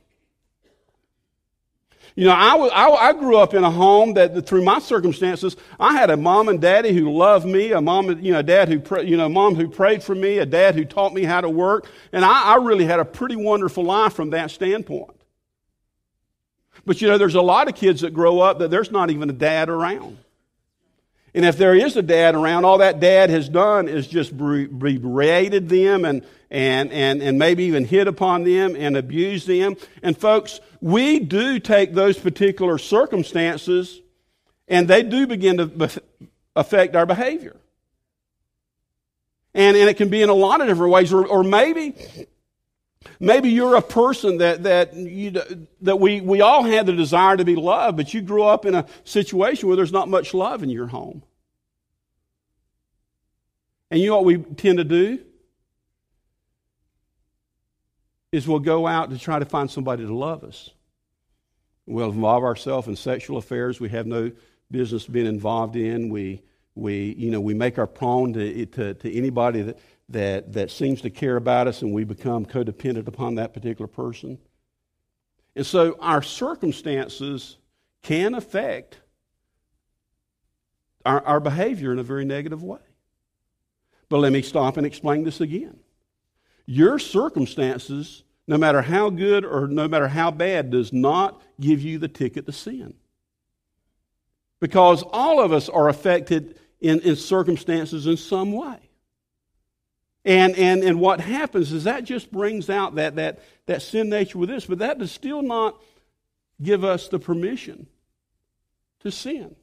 You 2.17 2.27
know, 2.27 2.33
I, 2.33 2.57
I, 2.57 3.09
I, 3.09 3.13
grew 3.13 3.37
up 3.37 3.55
in 3.55 3.63
a 3.63 3.71
home 3.71 4.15
that, 4.15 4.35
that, 4.35 4.45
through 4.45 4.65
my 4.65 4.81
circumstances, 4.81 5.57
I 5.79 5.95
had 5.95 6.11
a 6.11 6.17
mom 6.17 6.49
and 6.49 6.61
daddy 6.61 6.93
who 6.93 7.11
loved 7.11 7.47
me, 7.47 7.71
a 7.73 7.81
mom, 7.81 8.21
you 8.21 8.33
know, 8.33 8.43
dad 8.43 8.69
who, 8.69 9.01
you 9.03 9.17
know, 9.17 9.29
mom 9.29 9.55
who 9.55 9.69
prayed 9.69 10.03
for 10.03 10.17
me, 10.17 10.39
a 10.39 10.45
dad 10.45 10.75
who 10.75 10.85
taught 10.85 11.15
me 11.15 11.23
how 11.23 11.41
to 11.41 11.49
work, 11.49 11.87
and 12.13 12.25
I, 12.25 12.55
I 12.55 12.57
really 12.57 12.85
had 12.85 12.99
a 12.99 13.05
pretty 13.05 13.37
wonderful 13.37 13.85
life 13.85 14.13
from 14.13 14.31
that 14.31 14.51
standpoint. 14.51 15.20
But 16.87 17.01
you 17.01 17.09
know, 17.09 17.19
there's 17.19 17.35
a 17.35 17.43
lot 17.43 17.69
of 17.69 17.75
kids 17.75 18.01
that 18.01 18.15
grow 18.15 18.41
up 18.41 18.59
that 18.59 18.71
there's 18.71 18.91
not 18.91 19.11
even 19.11 19.31
a 19.31 19.35
dad 19.35 19.69
around. 19.69 20.19
And 21.35 21.45
if 21.45 21.57
there 21.57 21.75
is 21.75 21.97
a 21.97 22.03
dad 22.03 22.35
around, 22.35 22.65
all 22.65 22.79
that 22.79 22.99
dad 22.99 23.31
has 23.31 23.49
done 23.49 23.89
is 23.89 24.07
just 24.07 24.37
berated 24.37 25.69
them 25.69 26.05
and, 26.05 26.25
and, 26.51 26.91
and, 26.91 27.23
and 27.23 27.39
maybe 27.39 27.65
even 27.65 27.85
hit 27.85 28.09
upon 28.09 28.43
them 28.43 28.75
and 28.77 28.97
abused 28.97 29.47
them. 29.47 29.77
And 30.03 30.19
folks, 30.19 30.61
we 30.81 31.21
do 31.21 31.61
take 31.61 31.95
those 31.95 32.19
particular 32.19 32.79
circumstances 32.79 34.01
and 34.67 34.89
they 34.89 35.03
do 35.05 35.27
begin 35.27 35.59
to 35.59 36.03
affect 36.57 36.97
our 36.97 37.07
behavior. 37.07 37.57
And, 39.55 39.77
and 39.77 39.89
it 39.89 39.97
can 39.97 40.09
be 40.09 40.23
in 40.23 40.29
a 40.29 40.35
lot 40.35 40.61
of 40.61 40.67
different 40.67 40.93
ways. 40.93 41.13
Or, 41.13 41.27
or 41.27 41.43
maybe, 41.43 41.95
maybe 43.19 43.49
you're 43.51 43.77
a 43.77 43.83
person 43.83 44.39
that, 44.39 44.65
that, 44.65 44.95
you, 44.95 45.33
that 45.83 45.97
we, 45.99 46.21
we 46.21 46.41
all 46.41 46.63
have 46.65 46.87
the 46.87 46.93
desire 46.93 47.37
to 47.37 47.45
be 47.45 47.57
loved, 47.57 47.97
but 47.97 48.13
you 48.13 48.21
grew 48.21 48.45
up 48.45 48.65
in 48.65 48.75
a 48.75 48.87
situation 49.05 49.69
where 49.69 49.77
there's 49.77 49.93
not 49.93 50.09
much 50.09 50.35
love 50.35 50.63
in 50.63 50.71
your 50.71 50.87
home. 50.87 51.23
And 53.91 54.01
you 54.01 54.09
know 54.09 54.17
what 54.17 54.25
we 54.25 54.39
tend 54.39 54.79
to 54.79 54.85
do? 54.85 55.21
Is 58.33 58.47
we'll 58.47 58.61
go 58.61 58.87
out 58.87 59.11
to 59.11 59.19
try 59.19 59.41
to 59.41 59.45
find 59.45 59.69
somebody 59.71 60.07
to 60.07 60.15
love 60.15 60.45
us. 60.45 60.71
We'll 61.87 62.13
involve 62.13 62.45
ourselves 62.45 62.87
in 62.87 62.95
sexual 62.95 63.39
affairs 63.39 63.81
we 63.81 63.89
have 63.89 64.07
no 64.07 64.31
business 64.71 65.07
being 65.07 65.27
involved 65.27 65.75
in. 65.75 66.09
We, 66.09 66.43
we, 66.77 67.15
you 67.19 67.33
know, 67.33 67.41
we 67.41 67.55
make 67.55 67.79
our 67.79 67.89
prone 67.89 68.33
to, 68.35 68.67
to, 68.67 68.95
to 68.95 69.17
anybody 69.17 69.63
that, 69.63 69.79
that, 70.11 70.53
that 70.53 70.71
seems 70.71 71.01
to 71.03 71.11
care 71.11 71.37
about 71.37 71.69
us, 71.69 71.83
and 71.83 71.93
we 71.93 72.05
become 72.05 72.45
codependent 72.45 73.07
upon 73.07 73.37
that 73.37 73.55
particular 73.55 73.87
person. 73.87 74.39
And 75.57 75.65
so 75.65 75.97
our 76.01 76.23
circumstances 76.23 77.57
can 78.03 78.35
affect 78.35 78.99
our, 81.05 81.25
our 81.25 81.41
behavior 81.41 81.93
in 81.93 81.99
a 81.99 82.03
very 82.03 82.25
negative 82.25 82.63
way. 82.63 82.81
But 84.09 84.19
let 84.19 84.33
me 84.33 84.43
stop 84.43 84.77
and 84.77 84.87
explain 84.87 85.25
this 85.25 85.41
again. 85.41 85.79
Your 86.67 86.99
circumstances, 86.99 88.25
no 88.47 88.59
matter 88.59 88.83
how 88.83 89.11
good 89.11 89.45
or 89.45 89.69
no 89.69 89.87
matter 89.87 90.09
how 90.09 90.31
bad, 90.31 90.71
does 90.71 90.93
not 90.93 91.41
give 91.61 91.81
you 91.81 91.99
the 91.99 92.09
ticket 92.09 92.47
to 92.47 92.53
sin. 92.53 92.95
Because 94.61 95.05
all 95.13 95.41
of 95.41 95.53
us 95.53 95.69
are 95.69 95.89
affected 95.89 96.59
in, 96.81 97.01
in 97.01 97.17
circumstances 97.17 98.07
in 98.07 98.17
some 98.17 98.53
way. 98.53 98.90
And, 100.25 100.55
and, 100.57 100.83
and 100.83 101.01
what 101.01 101.21
happens 101.21 101.73
is 101.73 101.85
that 101.85 102.05
just 102.05 102.31
brings 102.31 102.69
out 102.69 102.97
that, 102.97 103.17
that, 103.17 103.41
that 103.67 103.83
sin 103.83 104.11
nature 104.11 104.39
with 104.39 104.51
this, 104.51 104.67
but 104.67 104.79
that 104.79 104.99
does 104.99 105.11
still 105.11 105.43
not 105.43 105.81
give 106.63 106.85
us 106.85 107.09
the 107.09 107.19
permission 107.19 107.87
to 109.01 109.11
sin. 109.11 109.57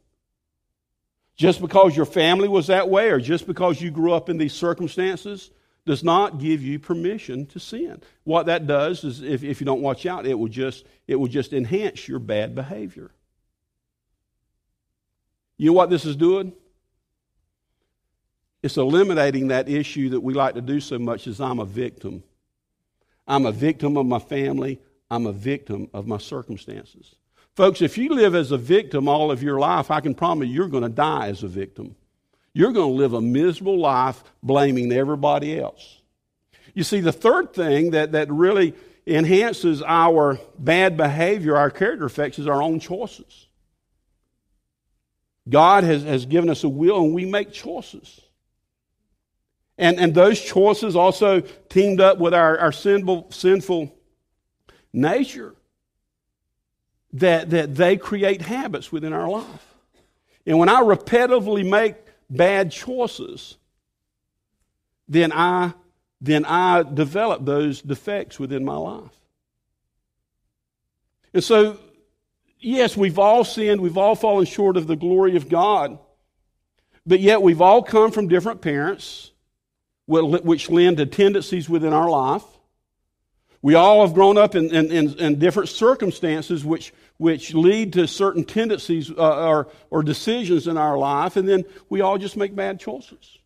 Just 1.36 1.62
because 1.62 1.96
your 1.96 2.08
family 2.08 2.48
was 2.48 2.68
that 2.68 2.90
way 2.90 3.12
or 3.12 3.20
just 3.20 3.46
because 3.46 3.80
you 3.80 3.92
grew 3.92 4.12
up 4.12 4.30
in 4.30 4.40
these 4.40 4.54
circumstances 4.54 5.52
does 5.86 6.04
not 6.04 6.40
give 6.40 6.64
you 6.64 6.80
permission 6.80 7.46
to 7.46 7.60
sin. 7.60 8.02
What 8.24 8.48
that 8.48 8.66
does 8.66 9.04
is 9.04 9.22
if, 9.22 9.44
if 9.44 9.62
you 9.62 9.66
don't 9.66 9.82
watch 9.82 10.08
out, 10.08 10.26
it 10.26 10.34
will 10.34 10.50
just 10.50 10.86
it 11.08 11.16
will 11.16 11.28
just 11.28 11.54
enhance 11.54 12.08
your 12.08 12.20
bad 12.20 12.56
behavior. 12.56 13.12
You 15.58 15.68
know 15.68 15.74
what 15.74 15.90
this 15.90 16.06
is 16.06 16.16
doing? 16.16 16.54
It's 18.68 18.76
eliminating 18.76 19.48
that 19.48 19.70
issue 19.70 20.10
that 20.10 20.20
we 20.20 20.34
like 20.34 20.56
to 20.56 20.62
do 20.62 20.82
so 20.82 21.00
much 21.00 21.26
as 21.26 21.40
I'm 21.40 21.60
a 21.60 21.66
victim. 21.66 22.22
I'm 23.26 23.46
a 23.46 23.52
victim 23.54 23.96
of 23.96 24.06
my 24.06 24.20
family. 24.20 24.82
I'm 25.10 25.26
a 25.26 25.32
victim 25.32 25.90
of 25.94 26.06
my 26.06 26.18
circumstances. 26.18 27.16
Folks, 27.56 27.82
if 27.82 27.98
you 27.98 28.10
live 28.10 28.36
as 28.36 28.52
a 28.52 28.58
victim 28.58 29.08
all 29.08 29.32
of 29.32 29.42
your 29.42 29.58
life, 29.58 29.90
I 29.90 30.02
can 30.02 30.14
promise 30.14 30.50
you're 30.50 30.68
going 30.68 30.84
to 30.84 30.90
die 30.90 31.30
as 31.30 31.44
a 31.44 31.48
victim. 31.48 31.96
You're 32.52 32.74
going 32.74 32.90
to 32.90 32.98
live 32.98 33.14
a 33.14 33.22
miserable 33.22 33.80
life 33.80 34.22
blaming 34.44 34.92
everybody 34.92 35.58
else. 35.58 36.02
You 36.74 36.84
see, 36.84 37.00
the 37.00 37.14
third 37.14 37.54
thing 37.54 37.92
that, 37.92 38.12
that 38.12 38.30
really 38.30 38.74
enhances 39.06 39.82
our 39.82 40.42
bad 40.60 40.98
behavior, 40.98 41.56
our 41.56 41.72
character 41.72 42.04
effects, 42.04 42.38
is 42.38 42.48
our 42.48 42.62
own 42.62 42.82
choices. 42.82 43.48
God 45.48 45.86
has, 45.86 46.04
has 46.04 46.26
given 46.26 46.50
us 46.50 46.66
a 46.66 46.70
will 46.70 47.02
and 47.06 47.14
we 47.14 47.24
make 47.24 47.54
choices. 47.54 48.20
And, 49.78 50.00
and 50.00 50.14
those 50.14 50.42
choices 50.42 50.96
also 50.96 51.42
teamed 51.70 52.02
up 52.02 52.18
with 52.18 52.34
our, 52.34 52.58
our 52.58 52.72
sinful, 52.72 53.28
sinful 53.32 53.96
nature 54.92 55.56
that, 57.14 57.52
that 57.52 57.76
they 57.76 57.98
create 57.98 58.42
habits 58.42 58.92
within 58.92 59.14
our 59.14 59.30
life. 59.30 59.76
And 60.46 60.58
when 60.58 60.70
I 60.70 60.82
repetitively 60.82 61.68
make 61.68 61.96
bad 62.30 62.72
choices, 62.72 63.58
then 65.08 65.32
I, 65.32 65.74
then 66.22 66.46
I 66.46 66.84
develop 66.84 67.46
those 67.46 67.82
defects 67.82 68.40
within 68.40 68.66
my 68.66 68.78
life. 68.78 69.12
And 71.34 71.44
so, 71.44 71.78
yes, 72.60 72.98
we've 72.98 73.20
all 73.20 73.44
sinned, 73.44 73.82
we've 73.82 73.98
all 73.98 74.16
fallen 74.16 74.46
short 74.46 74.78
of 74.78 74.88
the 74.88 74.96
glory 74.96 75.36
of 75.36 75.50
God, 75.50 76.00
but 77.06 77.20
yet 77.20 77.42
we've 77.42 77.62
all 77.62 77.84
come 77.84 78.12
from 78.12 78.28
different 78.28 78.62
parents, 78.62 79.32
which 80.08 80.70
lend 80.70 80.98
to 80.98 81.06
tendencies 81.06 81.70
within 81.70 81.94
our 81.94 82.10
life. 82.10 82.44
We 83.62 83.76
all 83.76 84.06
have 84.06 84.14
grown 84.14 84.38
up 84.38 84.56
in, 84.56 84.74
in, 84.74 84.92
in, 84.92 85.20
in 85.20 85.40
different 85.40 85.70
circumstances 85.70 86.64
which, 86.64 86.94
which 87.18 87.54
lead 87.54 87.94
to 87.94 88.08
certain 88.08 88.46
tendencies 88.46 89.12
uh, 89.12 89.48
or, 89.48 89.68
or 89.90 90.04
decisions 90.04 90.68
in 90.68 90.78
our 90.78 90.98
life, 90.98 91.36
and 91.36 91.50
then 91.50 91.66
we 91.90 92.02
all 92.02 92.18
just 92.18 92.38
make 92.38 92.56
bad 92.56 92.80
choices. 92.80 93.38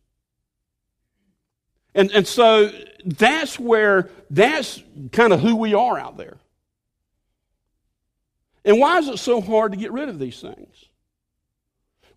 And, 1.95 2.11
and 2.11 2.27
so 2.27 2.71
that's 3.03 3.57
where, 3.59 4.09
that's 4.29 4.83
kind 5.11 5.33
of 5.33 5.39
who 5.39 5.55
we 5.55 5.73
are 5.73 5.97
out 5.97 6.17
there. 6.17 6.37
And 8.63 8.79
why 8.79 8.99
is 8.99 9.07
it 9.07 9.17
so 9.17 9.41
hard 9.41 9.71
to 9.71 9.77
get 9.77 9.91
rid 9.91 10.07
of 10.07 10.19
these 10.19 10.39
things? 10.39 10.85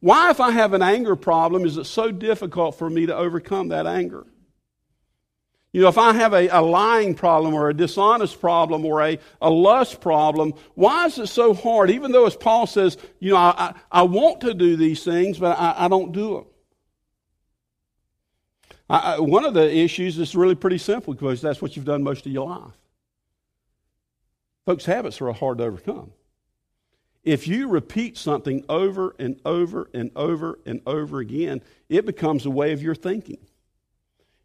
Why, 0.01 0.31
if 0.31 0.39
I 0.39 0.51
have 0.51 0.75
an 0.75 0.83
anger 0.83 1.17
problem, 1.17 1.65
is 1.65 1.79
it 1.79 1.85
so 1.87 2.11
difficult 2.11 2.79
for 2.79 2.91
me 2.91 3.07
to 3.07 3.17
overcome 3.17 3.69
that 3.69 3.87
anger? 3.87 4.27
You 5.75 5.81
know, 5.81 5.89
if 5.89 5.99
I 5.99 6.13
have 6.13 6.33
a, 6.35 6.47
a 6.57 6.63
lying 6.63 7.17
problem 7.17 7.53
or 7.53 7.69
a 7.69 7.75
dishonest 7.75 8.41
problem 8.41 8.87
or 8.87 9.03
a, 9.03 9.19
a 9.43 9.51
lust 9.51 10.01
problem, 10.01 10.55
why 10.77 11.07
is 11.07 11.19
it 11.19 11.27
so 11.27 11.53
hard? 11.53 11.91
Even 11.91 12.13
though, 12.13 12.27
as 12.27 12.37
Paul 12.37 12.69
says, 12.69 12.97
you 13.19 13.33
know, 13.33 13.39
I, 13.39 13.55
I, 13.59 13.75
I 13.91 14.03
want 14.03 14.43
to 14.43 14.55
do 14.55 14.77
these 14.77 15.03
things, 15.03 15.37
but 15.37 15.59
I, 15.59 15.75
I 15.79 15.89
don't 15.89 16.13
do 16.13 16.35
them. 16.35 16.45
I, 18.89 19.19
one 19.19 19.45
of 19.45 19.55
the 19.55 19.77
issues 19.77 20.17
is 20.17 20.37
really 20.37 20.55
pretty 20.55 20.79
simple 20.79 21.13
because 21.13 21.43
that's 21.43 21.61
what 21.61 21.75
you've 21.75 21.85
done 21.85 22.05
most 22.05 22.25
of 22.25 22.31
your 22.31 22.49
life. 22.49 22.79
Folks' 24.67 24.85
habits 24.85 25.21
are 25.21 25.33
hard 25.33 25.59
to 25.59 25.65
overcome. 25.65 26.13
If 27.25 27.49
you 27.49 27.67
repeat 27.67 28.17
something 28.17 28.65
over 28.69 29.17
and 29.19 29.41
over 29.45 29.91
and 29.93 30.13
over 30.15 30.61
and 30.67 30.83
over 30.87 31.19
again, 31.19 31.63
it 31.89 32.07
becomes 32.07 32.47
a 32.47 32.51
way 32.51 32.71
of 32.71 32.81
your 32.81 32.95
thinking 32.95 33.39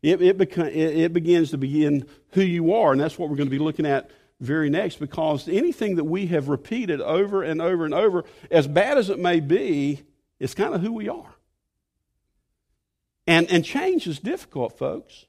it, 0.02 0.22
it, 0.22 0.38
beca- 0.38 0.70
it, 0.70 0.98
it 0.98 1.14
begins 1.14 1.52
to 1.52 1.58
begin 1.58 2.06
who 2.32 2.42
you 2.42 2.74
are. 2.74 2.92
And 2.92 3.02
that's 3.02 3.18
what 3.18 3.30
we're 3.30 3.36
going 3.36 3.50
to 3.50 3.56
be 3.56 3.60
looking 3.60 3.86
at 3.86 4.10
very 4.40 4.70
next 4.70 5.00
because 5.00 5.48
anything 5.50 5.96
that 5.98 6.06
we 6.06 6.28
have 6.28 6.48
repeated 6.48 7.02
over 7.02 7.44
and 7.44 7.62
over 7.62 7.86
and 7.86 7.94
over, 7.94 8.24
as 8.50 8.68
bad 8.68 8.98
as 8.98 9.10
it 9.10 9.20
may 9.20 9.40
be, 9.40 10.04
is 10.40 10.54
kind 10.54 10.74
of 10.74 10.82
who 10.82 10.94
we 10.94 11.10
are. 11.10 11.36
And, 13.28 13.50
and 13.52 13.64
change 13.64 14.08
is 14.08 14.20
difficult, 14.20 14.78
folks. 14.78 15.26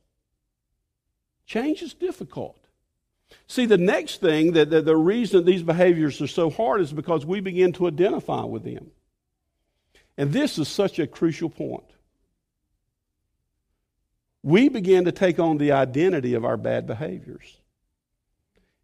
Change 1.45 1.83
is 1.83 1.93
difficult. 1.93 2.57
See, 3.47 3.67
the 3.67 3.79
next 3.79 4.21
thing 4.21 4.53
that, 4.53 4.71
that 4.71 4.85
the 4.85 4.97
reason 4.97 5.45
these 5.45 5.63
behaviors 5.63 6.21
are 6.21 6.29
so 6.29 6.49
hard 6.49 6.81
is 6.81 6.93
because 6.93 7.27
we 7.27 7.41
begin 7.41 7.73
to 7.75 7.89
identify 7.89 8.45
with 8.45 8.65
them. 8.65 8.93
And 10.17 10.33
this 10.33 10.59
is 10.59 10.69
such 10.69 10.99
a 10.99 11.07
crucial 11.07 11.51
point 11.51 11.85
we 14.43 14.69
begin 14.69 15.05
to 15.05 15.13
take 15.13 15.39
on 15.39 15.59
the 15.59 15.73
identity 15.73 16.35
of 16.35 16.45
our 16.45 16.57
bad 16.57 16.87
behaviors. 16.87 17.59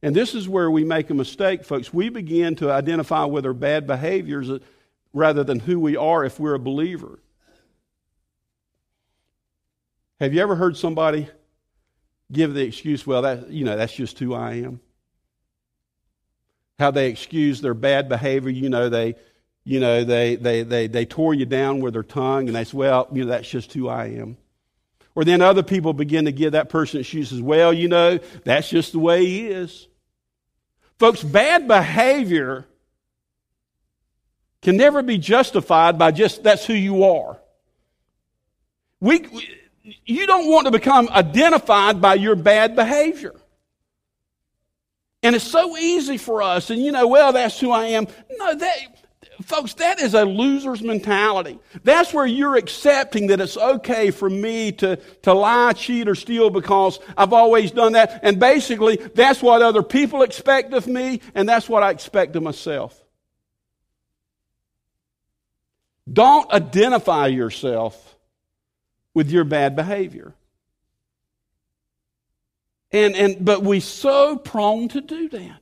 And 0.03 0.15
this 0.15 0.35
is 0.35 0.49
where 0.49 0.71
we 0.71 0.85
make 0.85 1.11
a 1.11 1.15
mistake, 1.15 1.65
folks. 1.65 1.93
We 1.93 2.11
begin 2.11 2.57
to 2.57 2.71
identify 2.71 3.25
with 3.25 3.47
our 3.47 3.55
bad 3.55 3.87
behaviors 3.87 4.51
rather 5.13 5.43
than 5.43 5.61
who 5.61 5.81
we 5.81 5.97
are 5.97 6.25
if 6.25 6.39
we're 6.39 6.55
a 6.55 6.59
believer. 6.59 7.19
Have 10.21 10.35
you 10.35 10.41
ever 10.41 10.55
heard 10.55 10.77
somebody 10.77 11.29
give 12.31 12.55
the 12.55 12.63
excuse, 12.63 13.07
well, 13.07 13.23
that, 13.23 13.51
you 13.51 13.65
know, 13.65 13.77
that's 13.77 13.95
just 13.95 14.19
who 14.19 14.35
I 14.35 14.55
am? 14.55 14.81
how 16.79 16.91
they 16.91 17.09
excuse 17.09 17.61
their 17.61 17.75
bad 17.75 18.09
behavior. 18.09 18.51
You 18.51 18.69
know, 18.69 18.89
they, 18.89 19.17
you 19.65 19.81
know, 19.81 20.05
they, 20.05 20.37
they, 20.37 20.63
they, 20.63 20.87
they 20.87 21.05
tore 21.05 21.35
you 21.35 21.47
down 21.47 21.81
with 21.81 21.95
their 21.95 22.03
tongue 22.03 22.49
and 22.49 22.57
they 22.57 22.65
say, 22.65 22.77
well, 22.77 23.09
you 23.13 23.25
know, 23.25 23.31
that's 23.31 23.49
just 23.49 23.73
who 23.73 23.89
I 23.89 24.07
am. 24.07 24.37
Or 25.17 25.25
then 25.25 25.41
other 25.41 25.63
people 25.63 25.95
begin 25.95 26.27
to 26.27 26.33
give 26.33 26.53
that 26.53 26.69
person 26.69 27.01
excuses, 27.01 27.41
well, 27.41 27.73
you 27.73 27.89
know, 27.89 28.19
that's 28.45 28.69
just 28.69 28.93
the 28.93 28.99
way 28.99 29.25
he 29.25 29.47
is. 29.47 29.89
Folks, 30.99 31.23
bad 31.23 31.67
behavior 31.67 32.67
can 34.61 34.77
never 34.77 35.03
be 35.03 35.17
justified 35.17 35.99
by 35.99 36.11
just 36.11 36.43
that's 36.43 36.67
who 36.67 36.75
you 36.75 37.05
are. 37.05 37.39
We, 39.01 39.21
we, 39.21 39.49
you 40.05 40.27
don't 40.27 40.51
want 40.51 40.67
to 40.67 40.71
become 40.71 41.09
identified 41.09 42.01
by 42.01 42.15
your 42.15 42.37
bad 42.37 42.77
behavior. 42.77 43.35
And 45.23 45.35
it's 45.35 45.47
so 45.47 45.79
easy 45.79 46.19
for 46.19 46.43
us, 46.43 46.69
and 46.69 46.81
you 46.81 46.93
know, 46.93 47.09
well, 47.09 47.33
that's 47.33 47.59
who 47.59 47.71
I 47.71 47.87
am. 47.87 48.07
No, 48.39 48.55
that, 48.55 48.77
folks, 49.43 49.75
that 49.75 50.01
is 50.01 50.15
a 50.15 50.25
loser's 50.25 50.83
mentality. 50.83 51.59
That's 51.85 52.13
where 52.13 52.27
you're 52.27 52.57
accepting 52.57 53.29
that 53.29 53.41
it's 53.41 53.57
okay 53.57 54.11
for 54.11 54.31
me 54.31 54.73
to, 54.73 54.97
to 55.23 55.35
lie, 55.35 55.73
cheat, 55.73 56.09
or 56.09 56.15
steal 56.15 56.51
because 56.51 56.99
I've 57.17 57.33
always 57.33 57.71
done 57.71 57.93
that. 57.93 58.21
And 58.23 58.41
basically, 58.41 58.97
that's 58.97 59.43
what 59.43 59.63
other 59.63 59.83
people 59.83 60.23
expect 60.23 60.73
of 60.73 60.87
me, 60.87 61.21
and 61.35 61.49
that's 61.49 61.69
what 61.69 61.83
I 61.83 61.91
expect 61.91 62.37
of 62.37 62.43
myself. 62.43 63.03
Don't 66.11 66.51
identify 66.53 67.27
yourself 67.27 68.15
with 69.13 69.31
your 69.31 69.45
bad 69.45 69.75
behavior. 69.75 70.35
And, 72.93 73.17
and, 73.17 73.45
but 73.45 73.63
we're 73.63 73.81
so 73.81 74.37
prone 74.37 74.89
to 74.89 75.01
do 75.01 75.29
that. 75.31 75.61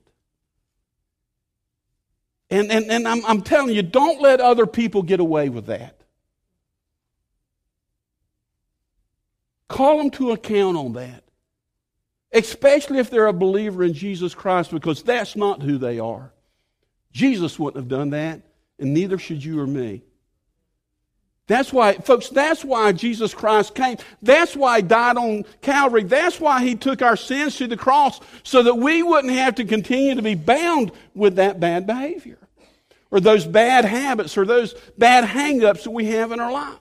And, 2.55 2.71
and, 2.71 2.89
and 2.89 3.09
I'm, 3.09 3.27
I'm 3.27 3.43
telling 3.43 3.75
you, 3.75 3.83
don't 3.83 4.21
let 4.21 4.41
other 4.41 4.65
people 4.65 5.03
get 5.03 5.19
away 5.19 5.49
with 5.49 5.67
that. 5.67 5.99
Call 9.67 9.99
them 9.99 10.11
to 10.13 10.31
account 10.31 10.77
on 10.77 10.93
that. 10.93 11.25
Especially 12.33 13.01
if 13.01 13.11
they're 13.11 13.27
a 13.27 13.33
believer 13.33 13.83
in 13.83 13.93
Jesus 13.93 14.37
Christ, 14.37 14.71
because 14.71 15.03
that's 15.03 15.35
not 15.35 15.63
who 15.63 15.79
they 15.79 15.99
are. 15.99 16.33
Jesus 17.11 17.59
wouldn't 17.59 17.83
have 17.83 17.89
done 17.89 18.11
that, 18.11 18.43
and 18.79 18.95
neither 18.95 19.19
should 19.19 19.45
you 19.45 19.59
or 19.59 19.67
me. 19.67 20.05
That's 21.49 21.73
why, 21.73 21.95
folks, 21.95 22.29
that's 22.29 22.65
why 22.65 22.93
Jesus 22.93 23.35
Christ 23.35 23.75
came. 23.75 23.97
That's 24.23 24.55
why 24.55 24.77
he 24.77 24.83
died 24.87 25.17
on 25.17 25.45
Calvary. 25.61 26.05
That's 26.05 26.39
why 26.39 26.63
he 26.63 26.77
took 26.77 27.03
our 27.03 27.17
sins 27.17 27.57
to 27.57 27.67
the 27.67 27.77
cross 27.77 28.21
so 28.45 28.63
that 28.63 28.77
we 28.77 29.03
wouldn't 29.03 29.33
have 29.33 29.57
to 29.57 29.65
continue 29.65 30.15
to 30.15 30.23
be 30.23 30.37
bound 30.37 30.93
with 31.15 31.35
that 31.37 31.59
bad 31.59 31.89
behavior 31.89 32.39
or 33.15 33.21
those 33.21 33.47
bad 33.47 33.85
habits 33.85 34.37
or 34.37 34.45
those 34.45 34.75
bad 34.99 35.23
hang-ups 35.23 35.85
that 35.85 35.93
we 35.93 36.07
have 36.07 36.33
in 36.33 36.41
our 36.41 36.51
life. 36.51 36.81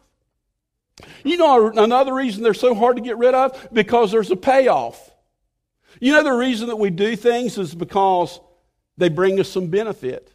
You 1.23 1.37
know 1.37 1.69
another 1.69 2.11
reason 2.11 2.41
they're 2.41 2.55
so 2.55 2.73
hard 2.73 2.95
to 2.95 3.03
get 3.03 3.19
rid 3.19 3.35
of? 3.35 3.67
Because 3.71 4.11
there's 4.11 4.31
a 4.31 4.35
payoff. 4.35 5.11
You 5.99 6.11
know 6.11 6.23
the 6.23 6.31
reason 6.33 6.69
that 6.69 6.77
we 6.77 6.89
do 6.89 7.15
things 7.15 7.59
is 7.59 7.75
because 7.75 8.39
they 8.97 9.09
bring 9.09 9.39
us 9.39 9.47
some 9.47 9.67
benefit. 9.67 10.33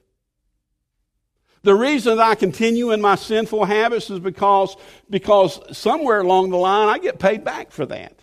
The 1.62 1.74
reason 1.74 2.18
that 2.18 2.26
I 2.28 2.36
continue 2.36 2.92
in 2.92 3.00
my 3.00 3.16
sinful 3.16 3.64
habits 3.64 4.08
is 4.08 4.20
because, 4.20 4.76
because 5.10 5.58
somewhere 5.76 6.20
along 6.20 6.50
the 6.50 6.58
line 6.58 6.88
I 6.88 7.00
get 7.00 7.18
paid 7.18 7.42
back 7.42 7.72
for 7.72 7.86
that. 7.86 8.20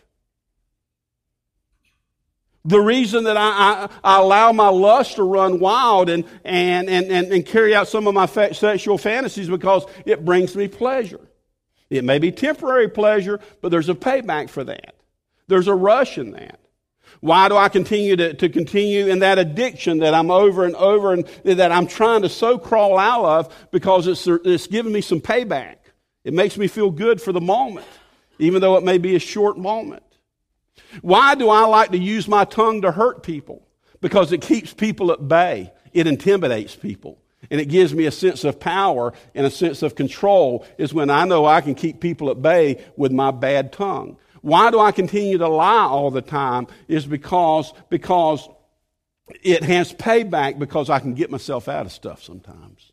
The 2.66 2.80
reason 2.80 3.26
that 3.26 3.38
I, 3.38 3.50
I, 3.50 3.90
I 4.04 4.20
allow 4.20 4.52
my 4.52 4.70
lust 4.70 5.18
to 5.18 5.24
run 5.24 5.60
wild 5.60 6.10
and, 6.10 6.26
and, 6.44 6.90
and, 6.90 7.12
and, 7.12 7.32
and 7.32 7.46
carry 7.46 7.76
out 7.76 7.88
some 7.88 8.08
of 8.08 8.16
my 8.16 8.26
fa- 8.26 8.56
sexual 8.56 8.98
fantasies 8.98 9.48
because 9.48 9.86
it 10.04 10.26
brings 10.26 10.56
me 10.56 10.68
pleasure. 10.68 11.22
It 11.92 12.04
may 12.04 12.18
be 12.18 12.32
temporary 12.32 12.90
pleasure, 12.90 13.40
but 13.62 13.70
there's 13.70 13.90
a 13.90 13.94
payback 13.94 14.50
for 14.50 14.64
that. 14.64 14.96
There's 15.48 15.68
a 15.68 15.76
rush 15.76 16.18
in 16.18 16.32
that. 16.32 16.60
Why 17.22 17.50
do 17.50 17.56
I 17.56 17.70
continue 17.70 18.16
to, 18.16 18.34
to 18.34 18.50
continue 18.50 19.08
in 19.08 19.20
that 19.20 19.38
addiction 19.40 20.00
that 20.00 20.14
I'm 20.14 20.32
over 20.32 20.66
and 20.66 20.76
over 20.76 21.14
and 21.14 21.26
that 21.44 21.72
I'm 21.72 21.88
trying 21.88 22.24
to 22.24 22.30
so 22.30 22.58
crawl 22.58 22.98
out 22.98 23.26
of 23.26 23.70
because 23.72 24.08
it's, 24.08 24.28
it's 24.28 24.68
giving 24.68 24.92
me 24.92 25.02
some 25.02 25.22
payback? 25.22 25.76
It 26.24 26.34
makes 26.34 26.58
me 26.58 26.68
feel 26.68 26.90
good 26.90 27.22
for 27.22 27.32
the 27.32 27.42
moment, 27.42 27.88
even 28.40 28.60
though 28.62 28.76
it 28.78 28.84
may 28.84 28.98
be 28.98 29.16
a 29.16 29.20
short 29.20 29.58
moment. 29.58 30.04
Why 31.02 31.36
do 31.36 31.50
I 31.50 31.66
like 31.66 31.92
to 31.92 31.98
use 31.98 32.28
my 32.28 32.46
tongue 32.46 32.82
to 32.82 32.92
hurt 32.92 33.24
people? 33.24 33.68
Because 34.02 34.32
it 34.32 34.42
keeps 34.42 34.74
people 34.74 35.12
at 35.12 35.28
bay. 35.28 35.72
It 35.94 36.08
intimidates 36.08 36.76
people. 36.76 37.20
And 37.50 37.62
it 37.62 37.66
gives 37.66 37.94
me 37.94 38.06
a 38.06 38.12
sense 38.12 38.44
of 38.44 38.60
power 38.60 39.14
and 39.34 39.46
a 39.46 39.52
sense 39.52 39.84
of 39.84 39.96
control 39.96 40.66
is 40.78 40.94
when 40.94 41.10
I 41.10 41.26
know 41.26 41.46
I 41.46 41.62
can 41.62 41.76
keep 41.76 42.00
people 42.00 42.30
at 42.30 42.42
bay 42.42 42.84
with 42.98 43.12
my 43.12 43.32
bad 43.32 43.72
tongue. 43.72 44.18
Why 44.42 44.72
do 44.72 44.80
I 44.80 44.92
continue 44.92 45.38
to 45.38 45.48
lie 45.48 45.86
all 45.86 46.12
the 46.12 46.22
time? 46.22 46.68
Is 46.88 47.06
because, 47.06 47.74
because 47.90 48.48
it 49.44 49.64
has 49.64 49.94
payback 49.94 50.60
because 50.60 50.90
I 50.90 51.00
can 51.00 51.14
get 51.14 51.32
myself 51.32 51.68
out 51.68 51.86
of 51.86 51.92
stuff 51.92 52.22
sometimes. 52.24 52.92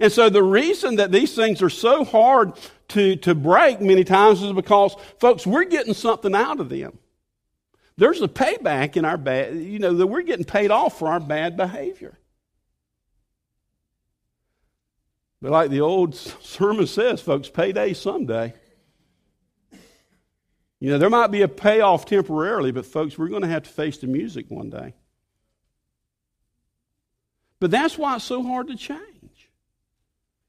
And 0.00 0.12
so 0.12 0.28
the 0.28 0.42
reason 0.42 0.96
that 0.96 1.12
these 1.12 1.34
things 1.34 1.62
are 1.62 1.70
so 1.70 2.04
hard 2.04 2.52
to, 2.88 3.16
to 3.16 3.34
break 3.34 3.80
many 3.80 4.04
times 4.04 4.42
is 4.42 4.52
because, 4.52 4.94
folks, 5.18 5.46
we're 5.46 5.64
getting 5.64 5.94
something 5.94 6.34
out 6.34 6.60
of 6.60 6.68
them. 6.68 6.98
There's 7.96 8.20
a 8.22 8.28
payback 8.28 8.96
in 8.96 9.04
our 9.04 9.16
bad, 9.16 9.56
you 9.56 9.78
know, 9.78 9.94
that 9.94 10.06
we're 10.06 10.22
getting 10.22 10.44
paid 10.44 10.70
off 10.70 10.98
for 10.98 11.08
our 11.08 11.20
bad 11.20 11.56
behavior. 11.56 12.18
But 15.40 15.52
like 15.52 15.70
the 15.70 15.82
old 15.82 16.14
sermon 16.14 16.86
says, 16.86 17.20
folks, 17.20 17.48
payday 17.48 17.92
someday. 17.92 18.54
You 20.80 20.90
know, 20.90 20.98
there 20.98 21.10
might 21.10 21.30
be 21.30 21.42
a 21.42 21.48
payoff 21.48 22.06
temporarily, 22.06 22.72
but 22.72 22.84
folks, 22.84 23.16
we're 23.16 23.28
going 23.28 23.42
to 23.42 23.48
have 23.48 23.62
to 23.62 23.70
face 23.70 23.98
the 23.98 24.06
music 24.06 24.46
one 24.50 24.70
day. 24.70 24.94
But 27.60 27.70
that's 27.70 27.96
why 27.96 28.16
it's 28.16 28.24
so 28.24 28.42
hard 28.42 28.68
to 28.68 28.76
change. 28.76 29.50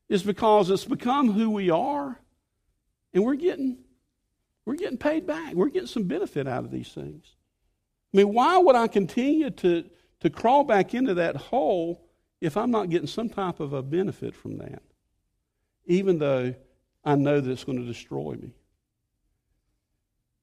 Is 0.09 0.23
because 0.23 0.69
it's 0.69 0.85
become 0.85 1.31
who 1.31 1.49
we 1.49 1.69
are, 1.69 2.19
and 3.15 3.23
we're 3.23 3.35
getting 3.35 3.77
we're 4.65 4.75
getting 4.75 4.97
paid 4.97 5.25
back. 5.25 5.53
We're 5.53 5.69
getting 5.69 5.87
some 5.87 6.03
benefit 6.03 6.47
out 6.47 6.65
of 6.65 6.71
these 6.71 6.89
things. 6.89 7.25
I 8.13 8.17
mean, 8.17 8.33
why 8.33 8.57
would 8.57 8.75
I 8.75 8.87
continue 8.87 9.51
to, 9.51 9.83
to 10.21 10.29
crawl 10.29 10.63
back 10.63 10.93
into 10.93 11.13
that 11.15 11.35
hole 11.35 12.07
if 12.41 12.57
I'm 12.57 12.71
not 12.71 12.89
getting 12.89 13.07
some 13.07 13.29
type 13.29 13.59
of 13.59 13.73
a 13.73 13.83
benefit 13.83 14.33
from 14.33 14.57
that? 14.57 14.81
Even 15.85 16.17
though 16.17 16.55
I 17.03 17.15
know 17.15 17.39
that 17.39 17.51
it's 17.51 17.63
going 17.63 17.77
to 17.77 17.85
destroy 17.85 18.33
me. 18.33 18.53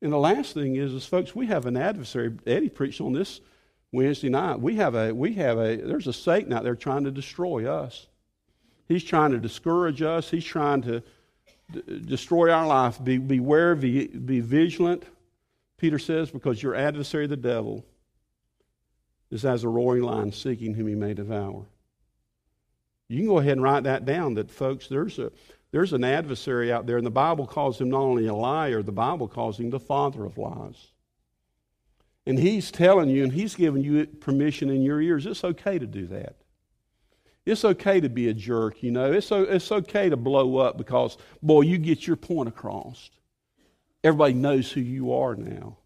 And 0.01 0.13
the 0.13 0.19
last 0.19 0.55
thing 0.55 0.77
is, 0.77 0.93
is 0.93 1.05
folks, 1.05 1.35
we 1.35 1.47
have 1.47 1.67
an 1.67 1.77
adversary. 1.77 2.33
Eddie 2.47 2.69
preached 2.69 3.01
on 3.01 3.13
this 3.13 3.41
Wednesday 3.91 4.29
night. 4.29 4.61
We 4.61 4.77
have 4.77 4.95
a, 4.95 5.13
we 5.13 5.35
have 5.35 5.59
a, 5.59 5.77
there's 5.79 6.07
a 6.07 6.13
Satan 6.13 6.53
out 6.53 6.63
there 6.63 6.77
trying 6.77 7.05
to 7.05 7.11
destroy 7.11 7.69
us. 7.69 8.07
He's 8.87 9.03
trying 9.03 9.33
to 9.33 9.39
discourage 9.39 10.01
us. 10.01 10.31
He's 10.31 10.45
trying 10.45 10.83
to 10.83 11.03
d- 11.73 12.03
destroy 12.07 12.51
our 12.51 12.67
life. 12.67 13.03
Be, 13.03 13.19
beware, 13.19 13.75
be, 13.75 14.07
be 14.07 14.41
vigilant, 14.41 15.05
Peter 15.79 15.99
says, 15.99 16.31
because 16.31 16.63
your 16.63 16.75
adversary, 16.75 17.27
the 17.27 17.37
devil, 17.37 17.85
is 19.31 19.45
as 19.45 19.65
a 19.65 19.69
roaring 19.69 20.03
lion 20.03 20.31
seeking 20.31 20.75
whom 20.75 20.87
he 20.87 20.95
may 20.95 21.15
devour. 21.15 21.65
You 23.09 23.19
can 23.19 23.27
go 23.27 23.39
ahead 23.39 23.53
and 23.53 23.63
write 23.63 23.83
that 23.85 24.05
down 24.05 24.35
that, 24.35 24.51
folks, 24.51 24.89
there's 24.89 25.19
a, 25.19 25.33
there's 25.71 25.93
an 25.93 26.05
adversary 26.05 26.73
out 26.73 26.87
there, 26.87 26.99
and 26.99 27.07
the 27.07 27.11
Bible 27.11 27.47
calls 27.47 27.81
him 27.81 27.91
not 27.91 28.01
only 28.01 28.27
a 28.27 28.35
liar, 28.35 28.83
the 28.83 28.93
Bible 28.93 29.27
calls 29.27 29.59
him 29.59 29.71
the 29.71 29.81
father 29.81 30.25
of 30.25 30.39
lies. 30.39 30.93
And 32.27 32.39
he's 32.39 32.71
telling 32.71 33.09
you, 33.09 33.25
and 33.25 33.33
he's 33.33 33.55
giving 33.55 33.83
you 33.83 34.07
permission 34.07 34.71
in 34.71 34.83
your 34.83 35.01
ears, 35.01 35.27
it's 35.27 35.43
okay 35.43 35.79
to 35.79 35.87
do 35.87 36.07
that. 36.09 36.37
It's 37.45 37.65
okay 37.65 38.01
to 38.01 38.09
be 38.09 38.29
a 38.29 38.35
jerk, 38.35 38.83
you 38.83 38.93
know. 38.93 39.13
It's, 39.13 39.33
it's 39.33 39.73
okay 39.73 40.09
to 40.09 40.17
blow 40.17 40.59
up 40.59 40.79
because, 40.79 41.19
boy, 41.43 41.63
you 41.63 41.79
get 41.79 42.07
your 42.07 42.17
point 42.17 42.49
across. 42.49 43.11
Everybody 44.05 44.35
knows 44.35 44.71
who 44.71 44.81
you 44.81 45.13
are 45.13 45.35
now. 45.35 45.79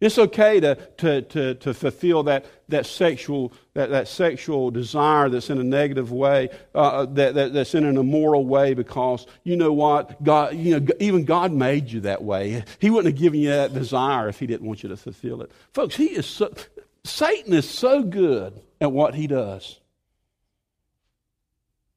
It's 0.00 0.18
okay 0.18 0.60
to, 0.60 0.74
to, 0.98 1.22
to, 1.22 1.54
to 1.54 1.72
fulfill 1.72 2.24
that, 2.24 2.44
that, 2.68 2.84
sexual, 2.84 3.52
that, 3.74 3.90
that 3.90 4.08
sexual 4.08 4.70
desire 4.70 5.28
that's 5.28 5.48
in 5.48 5.58
a 5.58 5.64
negative 5.64 6.10
way, 6.10 6.50
uh, 6.74 7.06
that, 7.06 7.34
that, 7.34 7.52
that's 7.54 7.74
in 7.74 7.84
an 7.84 7.96
immoral 7.96 8.44
way, 8.44 8.74
because 8.74 9.26
you 9.44 9.56
know 9.56 9.72
what? 9.72 10.22
God, 10.22 10.56
you 10.56 10.78
know, 10.78 10.86
even 10.98 11.24
God 11.24 11.52
made 11.52 11.90
you 11.90 12.00
that 12.00 12.22
way. 12.22 12.64
He 12.80 12.90
wouldn't 12.90 13.14
have 13.14 13.20
given 13.20 13.40
you 13.40 13.50
that 13.50 13.72
desire 13.72 14.28
if 14.28 14.40
He 14.40 14.46
didn't 14.46 14.66
want 14.66 14.82
you 14.82 14.88
to 14.88 14.96
fulfill 14.96 15.40
it. 15.42 15.52
Folks, 15.72 15.94
he 15.94 16.06
is 16.06 16.26
so, 16.26 16.52
Satan 17.04 17.54
is 17.54 17.68
so 17.68 18.02
good 18.02 18.60
at 18.80 18.90
what 18.90 19.14
he 19.14 19.26
does. 19.26 19.78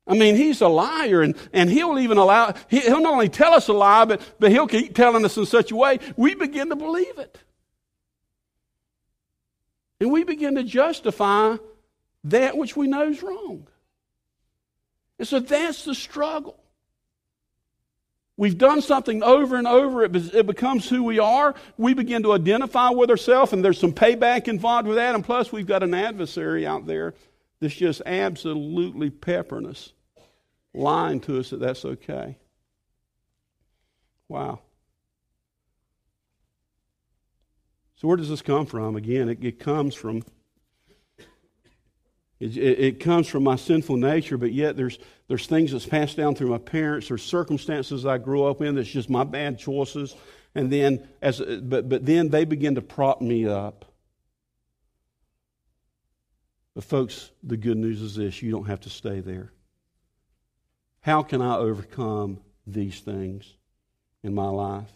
I 0.07 0.13
mean, 0.15 0.35
he's 0.35 0.61
a 0.61 0.67
liar, 0.67 1.21
and, 1.21 1.35
and 1.51 1.69
he'll 1.69 1.99
even 1.99 2.17
allow, 2.17 2.53
he'll 2.69 3.01
not 3.01 3.13
only 3.13 3.29
tell 3.29 3.53
us 3.53 3.67
a 3.67 3.73
lie, 3.73 4.05
but, 4.05 4.21
but 4.39 4.51
he'll 4.51 4.67
keep 4.67 4.95
telling 4.95 5.25
us 5.25 5.35
in 5.37 5.45
such 5.45 5.71
a 5.71 5.75
way 5.75 5.99
we 6.15 6.33
begin 6.33 6.69
to 6.69 6.75
believe 6.75 7.17
it. 7.17 7.37
And 9.99 10.11
we 10.11 10.23
begin 10.23 10.55
to 10.55 10.63
justify 10.63 11.57
that 12.25 12.57
which 12.57 12.77
we 12.77 12.87
know 12.87 13.09
is 13.09 13.21
wrong. 13.21 13.67
And 15.19 15.27
so 15.27 15.39
that's 15.39 15.85
the 15.85 15.95
struggle. 15.95 16.59
We've 18.37 18.57
done 18.57 18.81
something 18.83 19.23
over 19.23 19.55
and 19.55 19.67
over. 19.67 20.03
It, 20.03 20.15
it 20.15 20.45
becomes 20.45 20.87
who 20.87 21.03
we 21.03 21.17
are. 21.17 21.55
We 21.77 21.95
begin 21.95 22.21
to 22.23 22.33
identify 22.33 22.91
with 22.91 23.09
ourselves, 23.09 23.51
and 23.51 23.65
there's 23.65 23.79
some 23.79 23.93
payback 23.93 24.47
involved 24.47 24.87
with 24.87 24.97
that. 24.97 25.15
And 25.15 25.25
plus, 25.25 25.51
we've 25.51 25.65
got 25.65 25.81
an 25.81 25.95
adversary 25.95 26.67
out 26.67 26.85
there 26.85 27.15
that's 27.59 27.73
just 27.73 28.03
absolutely 28.05 29.09
peppering 29.09 29.65
us, 29.65 29.91
lying 30.77 31.19
to 31.21 31.39
us 31.39 31.49
that 31.49 31.59
that's 31.59 31.85
okay. 31.85 32.37
Wow. 34.29 34.59
So, 37.95 38.07
where 38.07 38.17
does 38.17 38.29
this 38.29 38.41
come 38.41 38.65
from? 38.65 38.95
Again, 38.95 39.29
it, 39.29 39.43
it 39.43 39.59
comes 39.59 39.95
from 39.95 40.23
it, 42.39 42.99
comes 42.99 43.27
from 43.27 43.43
my 43.43 43.55
sinful 43.55 43.97
nature, 43.97 44.37
but 44.37 44.53
yet 44.53 44.77
there's, 44.77 44.99
there's 45.27 45.47
things 45.47 45.71
that's 45.71 45.87
passed 45.87 46.17
down 46.17 46.35
through 46.35 46.49
my 46.49 46.59
parents. 46.59 47.07
There's 47.07 47.23
circumstances 47.23 48.05
I 48.05 48.19
grew 48.19 48.45
up 48.45 48.61
in 48.61 48.75
that's 48.75 48.87
just 48.87 49.09
my 49.09 49.23
bad 49.23 49.57
choices. 49.57 50.15
And 50.53 50.71
then, 50.71 51.07
as, 51.19 51.39
but, 51.39 51.89
but 51.89 52.05
then 52.05 52.29
they 52.29 52.45
begin 52.45 52.75
to 52.75 52.81
prop 52.81 53.21
me 53.21 53.47
up. 53.47 53.85
But, 56.75 56.83
folks, 56.83 57.31
the 57.41 57.57
good 57.57 57.77
news 57.77 58.03
is 58.03 58.15
this 58.15 58.43
you 58.43 58.51
don't 58.51 58.67
have 58.67 58.81
to 58.81 58.89
stay 58.91 59.19
there. 59.19 59.51
How 61.07 61.23
can 61.23 61.41
I 61.41 61.55
overcome 61.55 62.41
these 62.65 62.99
things 62.99 63.55
in 64.23 64.35
my 64.35 64.49
life? 64.49 64.91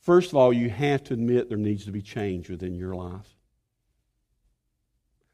First 0.00 0.30
of 0.30 0.36
all, 0.36 0.50
you 0.50 0.70
have 0.70 1.04
to 1.04 1.12
admit 1.12 1.50
there 1.50 1.58
needs 1.58 1.84
to 1.84 1.92
be 1.92 2.00
change 2.00 2.48
within 2.48 2.74
your 2.74 2.94
life. 2.94 3.28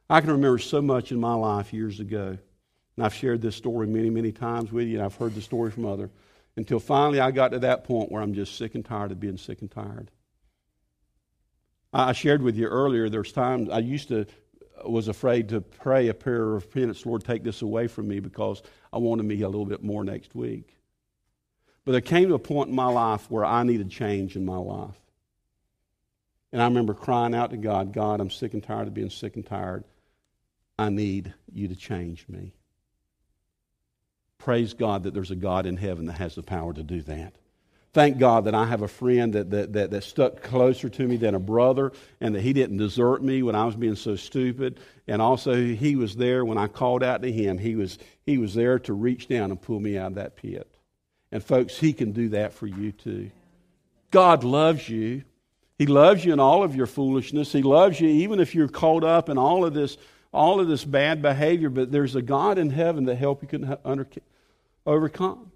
I 0.08 0.20
can 0.22 0.32
remember 0.32 0.58
so 0.58 0.82
much 0.82 1.12
in 1.12 1.20
my 1.20 1.34
life 1.34 1.72
years 1.72 2.00
ago, 2.00 2.36
and 2.96 3.06
I've 3.06 3.14
shared 3.14 3.42
this 3.42 3.54
story 3.54 3.86
many, 3.86 4.10
many 4.10 4.32
times 4.32 4.72
with 4.72 4.88
you, 4.88 4.96
and 4.96 5.04
I've 5.04 5.14
heard 5.14 5.36
the 5.36 5.40
story 5.40 5.70
from 5.70 5.86
others, 5.86 6.10
until 6.56 6.80
finally 6.80 7.20
I 7.20 7.30
got 7.30 7.52
to 7.52 7.60
that 7.60 7.84
point 7.84 8.10
where 8.10 8.22
I'm 8.22 8.34
just 8.34 8.58
sick 8.58 8.74
and 8.74 8.84
tired 8.84 9.12
of 9.12 9.20
being 9.20 9.38
sick 9.38 9.60
and 9.60 9.70
tired. 9.70 10.10
I 11.92 12.10
shared 12.10 12.42
with 12.42 12.56
you 12.56 12.66
earlier, 12.66 13.08
there's 13.08 13.30
times 13.30 13.70
I 13.70 13.78
used 13.78 14.08
to 14.08 14.26
was 14.84 15.08
afraid 15.08 15.50
to 15.50 15.60
pray 15.60 16.08
a 16.08 16.14
prayer 16.14 16.42
of 16.42 16.64
repentance, 16.64 17.04
Lord, 17.04 17.24
take 17.24 17.44
this 17.44 17.62
away 17.62 17.86
from 17.86 18.08
me 18.08 18.20
because 18.20 18.62
I 18.92 18.98
wanted 18.98 19.24
me 19.24 19.40
a 19.42 19.48
little 19.48 19.66
bit 19.66 19.82
more 19.82 20.04
next 20.04 20.34
week. 20.34 20.76
But 21.84 21.92
there 21.92 22.00
came 22.00 22.28
to 22.28 22.34
a 22.34 22.38
point 22.38 22.68
in 22.68 22.74
my 22.74 22.86
life 22.86 23.30
where 23.30 23.44
I 23.44 23.62
needed 23.62 23.90
change 23.90 24.36
in 24.36 24.44
my 24.44 24.56
life. 24.56 24.98
And 26.52 26.60
I 26.60 26.66
remember 26.66 26.94
crying 26.94 27.34
out 27.34 27.50
to 27.50 27.56
God, 27.56 27.92
God, 27.92 28.20
I'm 28.20 28.30
sick 28.30 28.54
and 28.54 28.62
tired 28.62 28.88
of 28.88 28.94
being 28.94 29.10
sick 29.10 29.36
and 29.36 29.46
tired. 29.46 29.84
I 30.78 30.88
need 30.88 31.32
you 31.52 31.68
to 31.68 31.76
change 31.76 32.26
me. 32.28 32.54
Praise 34.38 34.72
God 34.72 35.04
that 35.04 35.14
there's 35.14 35.30
a 35.30 35.36
God 35.36 35.66
in 35.66 35.76
heaven 35.76 36.06
that 36.06 36.18
has 36.18 36.34
the 36.34 36.42
power 36.42 36.72
to 36.72 36.82
do 36.82 37.02
that. 37.02 37.34
Thank 37.92 38.18
God 38.18 38.44
that 38.44 38.54
I 38.54 38.66
have 38.66 38.82
a 38.82 38.88
friend 38.88 39.32
that, 39.32 39.50
that, 39.50 39.72
that, 39.72 39.90
that, 39.90 40.04
stuck 40.04 40.42
closer 40.42 40.88
to 40.88 41.08
me 41.08 41.16
than 41.16 41.34
a 41.34 41.40
brother 41.40 41.92
and 42.20 42.34
that 42.36 42.42
he 42.42 42.52
didn't 42.52 42.76
desert 42.76 43.20
me 43.20 43.42
when 43.42 43.56
I 43.56 43.64
was 43.64 43.74
being 43.74 43.96
so 43.96 44.14
stupid. 44.14 44.78
And 45.08 45.20
also, 45.20 45.56
he 45.56 45.96
was 45.96 46.14
there 46.14 46.44
when 46.44 46.56
I 46.56 46.68
called 46.68 47.02
out 47.02 47.22
to 47.22 47.32
him. 47.32 47.58
He 47.58 47.74
was, 47.74 47.98
he 48.24 48.38
was 48.38 48.54
there 48.54 48.78
to 48.80 48.92
reach 48.92 49.26
down 49.26 49.50
and 49.50 49.60
pull 49.60 49.80
me 49.80 49.98
out 49.98 50.08
of 50.08 50.14
that 50.14 50.36
pit. 50.36 50.72
And, 51.32 51.42
folks, 51.42 51.78
he 51.78 51.92
can 51.92 52.12
do 52.12 52.28
that 52.30 52.52
for 52.52 52.68
you 52.68 52.92
too. 52.92 53.32
God 54.12 54.44
loves 54.44 54.88
you. 54.88 55.24
He 55.76 55.86
loves 55.86 56.24
you 56.24 56.32
in 56.32 56.38
all 56.38 56.62
of 56.62 56.76
your 56.76 56.86
foolishness. 56.86 57.52
He 57.52 57.62
loves 57.62 58.00
you 58.00 58.08
even 58.08 58.38
if 58.38 58.54
you're 58.54 58.68
caught 58.68 59.02
up 59.02 59.28
in 59.28 59.36
all 59.38 59.64
of 59.64 59.74
this 59.74 59.96
all 60.32 60.60
of 60.60 60.68
this 60.68 60.84
bad 60.84 61.22
behavior, 61.22 61.70
but 61.70 61.90
there's 61.90 62.14
a 62.14 62.22
God 62.22 62.58
in 62.58 62.70
heaven 62.70 63.06
that 63.06 63.16
help 63.16 63.42
you 63.42 63.48
can 63.48 63.76
under, 63.84 64.06
overcome. 64.86 65.50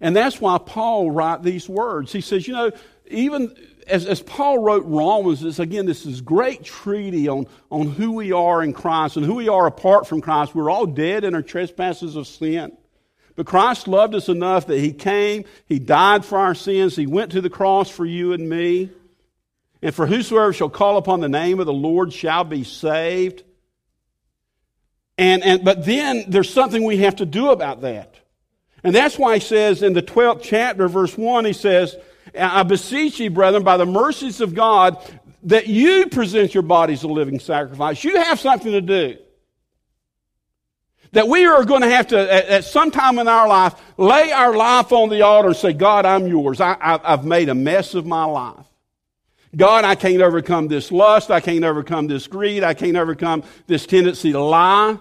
And 0.00 0.16
that's 0.16 0.40
why 0.40 0.58
Paul 0.58 1.10
wrote 1.10 1.42
these 1.42 1.68
words. 1.68 2.12
He 2.12 2.20
says, 2.20 2.48
you 2.48 2.54
know, 2.54 2.70
even 3.08 3.54
as, 3.86 4.06
as 4.06 4.22
Paul 4.22 4.58
wrote 4.58 4.84
Romans, 4.86 5.58
again, 5.58 5.86
this 5.86 6.06
is 6.06 6.20
great 6.20 6.64
treaty 6.64 7.28
on, 7.28 7.46
on 7.70 7.88
who 7.88 8.12
we 8.12 8.32
are 8.32 8.62
in 8.62 8.72
Christ 8.72 9.16
and 9.16 9.26
who 9.26 9.34
we 9.34 9.48
are 9.48 9.66
apart 9.66 10.06
from 10.06 10.20
Christ. 10.20 10.54
We're 10.54 10.70
all 10.70 10.86
dead 10.86 11.24
in 11.24 11.34
our 11.34 11.42
trespasses 11.42 12.16
of 12.16 12.26
sin. 12.26 12.76
But 13.36 13.46
Christ 13.46 13.88
loved 13.88 14.14
us 14.14 14.28
enough 14.28 14.66
that 14.66 14.78
He 14.78 14.92
came, 14.92 15.44
He 15.66 15.78
died 15.78 16.24
for 16.24 16.38
our 16.38 16.54
sins, 16.54 16.96
He 16.96 17.06
went 17.06 17.32
to 17.32 17.40
the 17.40 17.50
cross 17.50 17.90
for 17.90 18.06
you 18.06 18.32
and 18.32 18.48
me. 18.48 18.90
And 19.82 19.94
for 19.94 20.06
whosoever 20.06 20.52
shall 20.52 20.68
call 20.68 20.98
upon 20.98 21.20
the 21.20 21.28
name 21.28 21.58
of 21.58 21.66
the 21.66 21.72
Lord 21.72 22.12
shall 22.12 22.44
be 22.44 22.64
saved. 22.64 23.42
And, 25.16 25.42
and, 25.42 25.64
but 25.64 25.84
then 25.84 26.24
there's 26.28 26.52
something 26.52 26.84
we 26.84 26.98
have 26.98 27.16
to 27.16 27.26
do 27.26 27.50
about 27.50 27.80
that. 27.82 28.09
And 28.82 28.94
that's 28.94 29.18
why 29.18 29.34
he 29.34 29.40
says 29.40 29.82
in 29.82 29.92
the 29.92 30.02
12th 30.02 30.40
chapter, 30.42 30.88
verse 30.88 31.16
1, 31.16 31.44
he 31.44 31.52
says, 31.52 31.96
I 32.38 32.62
beseech 32.62 33.20
you, 33.20 33.30
brethren, 33.30 33.62
by 33.62 33.76
the 33.76 33.86
mercies 33.86 34.40
of 34.40 34.54
God, 34.54 34.98
that 35.44 35.66
you 35.66 36.06
present 36.06 36.54
your 36.54 36.62
bodies 36.62 37.02
a 37.02 37.08
living 37.08 37.40
sacrifice. 37.40 38.04
You 38.04 38.16
have 38.16 38.38
something 38.40 38.72
to 38.72 38.80
do. 38.80 39.18
That 41.12 41.26
we 41.26 41.44
are 41.44 41.64
going 41.64 41.82
to 41.82 41.90
have 41.90 42.08
to, 42.08 42.52
at, 42.52 42.64
some 42.64 42.92
time 42.92 43.18
in 43.18 43.26
our 43.26 43.48
life, 43.48 43.74
lay 43.96 44.30
our 44.30 44.54
life 44.54 44.92
on 44.92 45.08
the 45.08 45.22
altar 45.22 45.48
and 45.48 45.56
say, 45.56 45.72
God, 45.72 46.06
I'm 46.06 46.28
yours. 46.28 46.60
I, 46.60 46.74
I, 46.74 47.00
I've 47.02 47.24
made 47.24 47.48
a 47.48 47.54
mess 47.54 47.94
of 47.94 48.06
my 48.06 48.24
life. 48.24 48.64
God, 49.56 49.84
I 49.84 49.96
can't 49.96 50.22
overcome 50.22 50.68
this 50.68 50.92
lust. 50.92 51.32
I 51.32 51.40
can't 51.40 51.64
overcome 51.64 52.06
this 52.06 52.28
greed. 52.28 52.62
I 52.62 52.74
can't 52.74 52.96
overcome 52.96 53.42
this 53.66 53.86
tendency 53.86 54.30
to 54.30 54.40
lie 54.40 54.98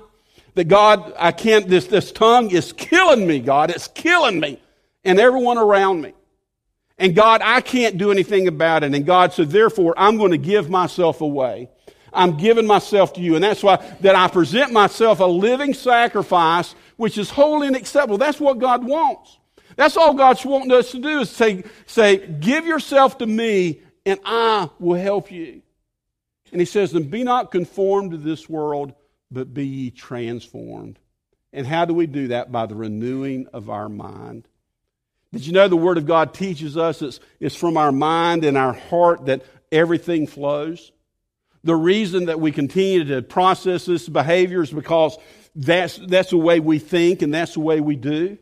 that 0.59 0.67
God, 0.67 1.13
I 1.17 1.31
can't, 1.31 1.69
this, 1.69 1.87
this 1.87 2.11
tongue 2.11 2.51
is 2.51 2.73
killing 2.73 3.25
me, 3.25 3.39
God. 3.39 3.71
It's 3.71 3.87
killing 3.87 4.41
me 4.41 4.59
and 5.05 5.17
everyone 5.17 5.57
around 5.57 6.01
me. 6.01 6.11
And 6.97 7.15
God, 7.15 7.39
I 7.41 7.61
can't 7.61 7.97
do 7.97 8.11
anything 8.11 8.49
about 8.49 8.83
it. 8.83 8.93
And 8.93 9.05
God 9.05 9.31
said, 9.31 9.51
therefore, 9.51 9.93
I'm 9.95 10.17
going 10.17 10.31
to 10.31 10.37
give 10.37 10.69
myself 10.69 11.21
away. 11.21 11.69
I'm 12.11 12.35
giving 12.35 12.67
myself 12.67 13.13
to 13.13 13.21
you. 13.21 13.35
And 13.35 13.43
that's 13.43 13.63
why 13.63 13.77
that 14.01 14.17
I 14.17 14.27
present 14.27 14.73
myself 14.73 15.21
a 15.21 15.23
living 15.23 15.73
sacrifice, 15.73 16.75
which 16.97 17.17
is 17.17 17.29
holy 17.29 17.67
and 17.67 17.75
acceptable. 17.77 18.17
That's 18.17 18.41
what 18.41 18.59
God 18.59 18.83
wants. 18.83 19.37
That's 19.77 19.95
all 19.95 20.13
God's 20.13 20.43
wanting 20.43 20.73
us 20.73 20.91
to 20.91 20.99
do 20.99 21.21
is 21.21 21.29
say, 21.29 21.63
say, 21.85 22.17
give 22.17 22.65
yourself 22.65 23.17
to 23.19 23.25
me 23.25 23.79
and 24.05 24.19
I 24.25 24.69
will 24.77 24.99
help 24.99 25.31
you. 25.31 25.61
And 26.51 26.59
he 26.59 26.65
says, 26.65 26.93
and 26.93 27.09
be 27.09 27.23
not 27.23 27.49
conformed 27.49 28.11
to 28.11 28.17
this 28.17 28.49
world, 28.49 28.93
but 29.31 29.53
be 29.53 29.65
ye 29.65 29.91
transformed. 29.91 30.99
And 31.51 31.65
how 31.65 31.85
do 31.85 31.93
we 31.93 32.07
do 32.07 32.29
that? 32.29 32.51
By 32.51 32.65
the 32.65 32.75
renewing 32.75 33.47
of 33.53 33.69
our 33.69 33.89
mind. 33.89 34.47
Did 35.31 35.45
you 35.45 35.53
know 35.53 35.67
the 35.67 35.77
Word 35.77 35.97
of 35.97 36.05
God 36.05 36.33
teaches 36.33 36.77
us 36.77 37.01
it's, 37.01 37.19
it's 37.39 37.55
from 37.55 37.77
our 37.77 37.91
mind 37.91 38.43
and 38.43 38.57
our 38.57 38.73
heart 38.73 39.25
that 39.25 39.43
everything 39.71 40.27
flows? 40.27 40.91
The 41.63 41.75
reason 41.75 42.25
that 42.25 42.39
we 42.39 42.51
continue 42.51 43.03
to 43.03 43.21
process 43.21 43.85
this 43.85 44.07
behavior 44.07 44.63
is 44.63 44.71
because 44.71 45.17
that's, 45.55 45.97
that's 45.97 46.29
the 46.31 46.37
way 46.37 46.59
we 46.59 46.79
think 46.79 47.21
and 47.21 47.33
that's 47.33 47.53
the 47.53 47.59
way 47.59 47.79
we 47.79 47.95
do. 47.95 48.37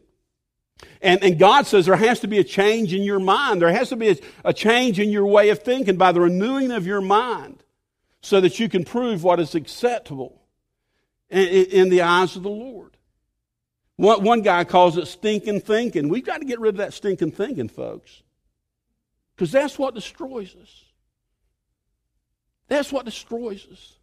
And, 1.01 1.23
and 1.23 1.39
God 1.39 1.65
says 1.65 1.87
there 1.87 1.95
has 1.95 2.19
to 2.21 2.27
be 2.27 2.37
a 2.37 2.43
change 2.43 2.93
in 2.93 3.01
your 3.01 3.19
mind. 3.19 3.61
There 3.61 3.71
has 3.71 3.89
to 3.89 3.95
be 3.95 4.09
a, 4.09 4.17
a 4.45 4.53
change 4.53 4.99
in 4.99 5.09
your 5.09 5.25
way 5.25 5.49
of 5.49 5.63
thinking 5.63 5.97
by 5.97 6.11
the 6.11 6.21
renewing 6.21 6.71
of 6.71 6.85
your 6.85 7.01
mind 7.01 7.63
so 8.21 8.39
that 8.41 8.59
you 8.59 8.69
can 8.69 8.83
prove 8.83 9.23
what 9.23 9.39
is 9.39 9.55
acceptable 9.55 10.41
in 11.29 11.89
the 11.89 12.01
eyes 12.01 12.35
of 12.35 12.43
the 12.43 12.49
Lord. 12.49 12.97
One, 13.97 14.41
guy 14.41 14.63
calls 14.63 14.97
it 14.97 15.07
stinking 15.07 15.61
thinking. 15.61 16.07
We've 16.07 16.25
got 16.25 16.39
to 16.39 16.45
get 16.45 16.59
rid 16.59 16.75
of 16.75 16.77
that 16.77 16.93
stinking 16.93 17.31
thinking, 17.31 17.67
folks. 17.67 18.21
Because 19.35 19.51
that's 19.51 19.77
what 19.77 19.95
destroys 19.95 20.55
us. 20.55 20.83
That's 22.67 22.91
what 22.91 23.05
destroys 23.05 23.65
us. 23.71 23.93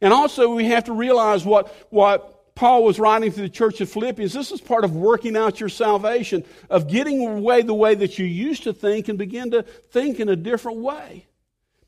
And 0.00 0.12
also, 0.12 0.54
we 0.54 0.66
have 0.66 0.84
to 0.84 0.92
realize 0.92 1.44
what, 1.44 1.74
what 1.90 2.54
Paul 2.54 2.84
was 2.84 3.00
writing 3.00 3.32
to 3.32 3.40
the 3.40 3.48
church 3.48 3.80
of 3.80 3.90
Philippians. 3.90 4.32
This 4.32 4.52
is 4.52 4.60
part 4.60 4.84
of 4.84 4.94
working 4.94 5.36
out 5.36 5.58
your 5.58 5.68
salvation, 5.68 6.44
of 6.70 6.88
getting 6.88 7.26
away 7.26 7.62
the 7.62 7.74
way 7.74 7.94
that 7.94 8.18
you 8.18 8.26
used 8.26 8.64
to 8.64 8.72
think 8.72 9.08
and 9.08 9.18
begin 9.18 9.50
to 9.52 9.62
think 9.62 10.20
in 10.20 10.28
a 10.28 10.36
different 10.36 10.78
way. 10.78 11.26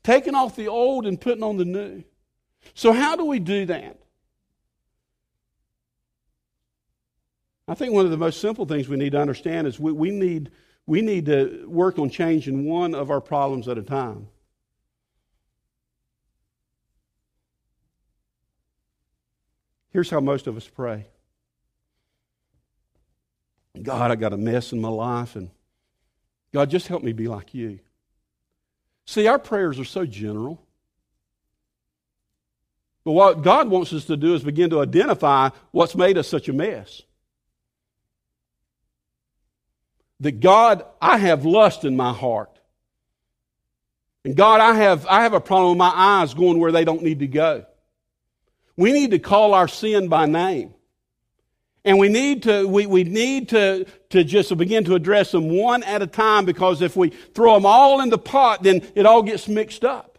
Taking 0.03 0.35
off 0.35 0.55
the 0.55 0.67
old 0.67 1.05
and 1.05 1.19
putting 1.19 1.43
on 1.43 1.57
the 1.57 1.65
new. 1.65 2.03
So, 2.73 2.91
how 2.91 3.15
do 3.15 3.25
we 3.25 3.39
do 3.39 3.65
that? 3.67 3.99
I 7.67 7.73
think 7.73 7.93
one 7.93 8.05
of 8.05 8.11
the 8.11 8.17
most 8.17 8.39
simple 8.39 8.65
things 8.65 8.87
we 8.87 8.95
need 8.95 9.11
to 9.11 9.19
understand 9.19 9.67
is 9.67 9.79
we, 9.79 9.91
we, 9.91 10.11
need, 10.11 10.51
we 10.85 11.01
need 11.01 11.25
to 11.25 11.65
work 11.67 11.99
on 11.99 12.09
changing 12.09 12.65
one 12.65 12.95
of 12.95 13.11
our 13.11 13.19
problems 13.19 13.67
at 13.67 13.77
a 13.77 13.83
time. 13.83 14.27
Here's 19.91 20.09
how 20.09 20.19
most 20.19 20.47
of 20.47 20.55
us 20.55 20.67
pray 20.67 21.07
God, 23.81 24.11
I 24.11 24.15
got 24.15 24.33
a 24.33 24.37
mess 24.37 24.71
in 24.71 24.81
my 24.81 24.89
life, 24.89 25.35
and 25.35 25.49
God, 26.53 26.69
just 26.69 26.87
help 26.87 27.03
me 27.03 27.13
be 27.13 27.27
like 27.27 27.53
you. 27.53 27.79
See, 29.05 29.27
our 29.27 29.39
prayers 29.39 29.79
are 29.79 29.85
so 29.85 30.05
general. 30.05 30.61
But 33.03 33.13
what 33.13 33.41
God 33.41 33.69
wants 33.69 33.93
us 33.93 34.05
to 34.05 34.17
do 34.17 34.35
is 34.35 34.43
begin 34.43 34.69
to 34.71 34.81
identify 34.81 35.49
what's 35.71 35.95
made 35.95 36.17
us 36.17 36.27
such 36.27 36.49
a 36.49 36.53
mess. 36.53 37.03
That 40.19 40.39
God, 40.39 40.83
I 41.01 41.17
have 41.17 41.45
lust 41.45 41.85
in 41.85 41.95
my 41.95 42.11
heart. 42.11 42.57
And 44.25 44.35
God, 44.35 44.59
I 44.59 44.73
have, 44.73 45.05
I 45.07 45.23
have 45.23 45.33
a 45.33 45.39
problem 45.39 45.71
with 45.71 45.77
my 45.77 45.93
eyes 45.93 46.33
going 46.33 46.59
where 46.59 46.71
they 46.71 46.83
don't 46.83 47.03
need 47.03 47.19
to 47.19 47.27
go. 47.27 47.65
We 48.75 48.91
need 48.91 49.11
to 49.11 49.19
call 49.19 49.53
our 49.53 49.67
sin 49.67 50.07
by 50.07 50.25
name. 50.25 50.73
And 51.85 51.97
we 51.97 52.09
need 52.09 52.43
to, 52.43 52.67
we, 52.67 52.85
we 52.85 53.05
need 53.05 53.49
to, 53.49 53.85
to 54.09 54.23
just 54.25 54.55
begin 54.57 54.83
to 54.83 54.95
address 54.95 55.31
them 55.31 55.49
one 55.49 55.83
at 55.83 56.01
a 56.01 56.07
time 56.07 56.43
because 56.43 56.81
if 56.81 56.97
we 56.97 57.09
throw 57.09 57.53
them 57.53 57.65
all 57.65 58.01
in 58.01 58.09
the 58.09 58.17
pot, 58.17 58.63
then 58.63 58.85
it 58.93 59.05
all 59.05 59.23
gets 59.23 59.47
mixed 59.47 59.85
up. 59.85 60.16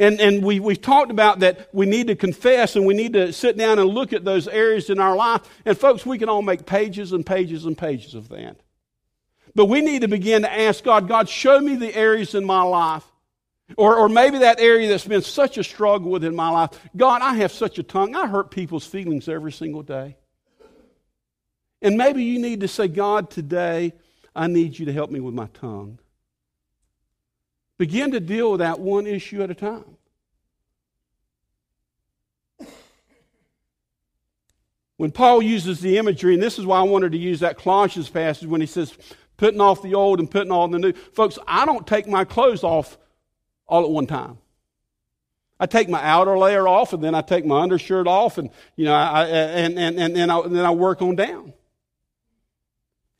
And, 0.00 0.18
and 0.18 0.42
we, 0.42 0.60
we've 0.60 0.80
talked 0.80 1.10
about 1.10 1.40
that 1.40 1.68
we 1.74 1.84
need 1.84 2.06
to 2.06 2.16
confess 2.16 2.74
and 2.74 2.86
we 2.86 2.94
need 2.94 3.12
to 3.12 3.34
sit 3.34 3.58
down 3.58 3.78
and 3.78 3.86
look 3.86 4.14
at 4.14 4.24
those 4.24 4.48
areas 4.48 4.88
in 4.88 4.98
our 4.98 5.14
life. 5.14 5.42
And 5.66 5.76
folks, 5.76 6.06
we 6.06 6.16
can 6.16 6.30
all 6.30 6.40
make 6.40 6.64
pages 6.64 7.12
and 7.12 7.24
pages 7.24 7.66
and 7.66 7.76
pages 7.76 8.14
of 8.14 8.30
that. 8.30 8.56
But 9.54 9.66
we 9.66 9.82
need 9.82 10.00
to 10.00 10.08
begin 10.08 10.40
to 10.42 10.50
ask 10.50 10.82
God, 10.82 11.06
God, 11.06 11.28
show 11.28 11.60
me 11.60 11.76
the 11.76 11.94
areas 11.94 12.34
in 12.34 12.46
my 12.46 12.62
life 12.62 13.04
or, 13.76 13.94
or 13.96 14.08
maybe 14.08 14.38
that 14.38 14.58
area 14.58 14.88
that's 14.88 15.06
been 15.06 15.20
such 15.20 15.58
a 15.58 15.64
struggle 15.64 16.10
within 16.10 16.34
my 16.34 16.48
life. 16.48 16.70
God, 16.96 17.20
I 17.20 17.34
have 17.34 17.52
such 17.52 17.78
a 17.78 17.82
tongue. 17.82 18.16
I 18.16 18.26
hurt 18.26 18.50
people's 18.50 18.86
feelings 18.86 19.28
every 19.28 19.52
single 19.52 19.82
day. 19.82 20.16
And 21.82 21.98
maybe 21.98 22.24
you 22.24 22.38
need 22.38 22.60
to 22.60 22.68
say, 22.68 22.88
God, 22.88 23.30
today 23.30 23.92
I 24.34 24.46
need 24.46 24.78
you 24.78 24.86
to 24.86 24.94
help 24.94 25.10
me 25.10 25.20
with 25.20 25.34
my 25.34 25.48
tongue. 25.52 25.98
Begin 27.80 28.10
to 28.10 28.20
deal 28.20 28.50
with 28.50 28.60
that 28.60 28.78
one 28.78 29.06
issue 29.06 29.42
at 29.42 29.50
a 29.50 29.54
time. 29.54 29.96
When 34.98 35.10
Paul 35.10 35.40
uses 35.40 35.80
the 35.80 35.96
imagery, 35.96 36.34
and 36.34 36.42
this 36.42 36.58
is 36.58 36.66
why 36.66 36.78
I 36.78 36.82
wanted 36.82 37.12
to 37.12 37.18
use 37.18 37.40
that 37.40 37.56
Colossians 37.56 38.10
passage 38.10 38.46
when 38.46 38.60
he 38.60 38.66
says, 38.66 38.92
putting 39.38 39.62
off 39.62 39.80
the 39.80 39.94
old 39.94 40.18
and 40.18 40.30
putting 40.30 40.52
on 40.52 40.72
the 40.72 40.78
new. 40.78 40.92
Folks, 40.92 41.38
I 41.48 41.64
don't 41.64 41.86
take 41.86 42.06
my 42.06 42.26
clothes 42.26 42.62
off 42.62 42.98
all 43.66 43.84
at 43.84 43.90
one 43.90 44.06
time. 44.06 44.36
I 45.58 45.64
take 45.64 45.88
my 45.88 46.04
outer 46.04 46.36
layer 46.36 46.68
off, 46.68 46.92
and 46.92 47.02
then 47.02 47.14
I 47.14 47.22
take 47.22 47.46
my 47.46 47.62
undershirt 47.62 48.06
off, 48.06 48.36
and 48.36 48.50
you 48.76 48.84
know, 48.84 48.92
I, 48.92 49.24
and 49.24 49.78
and 49.78 49.98
and, 49.98 50.18
and, 50.18 50.30
I, 50.30 50.38
and 50.40 50.54
then 50.54 50.66
I 50.66 50.70
work 50.70 51.00
on 51.00 51.16
down. 51.16 51.54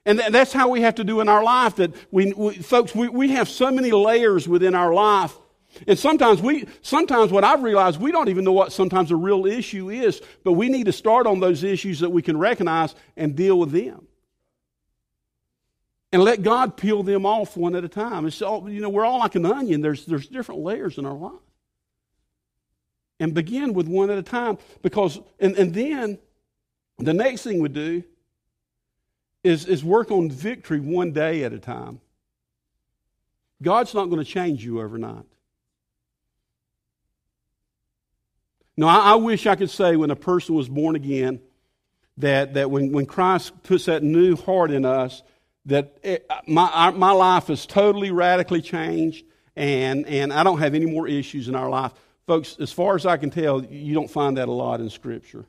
And 0.07 0.19
that's 0.19 0.53
how 0.53 0.69
we 0.69 0.81
have 0.81 0.95
to 0.97 1.05
do 1.05 1.21
in 1.21 1.29
our 1.29 1.43
life. 1.43 1.77
That 1.77 1.95
we, 2.11 2.33
we 2.33 2.55
folks, 2.55 2.95
we, 2.95 3.09
we 3.09 3.29
have 3.31 3.49
so 3.49 3.71
many 3.71 3.91
layers 3.91 4.49
within 4.49 4.75
our 4.75 4.95
life, 4.95 5.37
and 5.87 5.99
sometimes 5.99 6.43
we, 6.43 6.67
sometimes 6.83 7.31
what 7.31 7.45
I've 7.45 7.63
realized, 7.63 8.01
we 8.01 8.13
don't 8.13 8.29
even 8.29 8.45
know 8.45 8.53
what 8.53 8.73
sometimes 8.73 9.11
a 9.11 9.17
real 9.17 9.47
issue 9.47 9.91
is. 9.91 10.21
But 10.45 10.53
we 10.53 10.69
need 10.69 10.87
to 10.87 10.93
start 10.93 11.27
on 11.27 11.41
those 11.41 11.63
issues 11.65 12.01
that 12.01 12.11
we 12.11 12.23
can 12.23 12.39
recognize 12.39 12.95
and 13.17 13.37
deal 13.37 13.59
with 13.59 13.71
them 13.71 14.07
and 16.13 16.23
let 16.23 16.43
God 16.43 16.77
peel 16.77 17.03
them 17.03 17.25
off 17.25 17.57
one 17.57 17.77
at 17.77 17.85
a 17.85 17.89
time. 17.89 18.27
It's 18.27 18.43
all, 18.43 18.69
you 18.69 18.81
know, 18.81 18.89
we're 18.89 19.05
all 19.05 19.21
like 19.21 19.37
an 19.37 19.47
onion. 19.47 19.81
There's, 19.81 20.07
there's 20.07 20.27
different 20.27 20.61
layers 20.63 20.99
in 20.99 21.07
our 21.07 21.15
life. 21.15 21.33
And 23.21 23.35
begin 23.35 23.75
with 23.75 23.87
one 23.87 24.11
at 24.11 24.19
a 24.19 24.23
time 24.23 24.59
because, 24.83 25.21
and, 25.39 25.55
and 25.57 25.75
then 25.75 26.19
the 26.99 27.13
next 27.13 27.43
thing 27.43 27.61
we 27.61 27.69
do 27.69 28.03
is, 29.43 29.67
is 29.67 29.85
work 29.85 30.11
on 30.11 30.31
victory 30.31 30.81
one 30.81 31.13
day 31.13 31.45
at 31.45 31.53
a 31.53 31.59
time. 31.59 32.01
God's 33.63 33.95
not 33.95 34.07
going 34.07 34.23
to 34.23 34.31
change 34.31 34.65
you 34.65 34.81
overnight. 34.81 35.25
No, 38.77 38.89
I, 38.89 39.13
I 39.13 39.15
wish 39.17 39.47
I 39.47 39.57
could 39.57 39.71
say 39.71 39.97
when 39.97 40.11
a 40.11 40.17
person 40.17 40.55
was 40.55 40.69
born 40.69 40.97
again 40.97 41.41
that, 42.17 42.55
that 42.55 42.71
when, 42.71 42.93
when 42.93 43.07
Christ 43.07 43.63
puts 43.63 43.87
that 43.87 44.03
new 44.03 44.37
heart 44.37 44.71
in 44.71 44.85
us, 44.85 45.23
that 45.67 45.99
it, 46.03 46.31
my, 46.47 46.91
my 46.91 47.11
life 47.13 47.51
is 47.51 47.67
totally 47.67 48.11
radically 48.11 48.63
changed 48.63 49.25
and, 49.57 50.07
and 50.07 50.33
I 50.33 50.43
don't 50.43 50.59
have 50.59 50.75
any 50.75 50.87
more 50.87 51.07
issues 51.07 51.49
in 51.49 51.55
our 51.55 51.69
life. 51.69 51.93
Folks, 52.27 52.57
as 52.61 52.73
far 52.73 52.95
as 52.95 53.05
I 53.05 53.17
can 53.17 53.31
tell, 53.31 53.65
you 53.65 53.93
don't 53.93 54.11
find 54.11 54.37
that 54.39 54.49
a 54.49 54.53
lot 54.53 54.81
in 54.81 54.89
Scripture. 54.89 55.45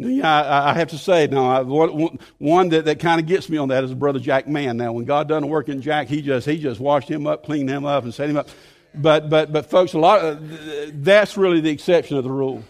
Yeah, 0.00 0.32
I, 0.32 0.70
I 0.70 0.74
have 0.74 0.88
to 0.88 0.98
say, 0.98 1.26
now, 1.26 1.50
I, 1.50 1.60
one, 1.62 2.18
one 2.38 2.68
that, 2.68 2.84
that 2.84 3.00
kind 3.00 3.20
of 3.20 3.26
gets 3.26 3.48
me 3.48 3.58
on 3.58 3.68
that 3.70 3.82
is 3.82 3.92
Brother 3.92 4.20
Jack 4.20 4.46
Mann. 4.46 4.76
Now, 4.76 4.92
when 4.92 5.04
God 5.04 5.28
done 5.28 5.42
a 5.42 5.46
work 5.48 5.68
in 5.68 5.82
Jack, 5.82 6.06
he 6.06 6.22
just, 6.22 6.46
he 6.46 6.56
just 6.56 6.78
washed 6.78 7.08
him 7.08 7.26
up, 7.26 7.44
cleaned 7.44 7.68
him 7.68 7.84
up, 7.84 8.04
and 8.04 8.14
set 8.14 8.30
him 8.30 8.36
up. 8.36 8.48
But, 8.94 9.28
but, 9.28 9.52
but 9.52 9.68
folks, 9.68 9.94
a 9.94 9.98
lot 9.98 10.22
uh, 10.22 10.28
of, 10.28 11.04
that's 11.04 11.36
really 11.36 11.60
the 11.60 11.70
exception 11.70 12.16
of 12.16 12.22
the 12.22 12.30
rule. 12.30 12.62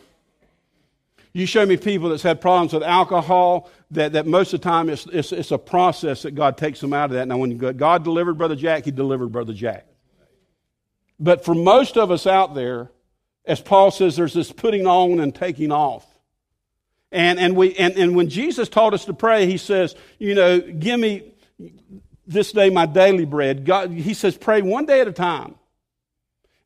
You 1.34 1.44
show 1.44 1.66
me 1.66 1.76
people 1.76 2.08
that's 2.08 2.22
had 2.22 2.40
problems 2.40 2.72
with 2.72 2.82
alcohol, 2.82 3.70
that, 3.90 4.14
that 4.14 4.26
most 4.26 4.54
of 4.54 4.62
the 4.62 4.64
time 4.64 4.88
it's, 4.88 5.06
it's, 5.06 5.30
it's 5.30 5.50
a 5.50 5.58
process 5.58 6.22
that 6.22 6.30
God 6.30 6.56
takes 6.56 6.80
them 6.80 6.94
out 6.94 7.06
of 7.06 7.10
that. 7.12 7.28
Now, 7.28 7.36
when 7.36 7.58
God 7.58 8.04
delivered 8.04 8.38
Brother 8.38 8.56
Jack, 8.56 8.86
He 8.86 8.90
delivered 8.90 9.32
Brother 9.32 9.52
Jack. 9.52 9.86
But 11.20 11.44
for 11.44 11.54
most 11.54 11.98
of 11.98 12.10
us 12.10 12.26
out 12.26 12.54
there, 12.54 12.90
as 13.44 13.60
Paul 13.60 13.90
says, 13.90 14.16
there's 14.16 14.32
this 14.32 14.50
putting 14.50 14.86
on 14.86 15.20
and 15.20 15.34
taking 15.34 15.70
off. 15.70 16.06
And, 17.10 17.38
and, 17.38 17.56
we, 17.56 17.74
and, 17.76 17.96
and 17.96 18.14
when 18.14 18.28
Jesus 18.28 18.68
taught 18.68 18.94
us 18.94 19.06
to 19.06 19.14
pray, 19.14 19.46
He 19.46 19.56
says, 19.56 19.94
you 20.18 20.34
know, 20.34 20.60
give 20.60 21.00
me 21.00 21.32
this 22.28 22.52
day 22.52 22.70
my 22.70 22.86
daily 22.86 23.24
bread. 23.24 23.64
God, 23.64 23.90
he 23.90 24.14
says, 24.14 24.36
pray 24.36 24.62
one 24.62 24.86
day 24.86 25.00
at 25.00 25.08
a 25.08 25.12
time. 25.12 25.54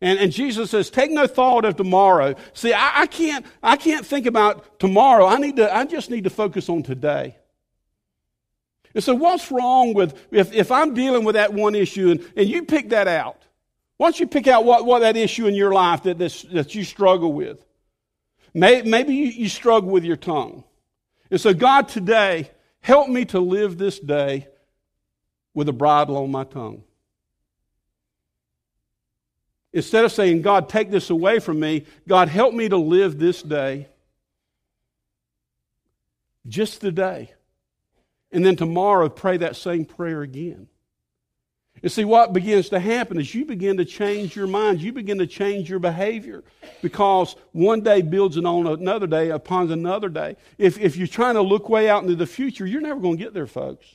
And, 0.01 0.19
and 0.19 0.33
Jesus 0.33 0.71
says, 0.71 0.91
take 0.91 1.13
no 1.13 1.29
thought 1.29 1.65
of 1.65 1.77
tomorrow. 1.77 2.35
See, 2.53 2.73
I, 2.73 3.03
I, 3.03 3.07
can't, 3.07 3.47
I 3.63 3.77
can't 3.77 4.05
think 4.05 4.27
about 4.27 4.81
tomorrow. 4.81 5.25
I, 5.25 5.39
need 5.39 5.57
to, 5.57 5.75
I 5.75 5.85
just 5.85 6.11
need 6.11 6.25
to 6.25 6.31
focus 6.31 6.69
on 6.69 6.83
today. 6.83 7.37
And 8.95 9.03
so, 9.03 9.15
what's 9.15 9.51
wrong 9.51 9.95
with 9.95 10.21
if, 10.33 10.53
if 10.53 10.71
I'm 10.71 10.93
dealing 10.93 11.25
with 11.25 11.35
that 11.35 11.55
one 11.55 11.75
issue 11.75 12.11
and, 12.11 12.33
and 12.37 12.47
you 12.47 12.65
pick 12.65 12.91
that 12.91 13.09
out? 13.09 13.41
Why 13.97 14.09
don't 14.09 14.21
you 14.21 14.27
pick 14.27 14.49
out 14.49 14.65
what, 14.65 14.85
what 14.85 14.99
that 14.99 15.17
issue 15.17 15.47
in 15.47 15.55
your 15.55 15.73
life 15.73 16.03
that, 16.03 16.19
that 16.19 16.75
you 16.75 16.85
struggle 16.85 17.33
with? 17.33 17.65
Maybe, 18.55 19.13
you 19.15 19.49
struggle 19.49 19.91
with 19.91 20.05
your 20.05 20.17
tongue. 20.17 20.65
And 21.31 21.41
so, 21.41 21.55
God, 21.55 21.89
today, 21.89 22.51
help 22.81 23.09
me 23.09 23.25
to 23.27 23.41
live 23.41 23.79
this 23.79 23.99
day 23.99 24.49
with 25.55 25.69
a 25.69 25.73
bridle 25.73 26.17
on 26.17 26.31
my 26.31 26.45
tongue. 26.45 26.85
Instead 29.73 30.05
of 30.05 30.13
saying, 30.13 30.43
God, 30.43 30.69
take 30.69 30.91
this 30.91 31.09
away 31.09 31.39
from 31.39 31.59
me, 31.59 31.87
God, 32.07 32.29
help 32.29 32.53
me 32.53 32.69
to 32.69 32.77
live 32.77 33.19
this 33.19 33.43
day. 33.43 33.89
Just 36.47 36.81
the 36.81 36.93
day. 36.93 37.33
And 38.31 38.45
then 38.45 38.57
tomorrow, 38.57 39.09
pray 39.09 39.39
that 39.39 39.57
same 39.57 39.85
prayer 39.85 40.23
again. 40.23 40.69
And 41.81 41.91
see, 41.91 42.05
what 42.05 42.33
begins 42.33 42.69
to 42.69 42.79
happen 42.79 43.19
is 43.19 43.35
you 43.35 43.45
begin 43.45 43.77
to 43.79 43.85
change 43.85 44.37
your 44.37 44.47
mind. 44.47 44.81
You 44.81 44.93
begin 44.93 45.19
to 45.19 45.27
change 45.27 45.69
your 45.69 45.81
behavior 45.81 46.45
because 46.81 47.35
one 47.53 47.81
day 47.81 48.03
builds 48.03 48.37
on 48.37 48.67
another 48.67 49.07
day 49.07 49.31
upon 49.31 49.71
another 49.73 50.09
day. 50.09 50.37
If, 50.59 50.79
if 50.79 50.97
you're 50.97 51.09
trying 51.09 51.35
to 51.35 51.43
look 51.43 51.69
way 51.69 51.89
out 51.89 52.03
into 52.03 52.15
the 52.15 52.27
future, 52.27 52.67
you're 52.67 52.81
never 52.81 53.01
going 53.01 53.17
to 53.17 53.25
get 53.25 53.35
there, 53.35 53.49
folks. 53.49 53.87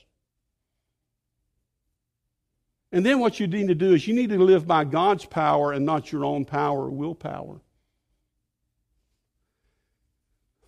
And 2.92 3.06
then 3.06 3.20
what 3.20 3.40
you 3.40 3.48
need 3.48 3.68
to 3.68 3.76
do 3.76 3.94
is 3.94 4.08
you 4.08 4.14
need 4.14 4.30
to 4.30 4.38
live 4.38 4.66
by 4.66 4.84
God's 4.84 5.26
power 5.26 5.72
and 5.72 5.86
not 5.86 6.12
your 6.12 6.26
own 6.26 6.46
power 6.46 6.86
or 6.86 6.90
willpower. 6.90 7.62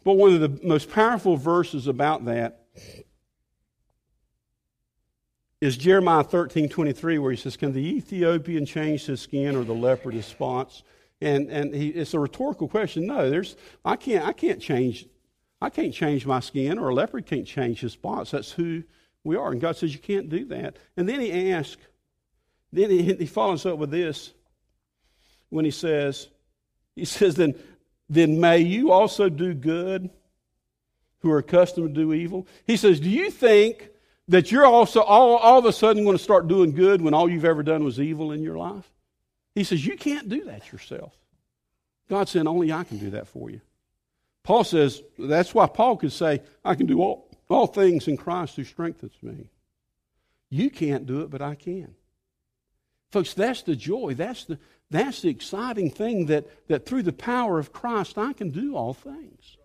But 0.03 0.13
one 0.13 0.33
of 0.33 0.41
the 0.41 0.65
most 0.65 0.89
powerful 0.89 1.37
verses 1.37 1.87
about 1.87 2.25
that 2.25 2.65
is 5.61 5.77
Jeremiah 5.77 6.23
13 6.23 6.69
23, 6.69 7.19
where 7.19 7.31
he 7.31 7.37
says, 7.37 7.57
Can 7.57 7.73
the 7.73 7.85
Ethiopian 7.85 8.65
change 8.65 9.05
his 9.05 9.21
skin 9.21 9.55
or 9.55 9.63
the 9.63 9.73
leopard 9.73 10.13
his 10.13 10.25
spots? 10.25 10.83
And, 11.21 11.49
and 11.49 11.73
he, 11.73 11.89
it's 11.89 12.13
a 12.13 12.19
rhetorical 12.19 12.67
question. 12.67 13.05
No, 13.05 13.29
there's, 13.29 13.57
I, 13.83 13.97
can't, 13.97 14.25
I, 14.25 14.31
can't 14.31 14.61
change, 14.61 15.05
I 15.61 15.69
can't 15.69 15.93
change 15.93 16.25
my 16.25 16.39
skin, 16.39 16.79
or 16.79 16.89
a 16.89 16.93
leopard 16.93 17.25
can't 17.25 17.45
change 17.45 17.81
his 17.81 17.93
spots. 17.93 18.31
That's 18.31 18.51
who 18.51 18.83
we 19.23 19.35
are. 19.35 19.51
And 19.51 19.59
God 19.59 19.75
says, 19.75 19.93
You 19.93 19.99
can't 19.99 20.29
do 20.29 20.45
that. 20.45 20.77
And 20.95 21.09
then 21.09 21.19
he 21.19 21.51
asks, 21.51 21.81
then 22.71 22.89
he, 22.89 23.13
he 23.13 23.25
follows 23.25 23.65
up 23.65 23.77
with 23.77 23.91
this 23.91 24.31
when 25.49 25.65
he 25.65 25.71
says, 25.71 26.27
he 26.95 27.05
says, 27.05 27.35
then, 27.35 27.55
then 28.09 28.39
may 28.39 28.59
you 28.59 28.91
also 28.91 29.29
do 29.29 29.53
good 29.53 30.09
who 31.21 31.31
are 31.31 31.39
accustomed 31.39 31.93
to 31.93 32.01
do 32.01 32.13
evil. 32.13 32.47
He 32.65 32.77
says, 32.77 32.99
do 32.99 33.09
you 33.09 33.31
think 33.31 33.89
that 34.29 34.51
you're 34.51 34.65
also 34.65 35.01
all, 35.01 35.37
all 35.37 35.59
of 35.59 35.65
a 35.65 35.73
sudden 35.73 36.03
going 36.03 36.17
to 36.17 36.23
start 36.23 36.47
doing 36.47 36.71
good 36.71 37.01
when 37.01 37.13
all 37.13 37.29
you've 37.29 37.45
ever 37.45 37.63
done 37.63 37.83
was 37.83 37.99
evil 37.99 38.31
in 38.31 38.41
your 38.41 38.57
life? 38.57 38.89
He 39.55 39.63
says, 39.63 39.85
you 39.85 39.97
can't 39.97 40.29
do 40.29 40.45
that 40.45 40.71
yourself. 40.71 41.13
God 42.09 42.29
said, 42.29 42.47
only 42.47 42.71
I 42.71 42.83
can 42.83 42.99
do 42.99 43.09
that 43.11 43.27
for 43.27 43.49
you. 43.49 43.61
Paul 44.43 44.63
says, 44.63 45.01
that's 45.17 45.53
why 45.53 45.67
Paul 45.67 45.97
could 45.97 46.13
say, 46.13 46.41
I 46.63 46.75
can 46.75 46.85
do 46.85 47.01
all, 47.01 47.29
all 47.49 47.67
things 47.67 48.07
in 48.07 48.17
Christ 48.17 48.55
who 48.55 48.63
strengthens 48.63 49.17
me. 49.21 49.49
You 50.49 50.69
can't 50.69 51.05
do 51.05 51.21
it, 51.21 51.29
but 51.29 51.41
I 51.41 51.55
can. 51.55 51.95
Folks, 53.11 53.33
that's 53.33 53.63
the 53.63 53.75
joy. 53.75 54.13
That's 54.13 54.45
the, 54.45 54.59
that's 54.91 55.23
the 55.23 55.29
exciting 55.29 55.89
thing 55.89 56.27
that, 56.27 56.45
that 56.67 56.85
through 56.85 57.03
the 57.03 57.13
power 57.13 57.57
of 57.57 57.73
Christ, 57.73 58.17
I 58.17 58.33
can 58.33 58.51
do 58.51 58.75
all 58.75 58.93
things. 58.93 59.57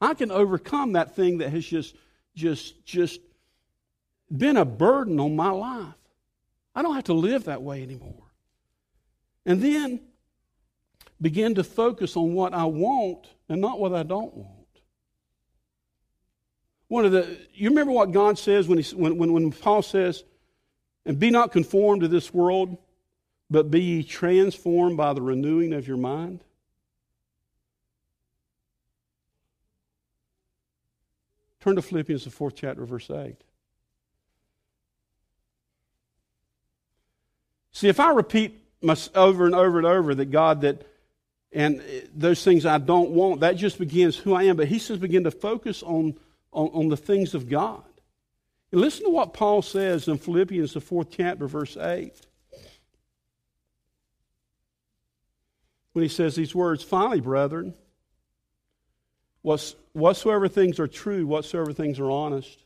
I 0.00 0.14
can 0.14 0.30
overcome 0.30 0.92
that 0.92 1.14
thing 1.14 1.38
that 1.38 1.50
has 1.50 1.66
just, 1.66 1.94
just, 2.34 2.84
just 2.84 3.20
been 4.34 4.56
a 4.56 4.64
burden 4.64 5.18
on 5.20 5.36
my 5.36 5.50
life. 5.50 5.94
I 6.74 6.82
don't 6.82 6.94
have 6.94 7.04
to 7.04 7.14
live 7.14 7.44
that 7.44 7.62
way 7.62 7.82
anymore. 7.82 8.24
And 9.46 9.62
then 9.62 10.00
begin 11.20 11.54
to 11.56 11.64
focus 11.64 12.16
on 12.16 12.34
what 12.34 12.54
I 12.54 12.64
want 12.64 13.26
and 13.48 13.60
not 13.60 13.80
what 13.80 13.94
I 13.94 14.02
don't 14.02 14.34
want. 14.34 14.54
One 16.88 17.04
of 17.04 17.12
the, 17.12 17.38
you 17.52 17.68
remember 17.68 17.92
what 17.92 18.12
God 18.12 18.38
says 18.38 18.66
when, 18.66 18.78
he, 18.78 18.94
when, 18.94 19.18
when, 19.18 19.32
when 19.32 19.52
Paul 19.52 19.82
says, 19.82 20.24
and 21.04 21.18
be 21.18 21.30
not 21.30 21.52
conformed 21.52 22.02
to 22.02 22.08
this 22.08 22.32
world, 22.32 22.76
but 23.50 23.70
be 23.70 23.80
ye 23.80 24.02
transformed 24.02 24.96
by 24.96 25.12
the 25.12 25.22
renewing 25.22 25.72
of 25.72 25.86
your 25.86 25.96
mind? 25.96 26.44
Turn 31.60 31.76
to 31.76 31.82
Philippians, 31.82 32.24
the 32.24 32.30
fourth 32.30 32.54
chapter, 32.54 32.84
verse 32.86 33.10
8. 33.10 33.36
See, 37.78 37.86
if 37.86 38.00
I 38.00 38.10
repeat 38.10 38.60
over 39.14 39.46
and 39.46 39.54
over 39.54 39.78
and 39.78 39.86
over 39.86 40.12
that 40.12 40.32
God, 40.32 40.62
that 40.62 40.84
and 41.52 41.80
those 42.12 42.42
things 42.42 42.66
I 42.66 42.78
don't 42.78 43.10
want, 43.10 43.42
that 43.42 43.52
just 43.52 43.78
begins 43.78 44.16
who 44.16 44.34
I 44.34 44.42
am. 44.42 44.56
But 44.56 44.66
he 44.66 44.80
says, 44.80 44.98
begin 44.98 45.22
to 45.22 45.30
focus 45.30 45.84
on, 45.84 46.16
on, 46.52 46.70
on 46.70 46.88
the 46.88 46.96
things 46.96 47.34
of 47.34 47.48
God. 47.48 47.84
And 48.72 48.80
listen 48.80 49.04
to 49.04 49.10
what 49.10 49.32
Paul 49.32 49.62
says 49.62 50.08
in 50.08 50.18
Philippians, 50.18 50.74
the 50.74 50.80
fourth 50.80 51.12
chapter, 51.12 51.46
verse 51.46 51.76
8. 51.76 52.12
When 55.92 56.02
he 56.02 56.08
says 56.08 56.34
these 56.34 56.56
words, 56.56 56.82
finally, 56.82 57.20
brethren, 57.20 57.74
whatsoever 59.42 60.48
things 60.48 60.80
are 60.80 60.88
true, 60.88 61.28
whatsoever 61.28 61.72
things 61.72 62.00
are 62.00 62.10
honest, 62.10 62.58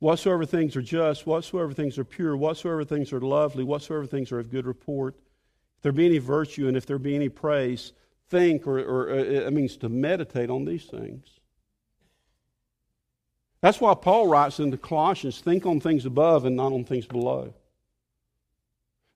whatsoever 0.00 0.44
things 0.44 0.76
are 0.76 0.82
just, 0.82 1.26
whatsoever 1.26 1.72
things 1.72 1.98
are 1.98 2.04
pure, 2.04 2.36
whatsoever 2.36 2.84
things 2.84 3.12
are 3.12 3.20
lovely, 3.20 3.64
whatsoever 3.64 4.06
things 4.06 4.32
are 4.32 4.38
of 4.38 4.50
good 4.50 4.66
report, 4.66 5.14
if 5.76 5.82
there 5.82 5.92
be 5.92 6.06
any 6.06 6.18
virtue 6.18 6.68
and 6.68 6.76
if 6.76 6.86
there 6.86 6.98
be 6.98 7.14
any 7.14 7.28
praise, 7.28 7.92
think, 8.28 8.66
or, 8.66 8.78
or 8.80 9.10
uh, 9.10 9.14
it 9.14 9.52
means 9.52 9.76
to 9.78 9.88
meditate 9.88 10.50
on 10.50 10.64
these 10.64 10.84
things. 10.84 11.26
That's 13.60 13.80
why 13.80 13.94
Paul 13.94 14.28
writes 14.28 14.60
in 14.60 14.70
the 14.70 14.78
Colossians 14.78 15.40
think 15.40 15.66
on 15.66 15.80
things 15.80 16.06
above 16.06 16.44
and 16.44 16.56
not 16.56 16.72
on 16.72 16.84
things 16.84 17.06
below. 17.06 17.54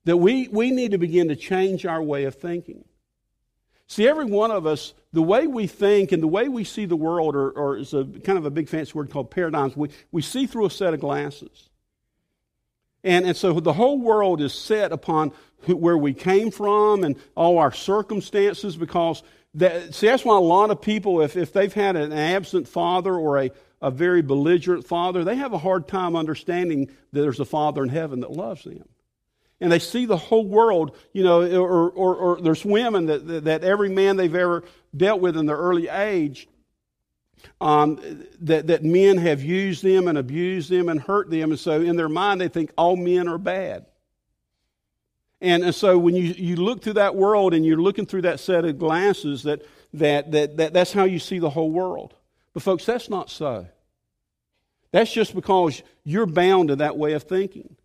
That 0.05 0.17
we, 0.17 0.49
we 0.49 0.71
need 0.71 0.91
to 0.91 0.97
begin 0.97 1.29
to 1.29 1.35
change 1.35 1.85
our 1.85 2.01
way 2.01 2.25
of 2.25 2.35
thinking. 2.35 2.83
See, 3.87 4.07
every 4.07 4.25
one 4.25 4.51
of 4.51 4.65
us, 4.65 4.93
the 5.11 5.21
way 5.21 5.45
we 5.45 5.67
think 5.67 6.11
and 6.11 6.23
the 6.23 6.27
way 6.27 6.47
we 6.47 6.63
see 6.63 6.85
the 6.85 6.95
world, 6.95 7.35
or, 7.35 7.77
is 7.77 7.93
a 7.93 8.05
kind 8.05 8.37
of 8.37 8.45
a 8.45 8.49
big 8.49 8.69
fancy 8.69 8.93
word 8.93 9.11
called 9.11 9.29
paradigms, 9.29 9.75
we, 9.75 9.89
we 10.11 10.21
see 10.21 10.47
through 10.47 10.65
a 10.65 10.71
set 10.71 10.93
of 10.93 10.99
glasses. 10.99 11.69
And, 13.03 13.25
and 13.25 13.35
so 13.35 13.59
the 13.59 13.73
whole 13.73 13.99
world 13.99 14.41
is 14.41 14.53
set 14.53 14.91
upon 14.91 15.33
who, 15.61 15.75
where 15.75 15.97
we 15.97 16.13
came 16.13 16.51
from 16.51 17.03
and 17.03 17.17
all 17.35 17.57
our 17.57 17.73
circumstances 17.73 18.77
because 18.77 19.21
that, 19.55 19.93
see, 19.93 20.07
that's 20.07 20.25
why 20.25 20.37
a 20.37 20.39
lot 20.39 20.71
of 20.71 20.81
people, 20.81 21.21
if, 21.21 21.35
if 21.35 21.53
they've 21.53 21.73
had 21.73 21.95
an 21.95 22.13
absent 22.13 22.67
father 22.67 23.13
or 23.13 23.39
a, 23.39 23.51
a 23.81 23.91
very 23.91 24.21
belligerent 24.21 24.87
father, 24.87 25.23
they 25.23 25.35
have 25.35 25.53
a 25.53 25.57
hard 25.57 25.87
time 25.87 26.15
understanding 26.15 26.87
that 27.11 27.21
there's 27.21 27.39
a 27.39 27.45
father 27.45 27.83
in 27.83 27.89
heaven 27.89 28.21
that 28.21 28.31
loves 28.31 28.63
them. 28.63 28.87
And 29.63 29.71
they 29.71 29.79
see 29.79 30.05
the 30.05 30.17
whole 30.17 30.45
world, 30.45 30.93
you 31.13 31.23
know, 31.23 31.41
or, 31.41 31.89
or, 31.89 32.15
or 32.17 32.41
there's 32.41 32.65
women 32.65 33.05
that, 33.05 33.45
that, 33.45 33.63
every 33.63 33.87
man 33.87 34.17
they've 34.17 34.35
ever 34.35 34.65
dealt 34.93 35.21
with 35.21 35.37
in 35.37 35.45
their 35.45 35.55
early 35.55 35.87
age, 35.87 36.49
um, 37.61 37.97
that, 38.41 38.67
that 38.67 38.83
men 38.83 39.15
have 39.19 39.41
used 39.41 39.81
them 39.81 40.09
and 40.09 40.17
abused 40.17 40.69
them 40.69 40.89
and 40.89 40.99
hurt 40.99 41.29
them. 41.29 41.51
And 41.51 41.59
so 41.59 41.79
in 41.79 41.95
their 41.95 42.09
mind, 42.09 42.41
they 42.41 42.49
think 42.49 42.73
all 42.77 42.97
men 42.97 43.29
are 43.29 43.37
bad. 43.37 43.85
And, 45.39 45.63
and 45.63 45.73
so 45.73 45.97
when 45.97 46.13
you, 46.13 46.23
you 46.23 46.57
look 46.57 46.83
through 46.83 46.93
that 46.95 47.15
world 47.15 47.53
and 47.53 47.65
you're 47.65 47.81
looking 47.81 48.05
through 48.05 48.23
that 48.23 48.41
set 48.41 48.65
of 48.65 48.77
glasses, 48.77 49.43
that, 49.43 49.61
that, 49.93 50.29
that, 50.33 50.57
that, 50.57 50.73
that's 50.73 50.91
how 50.91 51.05
you 51.05 51.19
see 51.19 51.39
the 51.39 51.49
whole 51.49 51.71
world. 51.71 52.13
But, 52.53 52.63
folks, 52.63 52.85
that's 52.85 53.09
not 53.09 53.29
so. 53.29 53.65
That's 54.91 55.13
just 55.13 55.33
because 55.33 55.81
you're 56.03 56.25
bound 56.25 56.67
to 56.67 56.75
that 56.75 56.97
way 56.97 57.13
of 57.13 57.23
thinking. 57.23 57.77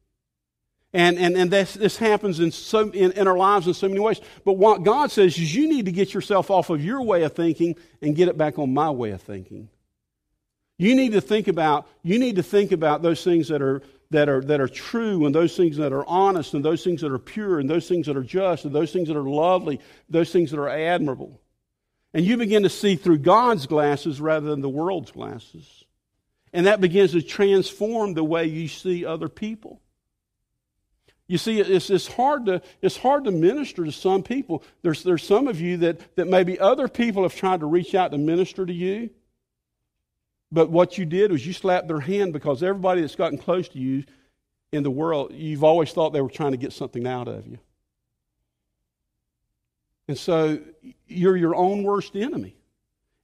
And, 0.95 1.18
and, 1.18 1.36
and 1.36 1.51
this, 1.51 1.74
this 1.74 1.99
happens 1.99 2.41
in, 2.41 2.51
so, 2.51 2.89
in, 2.91 3.12
in 3.12 3.28
our 3.28 3.36
lives 3.36 3.66
in 3.66 3.74
so 3.74 3.89
many 3.89 4.01
ways. 4.01 4.20
But 4.45 4.55
what 4.55 4.84
God 4.84 5.11
says 5.11 5.36
is 5.36 5.55
you 5.55 5.68
need 5.68 5.84
to 5.84 5.93
get 5.93 6.14
yourself 6.14 6.51
off 6.51 6.70
of 6.70 6.82
your 6.82 7.03
way 7.03 7.24
of 7.24 7.34
thinking 7.34 7.76
and 8.01 8.16
get 8.16 8.28
it 8.28 8.39
back 8.39 8.59
on 8.59 8.72
my 8.72 8.91
way 8.91 9.11
of 9.11 9.20
thinking. 9.20 9.68
You 10.78 10.95
need 10.95 11.12
to 11.12 11.20
think 11.20 11.49
about, 11.49 11.86
you 12.03 12.18
need 12.18 12.36
to 12.36 12.43
think 12.43 12.72
about 12.72 13.03
those 13.03 13.22
things 13.22 13.49
that 13.49 13.61
are, 13.61 13.82
that 14.11 14.28
are, 14.28 14.41
that 14.43 14.61
are 14.61 14.68
true 14.68 15.26
and 15.26 15.34
those 15.34 15.57
things 15.57 15.76
that 15.76 15.93
are 15.93 16.07
honest 16.07 16.55
and 16.55 16.64
those 16.64 16.82
things 16.84 17.03
that 17.03 17.12
are 17.12 17.18
pure 17.18 17.59
and 17.59 17.68
those 17.68 17.86
things 17.86 18.07
that 18.07 18.16
are 18.16 18.22
just 18.22 18.64
and 18.64 18.74
those 18.74 18.93
things 18.93 19.09
that 19.09 19.16
are 19.16 19.28
lovely, 19.28 19.80
those 20.09 20.32
things 20.32 20.53
that 20.53 20.59
are 20.59 20.68
admirable. 20.68 21.41
And 22.14 22.24
you 22.24 22.39
begin 22.39 22.62
to 22.62 22.70
see 22.70 22.97
through 22.97 23.18
God's 23.18 23.66
glasses 23.66 24.20
rather 24.20 24.49
than 24.49 24.62
the 24.62 24.68
world's 24.68 25.11
glasses. 25.11 25.84
And 26.53 26.64
that 26.66 26.80
begins 26.80 27.12
to 27.12 27.20
transform 27.20 28.14
the 28.14 28.24
way 28.24 28.47
you 28.47 28.68
see 28.68 29.05
other 29.05 29.28
people. 29.28 29.82
You 31.29 31.37
see, 31.37 31.61
it's, 31.61 31.91
it's, 31.91 32.07
hard 32.07 32.47
to, 32.47 32.62
it's 32.81 32.97
hard 32.97 33.24
to 33.24 33.31
minister 33.31 33.85
to 33.85 33.93
some 33.93 34.22
people. 34.22 34.64
There's, 34.81 35.03
there's 35.03 35.22
some 35.22 35.47
of 35.47 35.61
you 35.61 35.76
that, 35.79 36.16
that 36.16 36.26
maybe 36.26 36.59
other 36.59 36.89
people 36.89 37.22
have 37.22 37.37
tried 37.37 37.61
to 37.61 37.66
reach 37.66 37.95
out 37.95 38.12
to 38.12 38.18
minister 38.18 38.64
to 38.64 38.72
you, 38.72 39.11
but 40.51 40.70
what 40.70 40.97
you 40.97 41.05
did 41.05 41.31
was 41.31 41.47
you 41.47 41.53
slapped 41.53 41.87
their 41.87 42.01
hand 42.01 42.33
because 42.33 42.62
everybody 42.62 43.03
that's 43.03 43.14
gotten 43.14 43.37
close 43.37 43.68
to 43.68 43.79
you 43.79 44.05
in 44.72 44.83
the 44.83 44.91
world, 44.91 45.33
you've 45.35 45.64
always 45.64 45.93
thought 45.93 46.14
they 46.14 46.22
were 46.22 46.31
trying 46.31 46.53
to 46.53 46.57
get 46.57 46.72
something 46.72 47.07
out 47.07 47.29
of 47.29 47.47
you. 47.47 47.59
And 50.09 50.18
so 50.18 50.59
you're 51.07 51.37
your 51.37 51.55
own 51.55 51.83
worst 51.83 52.16
enemy. 52.16 52.58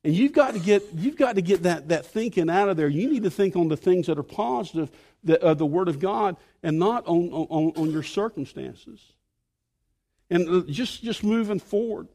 And 0.04 0.14
you've 0.14 0.32
got 0.32 0.52
to 0.52 0.60
get, 0.60 0.84
you've 0.94 1.16
got 1.16 1.36
to 1.36 1.42
get 1.42 1.62
that, 1.62 1.88
that 1.88 2.04
thinking 2.04 2.50
out 2.50 2.68
of 2.68 2.76
there. 2.76 2.88
You 2.88 3.10
need 3.10 3.22
to 3.22 3.30
think 3.30 3.56
on 3.56 3.68
the 3.68 3.76
things 3.76 4.06
that 4.06 4.18
are 4.18 4.22
positive, 4.22 4.90
the, 5.24 5.42
uh, 5.42 5.54
the 5.54 5.64
Word 5.64 5.88
of 5.88 5.98
God, 5.98 6.36
and 6.62 6.78
not 6.78 7.06
on, 7.06 7.30
on, 7.30 7.72
on 7.74 7.90
your 7.90 8.02
circumstances. 8.02 9.00
And 10.28 10.48
uh, 10.48 10.62
just, 10.70 11.02
just 11.02 11.24
moving 11.24 11.58
forward. 11.58 12.08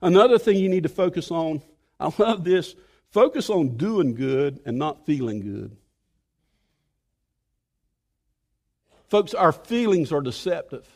Another 0.00 0.38
thing 0.38 0.56
you 0.56 0.70
need 0.70 0.84
to 0.84 0.88
focus 0.88 1.30
on, 1.30 1.60
I 1.98 2.10
love 2.16 2.44
this, 2.44 2.74
focus 3.10 3.50
on 3.50 3.76
doing 3.76 4.14
good 4.14 4.60
and 4.64 4.78
not 4.78 5.04
feeling 5.04 5.40
good. 5.40 5.76
Folks, 9.08 9.34
our 9.34 9.52
feelings 9.52 10.12
are 10.12 10.22
deceptive. 10.22 10.86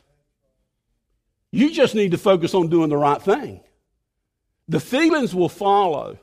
You 1.51 1.71
just 1.71 1.95
need 1.95 2.13
to 2.13 2.19
focus 2.19 2.55
on 2.55 2.69
doing 2.69 2.89
the 2.89 2.97
right 2.97 3.21
thing. 3.21 3.61
The 4.69 4.81
feelings 4.81 5.35
will 5.35 5.49
follow. 5.49 6.19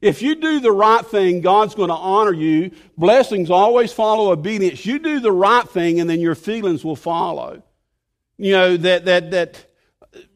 If 0.00 0.20
you 0.20 0.34
do 0.34 0.60
the 0.60 0.72
right 0.72 1.04
thing, 1.06 1.40
God's 1.40 1.74
going 1.74 1.88
to 1.88 1.94
honor 1.94 2.32
you. 2.32 2.70
Blessings 2.98 3.50
always 3.50 3.92
follow 3.92 4.30
obedience. 4.30 4.84
You 4.84 4.98
do 4.98 5.20
the 5.20 5.32
right 5.32 5.66
thing, 5.68 6.00
and 6.00 6.08
then 6.08 6.20
your 6.20 6.34
feelings 6.34 6.84
will 6.84 6.96
follow. 6.96 7.62
You 8.36 8.52
know, 8.52 8.76
that, 8.76 9.06
that, 9.06 9.30
that, 9.30 9.66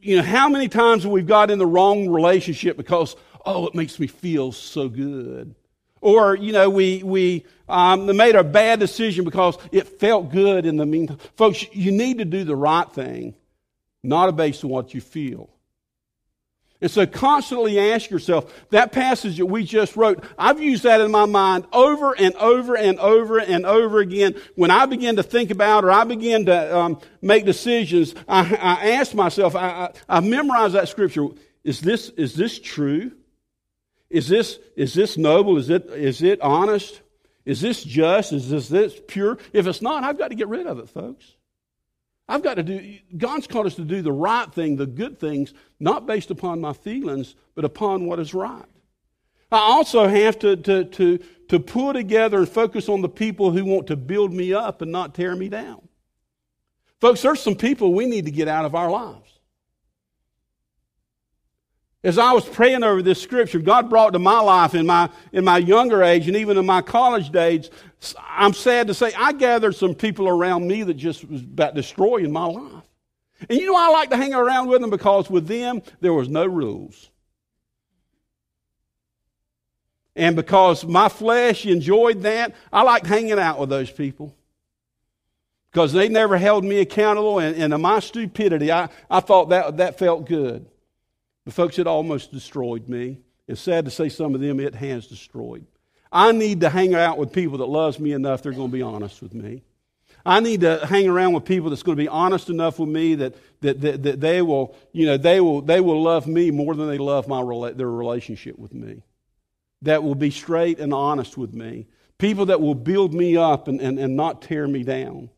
you 0.01 0.17
know, 0.17 0.23
how 0.23 0.49
many 0.49 0.69
times 0.69 1.07
we've 1.07 1.13
we 1.13 1.29
got 1.29 1.51
in 1.51 1.59
the 1.59 1.67
wrong 1.67 2.09
relationship 2.09 2.77
because, 2.77 3.17
oh, 3.45 3.67
it 3.67 3.75
makes 3.75 3.99
me 4.01 4.07
feel 4.07 4.53
so 4.53 4.89
good? 4.89 5.55
Or, 6.01 6.35
you 6.35 6.53
know, 6.53 6.71
we, 6.71 7.03
we 7.03 7.45
um, 7.69 8.17
made 8.17 8.35
a 8.35 8.45
bad 8.45 8.81
decision 8.81 9.25
because 9.27 9.59
it 9.71 9.87
felt 9.87 10.31
good 10.31 10.65
in 10.65 10.79
the 10.79 10.87
meantime. 10.87 11.19
Folks, 11.37 11.67
you 11.75 11.93
need 11.93 12.19
to 12.19 12.25
do 12.25 12.45
the 12.45 12.57
right 12.57 12.91
thing, 12.91 13.35
not 14.03 14.35
based 14.35 14.65
on 14.65 14.71
what 14.71 14.95
you 14.95 15.03
feel. 15.03 15.51
And 16.81 16.91
so 16.91 17.07
constantly 17.07 17.79
ask 17.79 18.11
yourself, 18.11 18.53
that 18.71 18.91
passage 18.93 19.37
that 19.37 19.47
we 19.47 19.65
just 19.65 19.97
wrote, 19.97 20.25
I've 20.39 20.63
used 20.63 20.85
that 20.85 21.01
in 21.03 21.11
my 21.11 21.27
mind 21.27 21.67
over 21.73 22.19
and 22.19 22.35
over 22.37 22.75
and 22.75 22.99
over 22.99 23.39
and 23.39 23.67
over 23.67 23.99
again. 23.99 24.35
When 24.55 24.71
I 24.71 24.87
begin 24.87 25.17
to 25.17 25.23
think 25.23 25.51
about 25.51 25.85
or 25.85 25.91
I 25.91 26.05
begin 26.05 26.47
to 26.47 26.77
um, 26.77 27.01
make 27.21 27.45
decisions, 27.45 28.15
I, 28.27 28.41
I 28.57 28.91
ask 28.93 29.15
myself, 29.15 29.55
I, 29.55 29.69
I, 29.69 29.93
I 30.09 30.21
memorize 30.21 30.73
that 30.73 30.89
scripture. 30.89 31.27
Is 31.65 31.81
this, 31.81 32.09
is 32.11 32.35
this 32.35 32.59
true? 32.59 33.13
Is 34.09 34.27
this, 34.29 34.59
is 34.75 34.95
this 34.95 35.19
noble? 35.19 35.59
Is 35.59 35.69
it, 35.69 35.87
is 35.91 36.23
it 36.23 36.41
honest? 36.41 37.03
Is 37.45 37.61
this 37.61 37.85
just? 37.85 38.33
Is 38.33 38.49
this, 38.49 38.69
this 38.69 38.99
pure? 39.07 39.39
If 39.53 39.67
it's 39.67 39.83
not, 39.83 40.03
I've 40.03 40.19
got 40.19 40.29
to 40.29 40.35
get 40.35 40.49
rid 40.49 40.67
of 40.67 40.79
it, 40.79 40.89
folks. 40.89 41.35
I've 42.31 42.45
got 42.45 42.55
to 42.55 42.63
do, 42.63 42.99
God's 43.19 43.49
called 43.49 43.67
us 43.67 43.75
to 43.75 43.85
do 43.85 44.03
the 44.03 44.13
right 44.13 44.51
thing, 44.55 44.77
the 44.77 44.87
good 44.87 45.19
things, 45.19 45.53
not 45.81 46.07
based 46.07 46.31
upon 46.31 46.61
my 46.61 46.73
feelings, 46.73 47.35
but 47.57 47.65
upon 47.65 48.07
what 48.07 48.21
is 48.21 48.33
right. 48.33 48.65
I 49.51 49.59
also 49.59 50.07
have 50.07 50.39
to, 50.39 50.55
to, 50.55 50.85
to, 50.85 51.19
to 51.49 51.59
pull 51.59 51.93
together 51.93 52.39
and 52.39 52.49
focus 52.49 52.89
on 52.89 53.03
the 53.03 53.09
people 53.09 53.51
who 53.51 53.65
want 53.65 53.89
to 53.89 53.97
build 53.97 54.33
me 54.33 54.55
up 54.55 54.81
and 54.81 54.93
not 54.93 55.13
tear 55.13 55.35
me 55.35 55.49
down. 55.49 55.89
Folks, 57.01 57.21
there's 57.21 57.41
some 57.41 57.57
people 57.57 57.95
we 57.95 58.07
need 58.07 58.27
to 58.27 58.31
get 58.31 58.47
out 58.47 58.65
of 58.65 58.77
our 58.77 58.91
lives. 58.91 59.30
As 62.03 62.17
I 62.17 62.33
was 62.33 62.49
praying 62.49 62.83
over 62.83 63.03
this 63.03 63.21
scripture, 63.21 63.59
God 63.59 63.91
brought 63.91 64.15
to 64.15 64.19
my 64.19 64.41
life 64.41 64.75
in 64.75 64.87
my, 64.87 65.11
in 65.33 65.45
my 65.45 65.59
younger 65.59 66.03
age 66.03 66.29
and 66.29 66.37
even 66.37 66.57
in 66.57 66.65
my 66.65 66.81
college 66.81 67.31
days, 67.31 67.71
I'm 68.27 68.55
sad 68.55 68.87
to 68.87 68.95
say, 68.95 69.13
I 69.17 69.33
gathered 69.33 69.75
some 69.75 69.95
people 69.95 70.27
around 70.27 70.67
me 70.67 70.83
that 70.83 70.95
just 70.95 71.29
was 71.29 71.43
about 71.43 71.75
destroying 71.75 72.33
my 72.33 72.47
life. 72.47 72.85
And 73.49 73.59
you 73.59 73.67
know, 73.67 73.77
I 73.77 73.89
like 73.91 74.11
to 74.11 74.17
hang 74.17 74.33
around 74.33 74.69
with 74.69 74.81
them 74.81 74.89
because 74.91 75.29
with 75.29 75.47
them, 75.47 75.83
there 76.01 76.15
was 76.15 76.29
no 76.29 76.47
rules. 76.47 77.11
And 80.17 80.37
because 80.37 80.85
my 80.85 81.09
flesh 81.09 81.67
enjoyed 81.67 82.23
that, 82.23 82.55
I 82.73 82.83
liked 82.83 83.07
hanging 83.07 83.39
out 83.39 83.59
with 83.59 83.69
those 83.69 83.91
people. 83.91 84.35
Because 85.71 85.93
they 85.93 86.09
never 86.09 86.37
held 86.37 86.65
me 86.65 86.81
accountable, 86.81 87.39
and, 87.39 87.57
and 87.57 87.73
in 87.73 87.81
my 87.81 88.01
stupidity, 88.01 88.73
I, 88.73 88.89
I 89.09 89.21
thought 89.21 89.51
that, 89.51 89.77
that 89.77 89.99
felt 89.99 90.27
good. 90.27 90.67
But 91.51 91.55
folks, 91.55 91.81
it 91.81 91.89
almost 91.89 92.31
destroyed 92.31 92.89
me. 92.89 93.19
It's 93.49 93.61
sad 93.61 93.85
to 93.87 93.91
say 93.91 94.09
some 94.09 94.37
of 94.37 94.41
them 94.41 94.61
it 94.61 94.77
has 94.77 95.09
destroyed. 95.09 95.67
I 96.13 96.31
need 96.31 96.61
to 96.61 96.71
hang 96.71 96.95
out 96.95 97.19
with 97.19 97.33
people 97.33 97.59
that 97.59 97.67
loves 97.67 97.99
me 97.99 98.13
enough 98.13 98.41
they're 98.41 98.53
going 98.53 98.71
to 98.71 98.73
be 98.73 98.83
honest 98.83 99.21
with 99.21 99.35
me. 99.35 99.65
I 100.25 100.39
need 100.39 100.61
to 100.61 100.87
hang 100.87 101.09
around 101.09 101.33
with 101.33 101.45
people 101.45 101.71
that's 101.71 101.83
going 101.83 101.97
to 101.99 102.01
be 102.05 102.07
honest 102.07 102.51
enough 102.51 102.79
with 102.79 102.89
me 102.89 103.17
that, 103.17 103.35
that, 103.63 103.81
that, 103.81 104.03
that 104.05 104.21
they, 104.21 104.43
will, 104.43 104.77
you 104.93 105.07
know, 105.07 105.17
they, 105.17 105.41
will, 105.41 105.61
they 105.61 105.81
will 105.81 106.01
love 106.01 106.29
me 106.29 106.53
more 106.53 106.77
than 106.77 106.87
they 106.87 106.99
love 106.99 107.27
my, 107.27 107.43
their 107.73 107.91
relationship 107.91 108.57
with 108.57 108.73
me 108.73 109.03
that 109.83 110.05
will 110.05 110.15
be 110.15 110.31
straight 110.31 110.79
and 110.79 110.95
honest 110.95 111.37
with 111.37 111.53
me, 111.53 111.89
people 112.19 112.47
that 112.47 112.61
will 112.61 112.77
build 112.77 113.13
me 113.13 113.37
up 113.37 113.67
and, 113.67 113.81
and, 113.81 113.99
and 113.99 114.15
not 114.15 114.41
tear 114.41 114.69
me 114.69 114.85
down. 114.85 115.31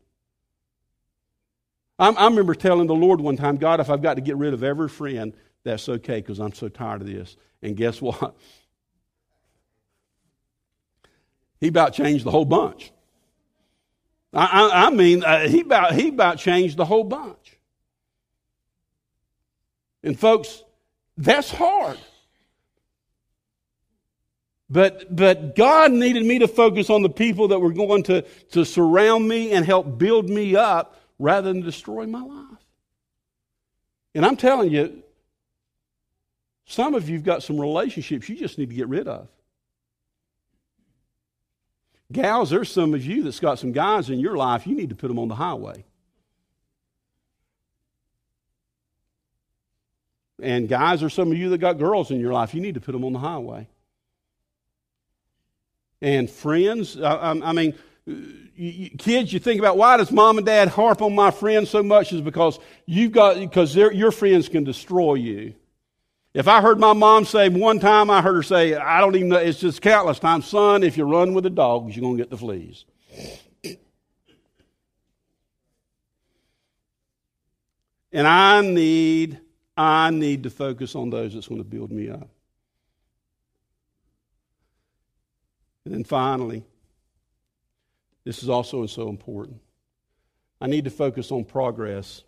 I, 1.97 2.09
I 2.09 2.25
remember 2.25 2.53
telling 2.53 2.85
the 2.85 2.93
Lord 2.93 3.19
one 3.19 3.35
time, 3.35 3.57
God, 3.57 3.79
if 3.79 3.89
I've 3.89 4.03
got 4.03 4.13
to 4.13 4.21
get 4.21 4.37
rid 4.37 4.53
of 4.53 4.63
every 4.63 4.89
friend, 4.89 5.33
that's 5.63 5.87
okay 5.87 6.21
because 6.21 6.39
I'm 6.39 6.53
so 6.53 6.69
tired 6.69 7.01
of 7.01 7.07
this. 7.07 7.37
And 7.61 7.75
guess 7.75 8.01
what? 8.01 8.35
He 11.59 11.69
about 11.69 11.93
changed 11.93 12.25
the 12.25 12.31
whole 12.31 12.43
bunch. 12.43 12.91
I, 14.33 14.45
I, 14.45 14.87
I 14.87 14.89
mean, 14.89 15.23
uh, 15.23 15.47
he, 15.47 15.61
about, 15.61 15.93
he 15.93 16.09
about 16.09 16.37
changed 16.37 16.75
the 16.75 16.83
whole 16.83 17.05
bunch. 17.05 17.57
And 20.03 20.19
folks, 20.19 20.61
that's 21.17 21.49
hard. 21.49 21.97
But, 24.69 25.15
but 25.15 25.55
God 25.55 25.91
needed 25.91 26.25
me 26.25 26.39
to 26.39 26.47
focus 26.47 26.89
on 26.89 27.03
the 27.03 27.09
people 27.09 27.49
that 27.49 27.59
were 27.59 27.71
going 27.71 28.03
to, 28.03 28.23
to 28.51 28.65
surround 28.65 29.27
me 29.27 29.51
and 29.51 29.65
help 29.65 29.97
build 29.97 30.29
me 30.29 30.55
up 30.55 30.99
rather 31.19 31.53
than 31.53 31.61
destroy 31.61 32.07
my 32.07 32.21
life. 32.21 32.57
And 34.15 34.25
I'm 34.25 34.35
telling 34.35 34.71
you, 34.71 35.02
some 36.65 36.95
of 36.95 37.09
you 37.09 37.15
have 37.15 37.23
got 37.23 37.43
some 37.43 37.59
relationships 37.59 38.29
you 38.29 38.35
just 38.35 38.57
need 38.57 38.69
to 38.69 38.75
get 38.75 38.87
rid 38.87 39.07
of. 39.07 39.27
Gals, 42.11 42.49
there's 42.49 42.71
some 42.71 42.93
of 42.93 43.03
you 43.05 43.23
that's 43.23 43.39
got 43.39 43.59
some 43.59 43.71
guys 43.71 44.09
in 44.09 44.19
your 44.19 44.37
life, 44.37 44.67
you 44.67 44.75
need 44.75 44.89
to 44.89 44.95
put 44.95 45.07
them 45.07 45.19
on 45.19 45.27
the 45.27 45.35
highway. 45.35 45.83
And 50.41 50.67
guys, 50.67 50.99
there's 50.99 51.13
some 51.13 51.31
of 51.31 51.37
you 51.37 51.49
that 51.49 51.59
got 51.59 51.77
girls 51.77 52.11
in 52.11 52.19
your 52.19 52.33
life, 52.33 52.53
you 52.53 52.61
need 52.61 52.75
to 52.75 52.81
put 52.81 52.91
them 52.91 53.03
on 53.05 53.13
the 53.13 53.19
highway 53.19 53.67
and 56.03 56.29
friends. 56.29 56.99
I, 56.99 57.31
I 57.31 57.53
mean, 57.53 57.73
you, 58.05 58.89
kids, 58.97 59.31
you 59.31 59.39
think 59.39 59.57
about 59.59 59.77
why 59.77 59.97
does 59.97 60.11
mom 60.11 60.37
and 60.37 60.45
dad 60.45 60.67
harp 60.67 61.01
on 61.01 61.15
my 61.15 61.31
friends 61.31 61.69
so 61.69 61.81
much? 61.81 62.11
Is 62.11 62.21
because 62.21 62.59
you've 62.85 63.13
got 63.13 63.39
because 63.39 63.75
your 63.75 64.11
friends 64.11 64.49
can 64.49 64.65
destroy 64.65 65.15
you. 65.15 65.55
If 66.33 66.47
I 66.47 66.61
heard 66.61 66.79
my 66.79 66.93
mom 66.93 67.25
say 67.25 67.47
one 67.49 67.79
time, 67.79 68.09
I 68.09 68.21
heard 68.21 68.35
her 68.35 68.43
say, 68.43 68.73
I 68.75 68.99
don't 68.99 69.15
even 69.15 69.29
know, 69.29 69.37
it's 69.37 69.59
just 69.59 69.81
countless 69.81 70.17
times, 70.17 70.47
son, 70.47 70.81
if 70.81 70.97
you 70.97 71.03
run 71.03 71.33
with 71.33 71.43
the 71.43 71.49
dogs, 71.51 71.95
you're 71.95 72.01
going 72.01 72.17
to 72.17 72.23
get 72.23 72.31
the 72.31 72.37
fleas. 72.37 72.85
And 78.11 78.27
I 78.27 78.61
need, 78.61 79.39
I 79.77 80.09
need 80.09 80.43
to 80.43 80.49
focus 80.49 80.95
on 80.95 81.09
those 81.09 81.33
that's 81.33 81.47
going 81.47 81.61
to 81.61 81.67
build 81.67 81.91
me 81.91 82.09
up. 82.09 82.29
And 85.85 85.93
then 85.93 86.03
finally, 86.03 86.63
this 88.23 88.41
is 88.41 88.49
also 88.49 88.85
so 88.85 89.09
important. 89.09 89.59
I 90.61 90.67
need 90.67 90.85
to 90.85 90.91
focus 90.91 91.31
on 91.31 91.43
progress 91.43 92.23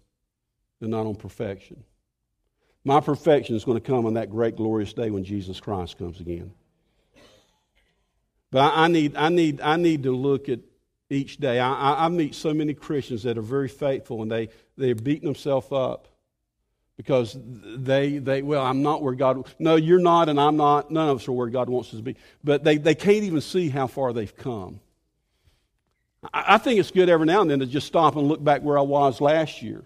and 0.82 0.92
not 0.92 1.06
on 1.06 1.16
perfection. 1.16 1.84
My 2.86 3.00
perfection 3.00 3.56
is 3.56 3.66
going 3.66 3.82
to 3.82 3.86
come 3.86 4.06
on 4.06 4.14
that 4.14 4.30
great 4.30 4.56
glorious 4.56 4.94
day 4.94 5.10
when 5.10 5.24
Jesus 5.24 5.60
Christ 5.60 5.98
comes 5.98 6.20
again. 6.20 6.54
But 8.52 8.60
I, 8.60 8.86
I 8.86 8.88
need, 8.88 9.16
I, 9.18 9.30
need, 9.30 9.60
I 9.60 9.76
need 9.76 10.04
to 10.04 10.16
look 10.16 10.48
at 10.48 10.60
each 11.10 11.38
day. 11.38 11.60
I, 11.60 12.06
I, 12.06 12.10
meet 12.10 12.36
so 12.36 12.54
many 12.54 12.76
Christians 12.76 13.24
that 13.24 13.38
are 13.40 13.42
very 13.42 13.68
faithful 13.68 14.22
and 14.22 14.32
they, 14.32 14.50
they're 14.78 14.96
beating 14.96 15.26
themselves 15.26 15.68
up 15.72 16.08
because 16.98 17.38
they, 17.42 18.18
they 18.20 18.42
well 18.42 18.64
i'm 18.66 18.82
not 18.82 19.02
where 19.02 19.14
god 19.14 19.46
no 19.60 19.76
you're 19.76 20.00
not 20.00 20.30
and 20.30 20.40
i'm 20.40 20.56
not 20.56 20.90
none 20.92 21.10
of 21.10 21.18
us 21.18 21.28
are 21.28 21.34
where 21.34 21.48
god 21.48 21.70
wants 21.70 21.90
us 21.90 21.98
to 21.98 22.02
be 22.02 22.16
but 22.42 22.64
they, 22.64 22.78
they 22.78 22.96
can't 22.96 23.24
even 23.24 23.42
see 23.42 23.68
how 23.70 23.86
far 23.86 24.14
they've 24.14 24.36
come 24.38 24.80
I 26.34 26.58
think 26.58 26.80
it's 26.80 26.90
good 26.90 27.08
every 27.08 27.28
now 27.28 27.42
and 27.42 27.52
then 27.52 27.60
to 27.60 27.68
just 27.68 27.86
stop 27.86 28.16
and 28.16 28.28
look 28.28 28.42
back 28.44 28.62
where 28.62 28.78
i 28.78 28.82
was 28.82 29.20
last 29.20 29.62
year 29.62 29.84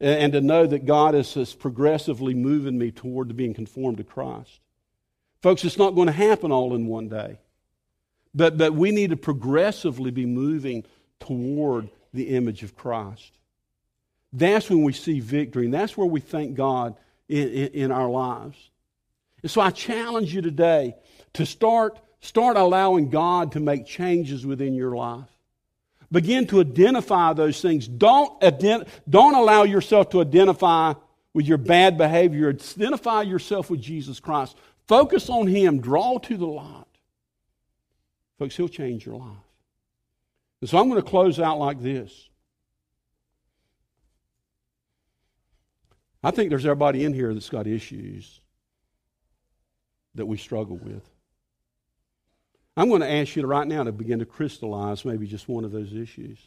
and, 0.00 0.32
to 0.32 0.40
know 0.40 0.66
that 0.66 0.86
god 0.86 1.14
is, 1.14 1.54
progressively 1.54 2.34
moving 2.34 2.78
me 2.78 2.90
toward 2.90 3.34
being 3.36 3.54
conformed 3.54 3.98
to 3.98 4.04
christ 4.04 4.60
folks 5.40 5.64
it's 5.64 5.78
not 5.78 5.94
going 5.94 6.06
to 6.06 6.12
happen 6.12 6.52
all 6.52 6.74
in 6.74 6.86
one 6.86 7.08
day 7.08 7.38
but, 8.34 8.58
but 8.58 8.74
we 8.74 8.90
need 8.90 9.10
to 9.10 9.16
progressively 9.16 10.10
be 10.10 10.26
moving 10.26 10.84
toward 11.20 11.88
the 12.12 12.28
image 12.28 12.62
of 12.62 12.76
christ 12.76 13.32
that's 14.36 14.68
when 14.68 14.82
we 14.82 14.92
see 14.92 15.20
victory, 15.20 15.64
and 15.64 15.74
that's 15.74 15.96
where 15.96 16.06
we 16.06 16.20
thank 16.20 16.54
God 16.54 16.96
in, 17.28 17.48
in, 17.48 17.66
in 17.68 17.92
our 17.92 18.08
lives. 18.08 18.70
And 19.42 19.50
so 19.50 19.60
I 19.60 19.70
challenge 19.70 20.34
you 20.34 20.42
today 20.42 20.94
to 21.34 21.46
start, 21.46 21.98
start 22.20 22.56
allowing 22.56 23.08
God 23.08 23.52
to 23.52 23.60
make 23.60 23.86
changes 23.86 24.44
within 24.46 24.74
your 24.74 24.94
life. 24.94 25.30
Begin 26.12 26.46
to 26.48 26.60
identify 26.60 27.32
those 27.32 27.60
things. 27.60 27.88
Don't, 27.88 28.40
ident- 28.40 28.88
don't 29.08 29.34
allow 29.34 29.64
yourself 29.64 30.10
to 30.10 30.20
identify 30.20 30.94
with 31.34 31.46
your 31.46 31.58
bad 31.58 31.98
behavior. 31.98 32.48
Identify 32.48 33.22
yourself 33.22 33.70
with 33.70 33.80
Jesus 33.80 34.20
Christ. 34.20 34.56
Focus 34.86 35.28
on 35.28 35.46
Him. 35.46 35.80
Draw 35.80 36.18
to 36.18 36.36
the 36.36 36.46
light. 36.46 36.84
Folks, 38.38 38.56
He'll 38.56 38.68
change 38.68 39.04
your 39.04 39.16
life. 39.16 39.36
And 40.60 40.70
so 40.70 40.78
I'm 40.78 40.88
going 40.88 41.02
to 41.02 41.08
close 41.08 41.38
out 41.40 41.58
like 41.58 41.82
this. 41.82 42.28
I 46.22 46.30
think 46.30 46.50
there's 46.50 46.66
everybody 46.66 47.04
in 47.04 47.12
here 47.12 47.32
that's 47.34 47.50
got 47.50 47.66
issues 47.66 48.40
that 50.14 50.26
we 50.26 50.36
struggle 50.36 50.76
with. 50.76 51.08
I'm 52.76 52.88
going 52.88 53.00
to 53.00 53.10
ask 53.10 53.34
you 53.36 53.46
right 53.46 53.66
now 53.66 53.84
to 53.84 53.92
begin 53.92 54.18
to 54.18 54.26
crystallize 54.26 55.04
maybe 55.04 55.26
just 55.26 55.48
one 55.48 55.64
of 55.64 55.72
those 55.72 55.94
issues. 55.94 56.38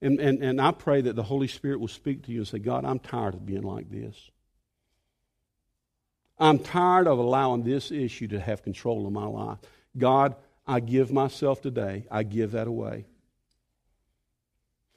And, 0.00 0.20
and, 0.20 0.42
and 0.42 0.60
I 0.60 0.70
pray 0.70 1.00
that 1.00 1.16
the 1.16 1.22
Holy 1.22 1.48
Spirit 1.48 1.80
will 1.80 1.88
speak 1.88 2.26
to 2.26 2.32
you 2.32 2.40
and 2.40 2.48
say, 2.48 2.58
God, 2.58 2.84
I'm 2.84 2.98
tired 2.98 3.34
of 3.34 3.46
being 3.46 3.62
like 3.62 3.90
this. 3.90 4.30
I'm 6.38 6.58
tired 6.58 7.06
of 7.06 7.18
allowing 7.18 7.62
this 7.62 7.90
issue 7.90 8.28
to 8.28 8.40
have 8.40 8.62
control 8.62 9.06
of 9.06 9.12
my 9.12 9.26
life. 9.26 9.58
God, 9.96 10.36
I 10.66 10.80
give 10.80 11.12
myself 11.12 11.62
today. 11.62 12.06
I 12.10 12.22
give 12.22 12.52
that 12.52 12.66
away. 12.66 13.06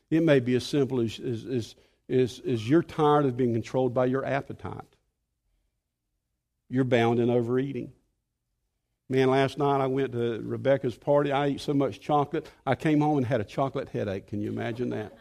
It 0.09 0.23
may 0.23 0.39
be 0.39 0.55
as 0.55 0.65
simple 0.65 0.99
as, 0.99 1.19
as, 1.19 1.45
as 1.45 1.75
is, 2.07 2.39
is 2.39 2.67
you're 2.67 2.84
tired 2.84 3.25
of 3.25 3.36
being 3.36 3.53
controlled 3.53 3.93
by 3.93 4.05
your 4.05 4.25
appetite. 4.25 4.95
You're 6.69 6.86
bound 6.86 7.19
in 7.19 7.30
overeating. 7.30 7.91
Man, 9.09 9.29
last 9.29 9.57
night 9.57 9.79
I 9.79 9.87
went 9.87 10.11
to 10.11 10.41
Rebecca's 10.41 10.97
party. 10.97 11.31
I 11.31 11.47
ate 11.47 11.61
so 11.61 11.73
much 11.73 12.01
chocolate. 12.01 12.49
I 12.65 12.75
came 12.75 12.99
home 12.99 13.17
and 13.17 13.25
had 13.25 13.39
a 13.39 13.45
chocolate 13.45 13.87
headache. 13.87 14.27
Can 14.27 14.41
you 14.41 14.49
imagine 14.49 14.89
that? 14.89 15.17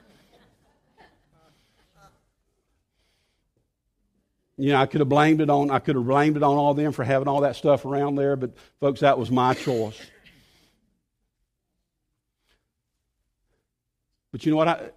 You 4.59 4.71
know, 4.73 4.81
I 4.81 4.87
could 4.87 5.01
have 5.01 5.09
blamed 5.09 5.41
it 5.41 5.51
on 5.51 5.71
I 5.71 5.79
could 5.79 5.97
have 5.97 6.07
blamed 6.07 6.37
it 6.39 6.43
on 6.43 6.57
all 6.57 6.73
them 6.73 6.93
for 6.93 7.05
having 7.05 7.29
all 7.29 7.43
that 7.43 7.57
stuff 7.57 7.85
around 7.85 8.17
there, 8.17 8.37
but 8.37 8.57
folks, 8.81 9.01
that 9.01 9.19
was 9.19 9.31
my 9.31 9.53
choice. 9.55 10.01
But 14.33 14.45
you 14.45 14.51
know 14.51 14.57
what? 14.57 14.69
I, 14.69 14.91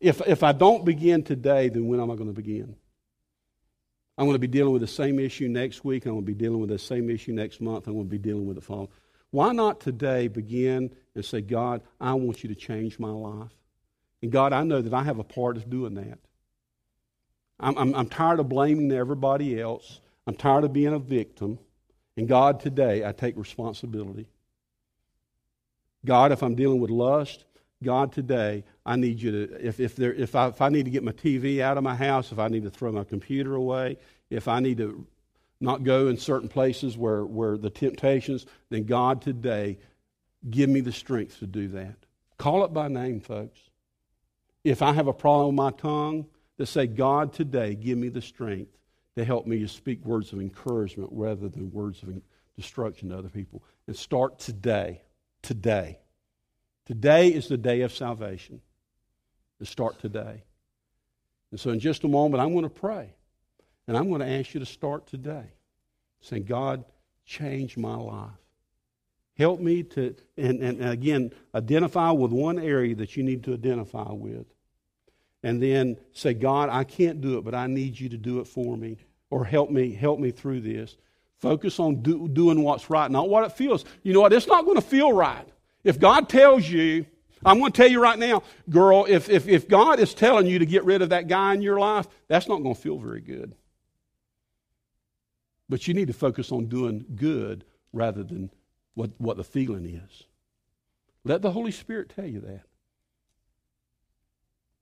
if, 0.00 0.20
if 0.26 0.42
I 0.42 0.52
don't 0.52 0.84
begin 0.84 1.22
today, 1.22 1.68
then 1.68 1.86
when 1.86 2.00
am 2.00 2.10
I 2.10 2.16
going 2.16 2.28
to 2.28 2.34
begin? 2.34 2.76
I'm 4.22 4.28
going 4.28 4.36
to 4.36 4.38
be 4.38 4.46
dealing 4.46 4.72
with 4.72 4.82
the 4.82 4.86
same 4.86 5.18
issue 5.18 5.48
next 5.48 5.84
week. 5.84 6.06
I'm 6.06 6.12
going 6.12 6.22
to 6.22 6.32
be 6.32 6.32
dealing 6.32 6.60
with 6.60 6.70
the 6.70 6.78
same 6.78 7.10
issue 7.10 7.32
next 7.32 7.60
month. 7.60 7.88
I'm 7.88 7.94
going 7.94 8.06
to 8.06 8.08
be 8.08 8.18
dealing 8.18 8.46
with 8.46 8.56
it 8.56 8.62
following. 8.62 8.86
Why 9.32 9.50
not 9.50 9.80
today 9.80 10.28
begin 10.28 10.94
and 11.16 11.24
say, 11.24 11.40
God, 11.40 11.82
I 12.00 12.14
want 12.14 12.44
you 12.44 12.48
to 12.50 12.54
change 12.54 13.00
my 13.00 13.10
life. 13.10 13.50
And 14.22 14.30
God, 14.30 14.52
I 14.52 14.62
know 14.62 14.80
that 14.80 14.94
I 14.94 15.02
have 15.02 15.18
a 15.18 15.24
part 15.24 15.56
of 15.56 15.68
doing 15.68 15.94
that. 15.94 16.20
I'm, 17.58 17.76
I'm, 17.76 17.94
I'm 17.96 18.08
tired 18.08 18.38
of 18.38 18.48
blaming 18.48 18.92
everybody 18.92 19.60
else. 19.60 20.00
I'm 20.24 20.36
tired 20.36 20.62
of 20.62 20.72
being 20.72 20.94
a 20.94 21.00
victim. 21.00 21.58
And 22.16 22.28
God, 22.28 22.60
today 22.60 23.04
I 23.04 23.10
take 23.10 23.36
responsibility. 23.36 24.28
God, 26.04 26.30
if 26.30 26.44
I'm 26.44 26.54
dealing 26.54 26.80
with 26.80 26.92
lust, 26.92 27.44
God, 27.82 28.12
today 28.12 28.64
I 28.84 28.96
need 28.96 29.20
you 29.20 29.30
to, 29.30 29.66
if, 29.66 29.80
if, 29.80 29.96
there, 29.96 30.12
if, 30.14 30.34
I, 30.34 30.48
if 30.48 30.60
I 30.60 30.68
need 30.68 30.84
to 30.84 30.90
get 30.90 31.02
my 31.02 31.12
TV 31.12 31.60
out 31.60 31.76
of 31.76 31.84
my 31.84 31.94
house, 31.94 32.32
if 32.32 32.38
I 32.38 32.48
need 32.48 32.64
to 32.64 32.70
throw 32.70 32.92
my 32.92 33.04
computer 33.04 33.54
away, 33.54 33.98
if 34.30 34.48
I 34.48 34.60
need 34.60 34.78
to 34.78 35.06
not 35.60 35.84
go 35.84 36.08
in 36.08 36.16
certain 36.16 36.48
places 36.48 36.96
where, 36.96 37.24
where 37.24 37.56
the 37.56 37.70
temptations, 37.70 38.46
then 38.70 38.84
God, 38.84 39.22
today, 39.22 39.78
give 40.50 40.68
me 40.68 40.80
the 40.80 40.92
strength 40.92 41.38
to 41.38 41.46
do 41.46 41.68
that. 41.68 41.96
Call 42.38 42.64
it 42.64 42.72
by 42.72 42.88
name, 42.88 43.20
folks. 43.20 43.60
If 44.64 44.82
I 44.82 44.92
have 44.92 45.06
a 45.06 45.12
problem 45.12 45.48
with 45.48 45.56
my 45.56 45.70
tongue, 45.70 46.26
to 46.58 46.66
say, 46.66 46.86
God, 46.86 47.32
today, 47.32 47.74
give 47.74 47.98
me 47.98 48.08
the 48.08 48.22
strength 48.22 48.70
to 49.16 49.24
help 49.24 49.46
me 49.46 49.58
to 49.60 49.68
speak 49.68 50.04
words 50.04 50.32
of 50.32 50.40
encouragement 50.40 51.10
rather 51.12 51.48
than 51.48 51.72
words 51.72 52.02
of 52.02 52.10
destruction 52.56 53.08
to 53.08 53.18
other 53.18 53.28
people. 53.28 53.62
And 53.86 53.96
start 53.96 54.38
today. 54.38 55.02
Today. 55.42 55.98
Today 56.86 57.28
is 57.28 57.48
the 57.48 57.56
day 57.56 57.82
of 57.82 57.92
salvation. 57.92 58.60
To 59.58 59.66
start 59.66 60.00
today. 60.00 60.42
And 61.52 61.60
so, 61.60 61.70
in 61.70 61.78
just 61.78 62.02
a 62.02 62.08
moment, 62.08 62.42
I'm 62.42 62.52
going 62.52 62.64
to 62.64 62.68
pray. 62.68 63.14
And 63.86 63.96
I'm 63.96 64.08
going 64.08 64.20
to 64.20 64.28
ask 64.28 64.54
you 64.54 64.60
to 64.60 64.66
start 64.66 65.06
today. 65.06 65.52
Saying, 66.20 66.44
God, 66.44 66.84
change 67.24 67.76
my 67.76 67.94
life. 67.94 68.30
Help 69.38 69.60
me 69.60 69.84
to, 69.84 70.16
and, 70.36 70.60
and 70.62 70.84
again, 70.84 71.32
identify 71.54 72.10
with 72.10 72.32
one 72.32 72.58
area 72.58 72.94
that 72.96 73.16
you 73.16 73.22
need 73.22 73.44
to 73.44 73.54
identify 73.54 74.10
with 74.10 74.46
and 75.42 75.62
then 75.62 75.96
say, 76.12 76.34
God, 76.34 76.68
I 76.68 76.84
can't 76.84 77.20
do 77.20 77.38
it, 77.38 77.44
but 77.44 77.54
I 77.54 77.66
need 77.66 77.98
you 77.98 78.08
to 78.10 78.16
do 78.16 78.40
it 78.40 78.46
for 78.46 78.76
me, 78.76 78.98
or 79.30 79.44
help 79.44 79.70
me, 79.70 79.92
help 79.92 80.20
me 80.20 80.30
through 80.30 80.60
this. 80.60 80.96
Focus 81.38 81.80
on 81.80 82.02
do, 82.02 82.28
doing 82.28 82.62
what's 82.62 82.88
right, 82.88 83.10
not 83.10 83.28
what 83.28 83.44
it 83.44 83.52
feels. 83.52 83.84
You 84.02 84.12
know 84.12 84.20
what? 84.20 84.32
It's 84.32 84.46
not 84.46 84.64
going 84.64 84.76
to 84.76 84.82
feel 84.82 85.12
right. 85.12 85.48
If 85.84 85.98
God 85.98 86.28
tells 86.28 86.68
you, 86.68 87.06
I'm 87.44 87.58
going 87.58 87.72
to 87.72 87.76
tell 87.76 87.90
you 87.90 88.00
right 88.00 88.18
now, 88.18 88.42
girl, 88.70 89.04
if, 89.08 89.28
if, 89.28 89.48
if 89.48 89.68
God 89.68 89.98
is 89.98 90.14
telling 90.14 90.46
you 90.46 90.58
to 90.60 90.66
get 90.66 90.84
rid 90.84 91.02
of 91.02 91.08
that 91.08 91.28
guy 91.28 91.54
in 91.54 91.62
your 91.62 91.78
life, 91.78 92.06
that's 92.28 92.48
not 92.48 92.62
going 92.62 92.74
to 92.74 92.80
feel 92.80 92.98
very 92.98 93.20
good. 93.20 93.54
But 95.68 95.88
you 95.88 95.94
need 95.94 96.08
to 96.08 96.12
focus 96.12 96.52
on 96.52 96.66
doing 96.66 97.04
good 97.16 97.64
rather 97.92 98.22
than 98.22 98.50
what, 98.94 99.10
what 99.18 99.36
the 99.36 99.44
feeling 99.44 99.86
is. 99.86 100.24
Let 101.24 101.42
the 101.42 101.50
Holy 101.50 101.72
Spirit 101.72 102.12
tell 102.14 102.26
you 102.26 102.40
that. 102.40 102.62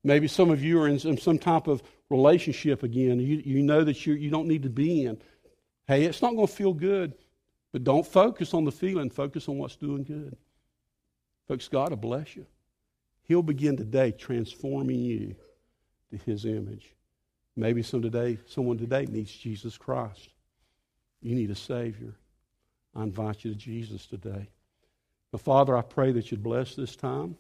Maybe 0.03 0.29
some 0.29 0.51
of 0.51 0.63
you 0.63 0.81
are 0.81 0.89
in 0.89 0.99
some, 1.19 1.39
type 1.39 1.67
of 1.67 1.83
relationship 2.09 2.83
again. 2.83 3.21
You, 3.21 3.43
you 3.45 3.63
know 3.63 3.85
that 3.85 4.07
you, 4.07 4.15
you 4.15 4.31
don't 4.31 4.49
need 4.49 4.63
to 4.63 4.71
be 4.71 5.05
in. 5.05 5.19
Hey, 5.87 6.05
it's 6.05 6.23
not 6.23 6.35
going 6.35 6.47
to 6.47 6.53
feel 6.53 6.73
good, 6.73 7.15
but 7.73 7.85
don't 7.85 8.07
focus 8.07 8.55
on 8.55 8.65
the 8.65 8.73
feeling. 8.73 9.11
Focus 9.11 9.49
on 9.49 9.59
what's 9.59 9.77
doing 9.77 10.05
good. 10.05 10.37
Folks, 11.51 11.67
God 11.67 11.91
will 11.91 11.97
bless 11.97 12.37
you. 12.37 12.47
He'll 13.25 13.43
begin 13.43 13.77
today 13.77 14.13
transforming 14.13 15.01
you 15.01 15.35
to 16.13 16.17
His 16.19 16.45
image. 16.45 16.95
Maybe 17.57 17.83
some 17.83 18.03
today, 18.03 18.39
someone 18.47 18.79
today 18.79 19.07
needs 19.07 19.33
Jesus 19.33 19.77
Christ. 19.77 20.29
You 21.21 21.35
need 21.35 21.51
a 21.51 21.57
Savior. 21.57 22.15
I 22.95 23.03
invite 23.03 23.45
you 23.45 23.53
to 23.53 23.59
Jesus 23.59 24.07
today. 24.07 24.49
But 25.33 25.41
Father, 25.41 25.77
I 25.77 25.83
pray 25.83 26.13
that 26.13 26.31
you'd 26.31 26.41
bless 26.41 26.77
this 26.77 26.95
time. 26.95 27.37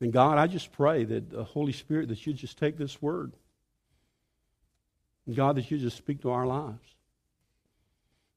And 0.00 0.12
God, 0.12 0.38
I 0.38 0.46
just 0.46 0.70
pray 0.70 1.02
that 1.02 1.28
the 1.28 1.42
Holy 1.42 1.72
Spirit, 1.72 2.10
that 2.10 2.24
you 2.24 2.34
just 2.34 2.56
take 2.56 2.78
this 2.78 3.02
word. 3.02 3.32
And 5.26 5.34
God, 5.34 5.56
that 5.56 5.72
you 5.72 5.78
just 5.78 5.96
speak 5.96 6.22
to 6.22 6.30
our 6.30 6.46
lives. 6.46 6.94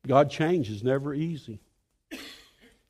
God, 0.08 0.32
change 0.32 0.72
is 0.72 0.84
never 0.84 1.14
easy. 1.14 1.60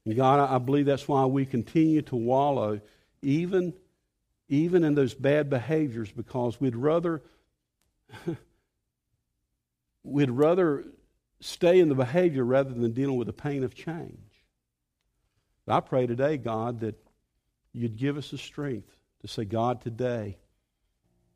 And 0.05 0.15
God, 0.15 0.39
I 0.39 0.57
believe 0.57 0.85
that's 0.85 1.07
why 1.07 1.25
we 1.25 1.45
continue 1.45 2.01
to 2.03 2.15
wallow 2.15 2.81
even, 3.21 3.73
even 4.49 4.83
in 4.83 4.95
those 4.95 5.13
bad 5.13 5.49
behaviors 5.49 6.11
because 6.11 6.59
we'd 6.59 6.75
rather 6.75 7.21
we'd 10.03 10.29
rather 10.29 10.83
stay 11.39 11.79
in 11.79 11.89
the 11.89 11.95
behavior 11.95 12.43
rather 12.43 12.71
than 12.71 12.91
dealing 12.91 13.17
with 13.17 13.27
the 13.27 13.33
pain 13.33 13.63
of 13.63 13.73
change. 13.73 14.17
But 15.65 15.75
I 15.75 15.79
pray 15.79 16.07
today, 16.07 16.37
God, 16.37 16.81
that 16.81 16.95
you'd 17.71 17.95
give 17.95 18.17
us 18.17 18.31
the 18.31 18.37
strength 18.37 18.95
to 19.21 19.27
say, 19.27 19.45
God, 19.45 19.81
today, 19.81 20.37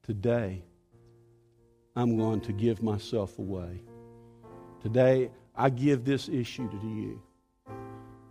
today, 0.03 0.63
I'm 1.95 2.17
going 2.17 2.41
to 2.41 2.53
give 2.53 2.83
myself 2.83 3.39
away. 3.39 3.81
Today, 4.81 5.31
I 5.55 5.69
give 5.69 6.05
this 6.05 6.29
issue 6.29 6.69
to 6.69 6.87
you. 6.87 7.21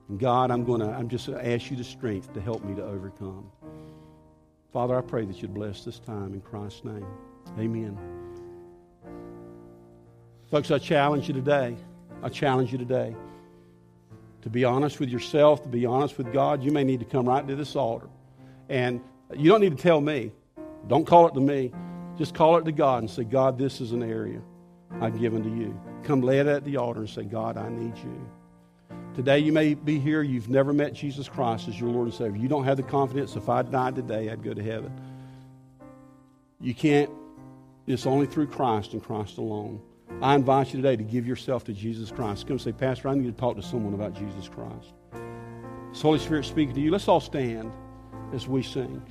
And 0.09 0.19
God, 0.19 0.51
I'm 0.51 0.65
going 0.65 0.81
to, 0.81 0.89
I'm 0.89 1.09
just 1.09 1.27
going 1.27 1.39
to 1.39 1.53
ask 1.53 1.71
you 1.71 1.77
the 1.77 1.85
strength 1.85 2.33
to 2.35 2.41
help 2.41 2.65
me 2.65 2.75
to 2.75 2.85
overcome. 2.85 3.51
Father, 4.73 4.97
I 4.97 5.01
pray 5.01 5.25
that 5.25 5.43
you'd 5.43 5.55
bless 5.55 5.85
this 5.85 5.99
time 5.99 6.35
in 6.35 6.41
Christ's 6.41 6.85
name. 6.85 7.07
Amen. 7.59 7.99
Folks, 10.51 10.71
I 10.71 10.79
challenge 10.79 11.29
you 11.29 11.35
today. 11.35 11.77
I 12.23 12.29
challenge 12.29 12.73
you 12.73 12.79
today 12.79 13.17
to 14.47 14.51
be 14.51 14.63
honest 14.63 15.01
with 15.01 15.09
yourself, 15.09 15.65
to 15.65 15.69
be 15.69 15.85
honest 15.87 16.17
with 16.17 16.33
God, 16.33 16.63
you 16.63 16.71
may 16.71 16.85
need 16.85 17.01
to 17.01 17.05
come 17.05 17.29
right 17.29 17.45
to 17.49 17.57
this 17.57 17.75
altar. 17.75 18.07
And 18.69 19.01
you 19.35 19.51
don't 19.51 19.61
need 19.61 19.77
to 19.77 19.83
tell 19.83 20.01
me. 20.01 20.31
Don't 20.87 21.05
call 21.05 21.27
it 21.27 21.35
to 21.35 21.41
me. 21.41 21.73
Just 22.17 22.33
call 22.33 22.57
it 22.57 22.65
to 22.67 22.71
God 22.71 23.03
and 23.03 23.11
say, 23.11 23.25
God, 23.25 23.59
this 23.59 23.81
is 23.81 23.91
an 23.91 24.05
area 24.05 24.41
I've 25.01 25.19
given 25.19 25.43
to 25.43 25.49
you. 25.49 25.77
Come 26.05 26.21
lay 26.21 26.39
it 26.39 26.47
at 26.47 26.65
the 26.65 26.77
altar 26.77 27.01
and 27.01 27.11
say, 27.11 27.25
God, 27.25 27.57
I 27.57 27.69
need 27.71 27.99
you. 27.99 28.31
Today 29.17 29.39
you 29.39 29.51
may 29.51 29.73
be 29.73 29.99
here, 29.99 30.21
you've 30.21 30.51
never 30.51 30.75
met 30.75 30.93
Jesus 30.93 31.27
Christ 31.27 31.69
as 31.69 31.81
your 31.81 31.89
Lord 31.89 32.05
and 32.09 32.15
Savior. 32.15 32.37
You 32.37 32.49
don't 32.49 32.65
have 32.65 32.77
the 32.77 32.83
confidence 32.83 33.35
if 33.35 33.49
I 33.49 33.63
died 33.63 33.97
today, 33.97 34.29
I'd 34.29 34.45
go 34.45 34.53
to 34.53 34.63
heaven. 34.63 34.93
You 36.61 36.75
can't, 36.75 37.11
it's 37.87 38.07
only 38.07 38.27
through 38.27 38.49
Christ 38.49 38.93
and 38.93 39.03
Christ 39.03 39.39
alone. 39.39 39.81
I 40.21 40.35
invite 40.35 40.75
you 40.75 40.83
today 40.83 40.97
to 40.97 41.03
give 41.03 41.27
yourself 41.27 41.65
to 41.65 41.73
Jesus 41.73 42.11
Christ. 42.11 42.47
Come 42.47 42.53
and 42.53 42.61
say, 42.61 42.73
Pastor, 42.73 43.09
I 43.09 43.15
need 43.15 43.25
to 43.25 43.33
talk 43.33 43.57
to 43.57 43.63
someone 43.63 43.95
about 43.95 44.13
Jesus 44.13 44.51
Christ. 44.51 44.93
Holy 46.03 46.19
Spirit 46.19 46.45
speaking 46.45 46.75
to 46.75 46.81
you. 46.83 46.91
Let's 46.91 47.09
all 47.09 47.21
stand 47.21 47.73
as 48.35 48.47
we 48.47 48.63
sing. 48.63 49.03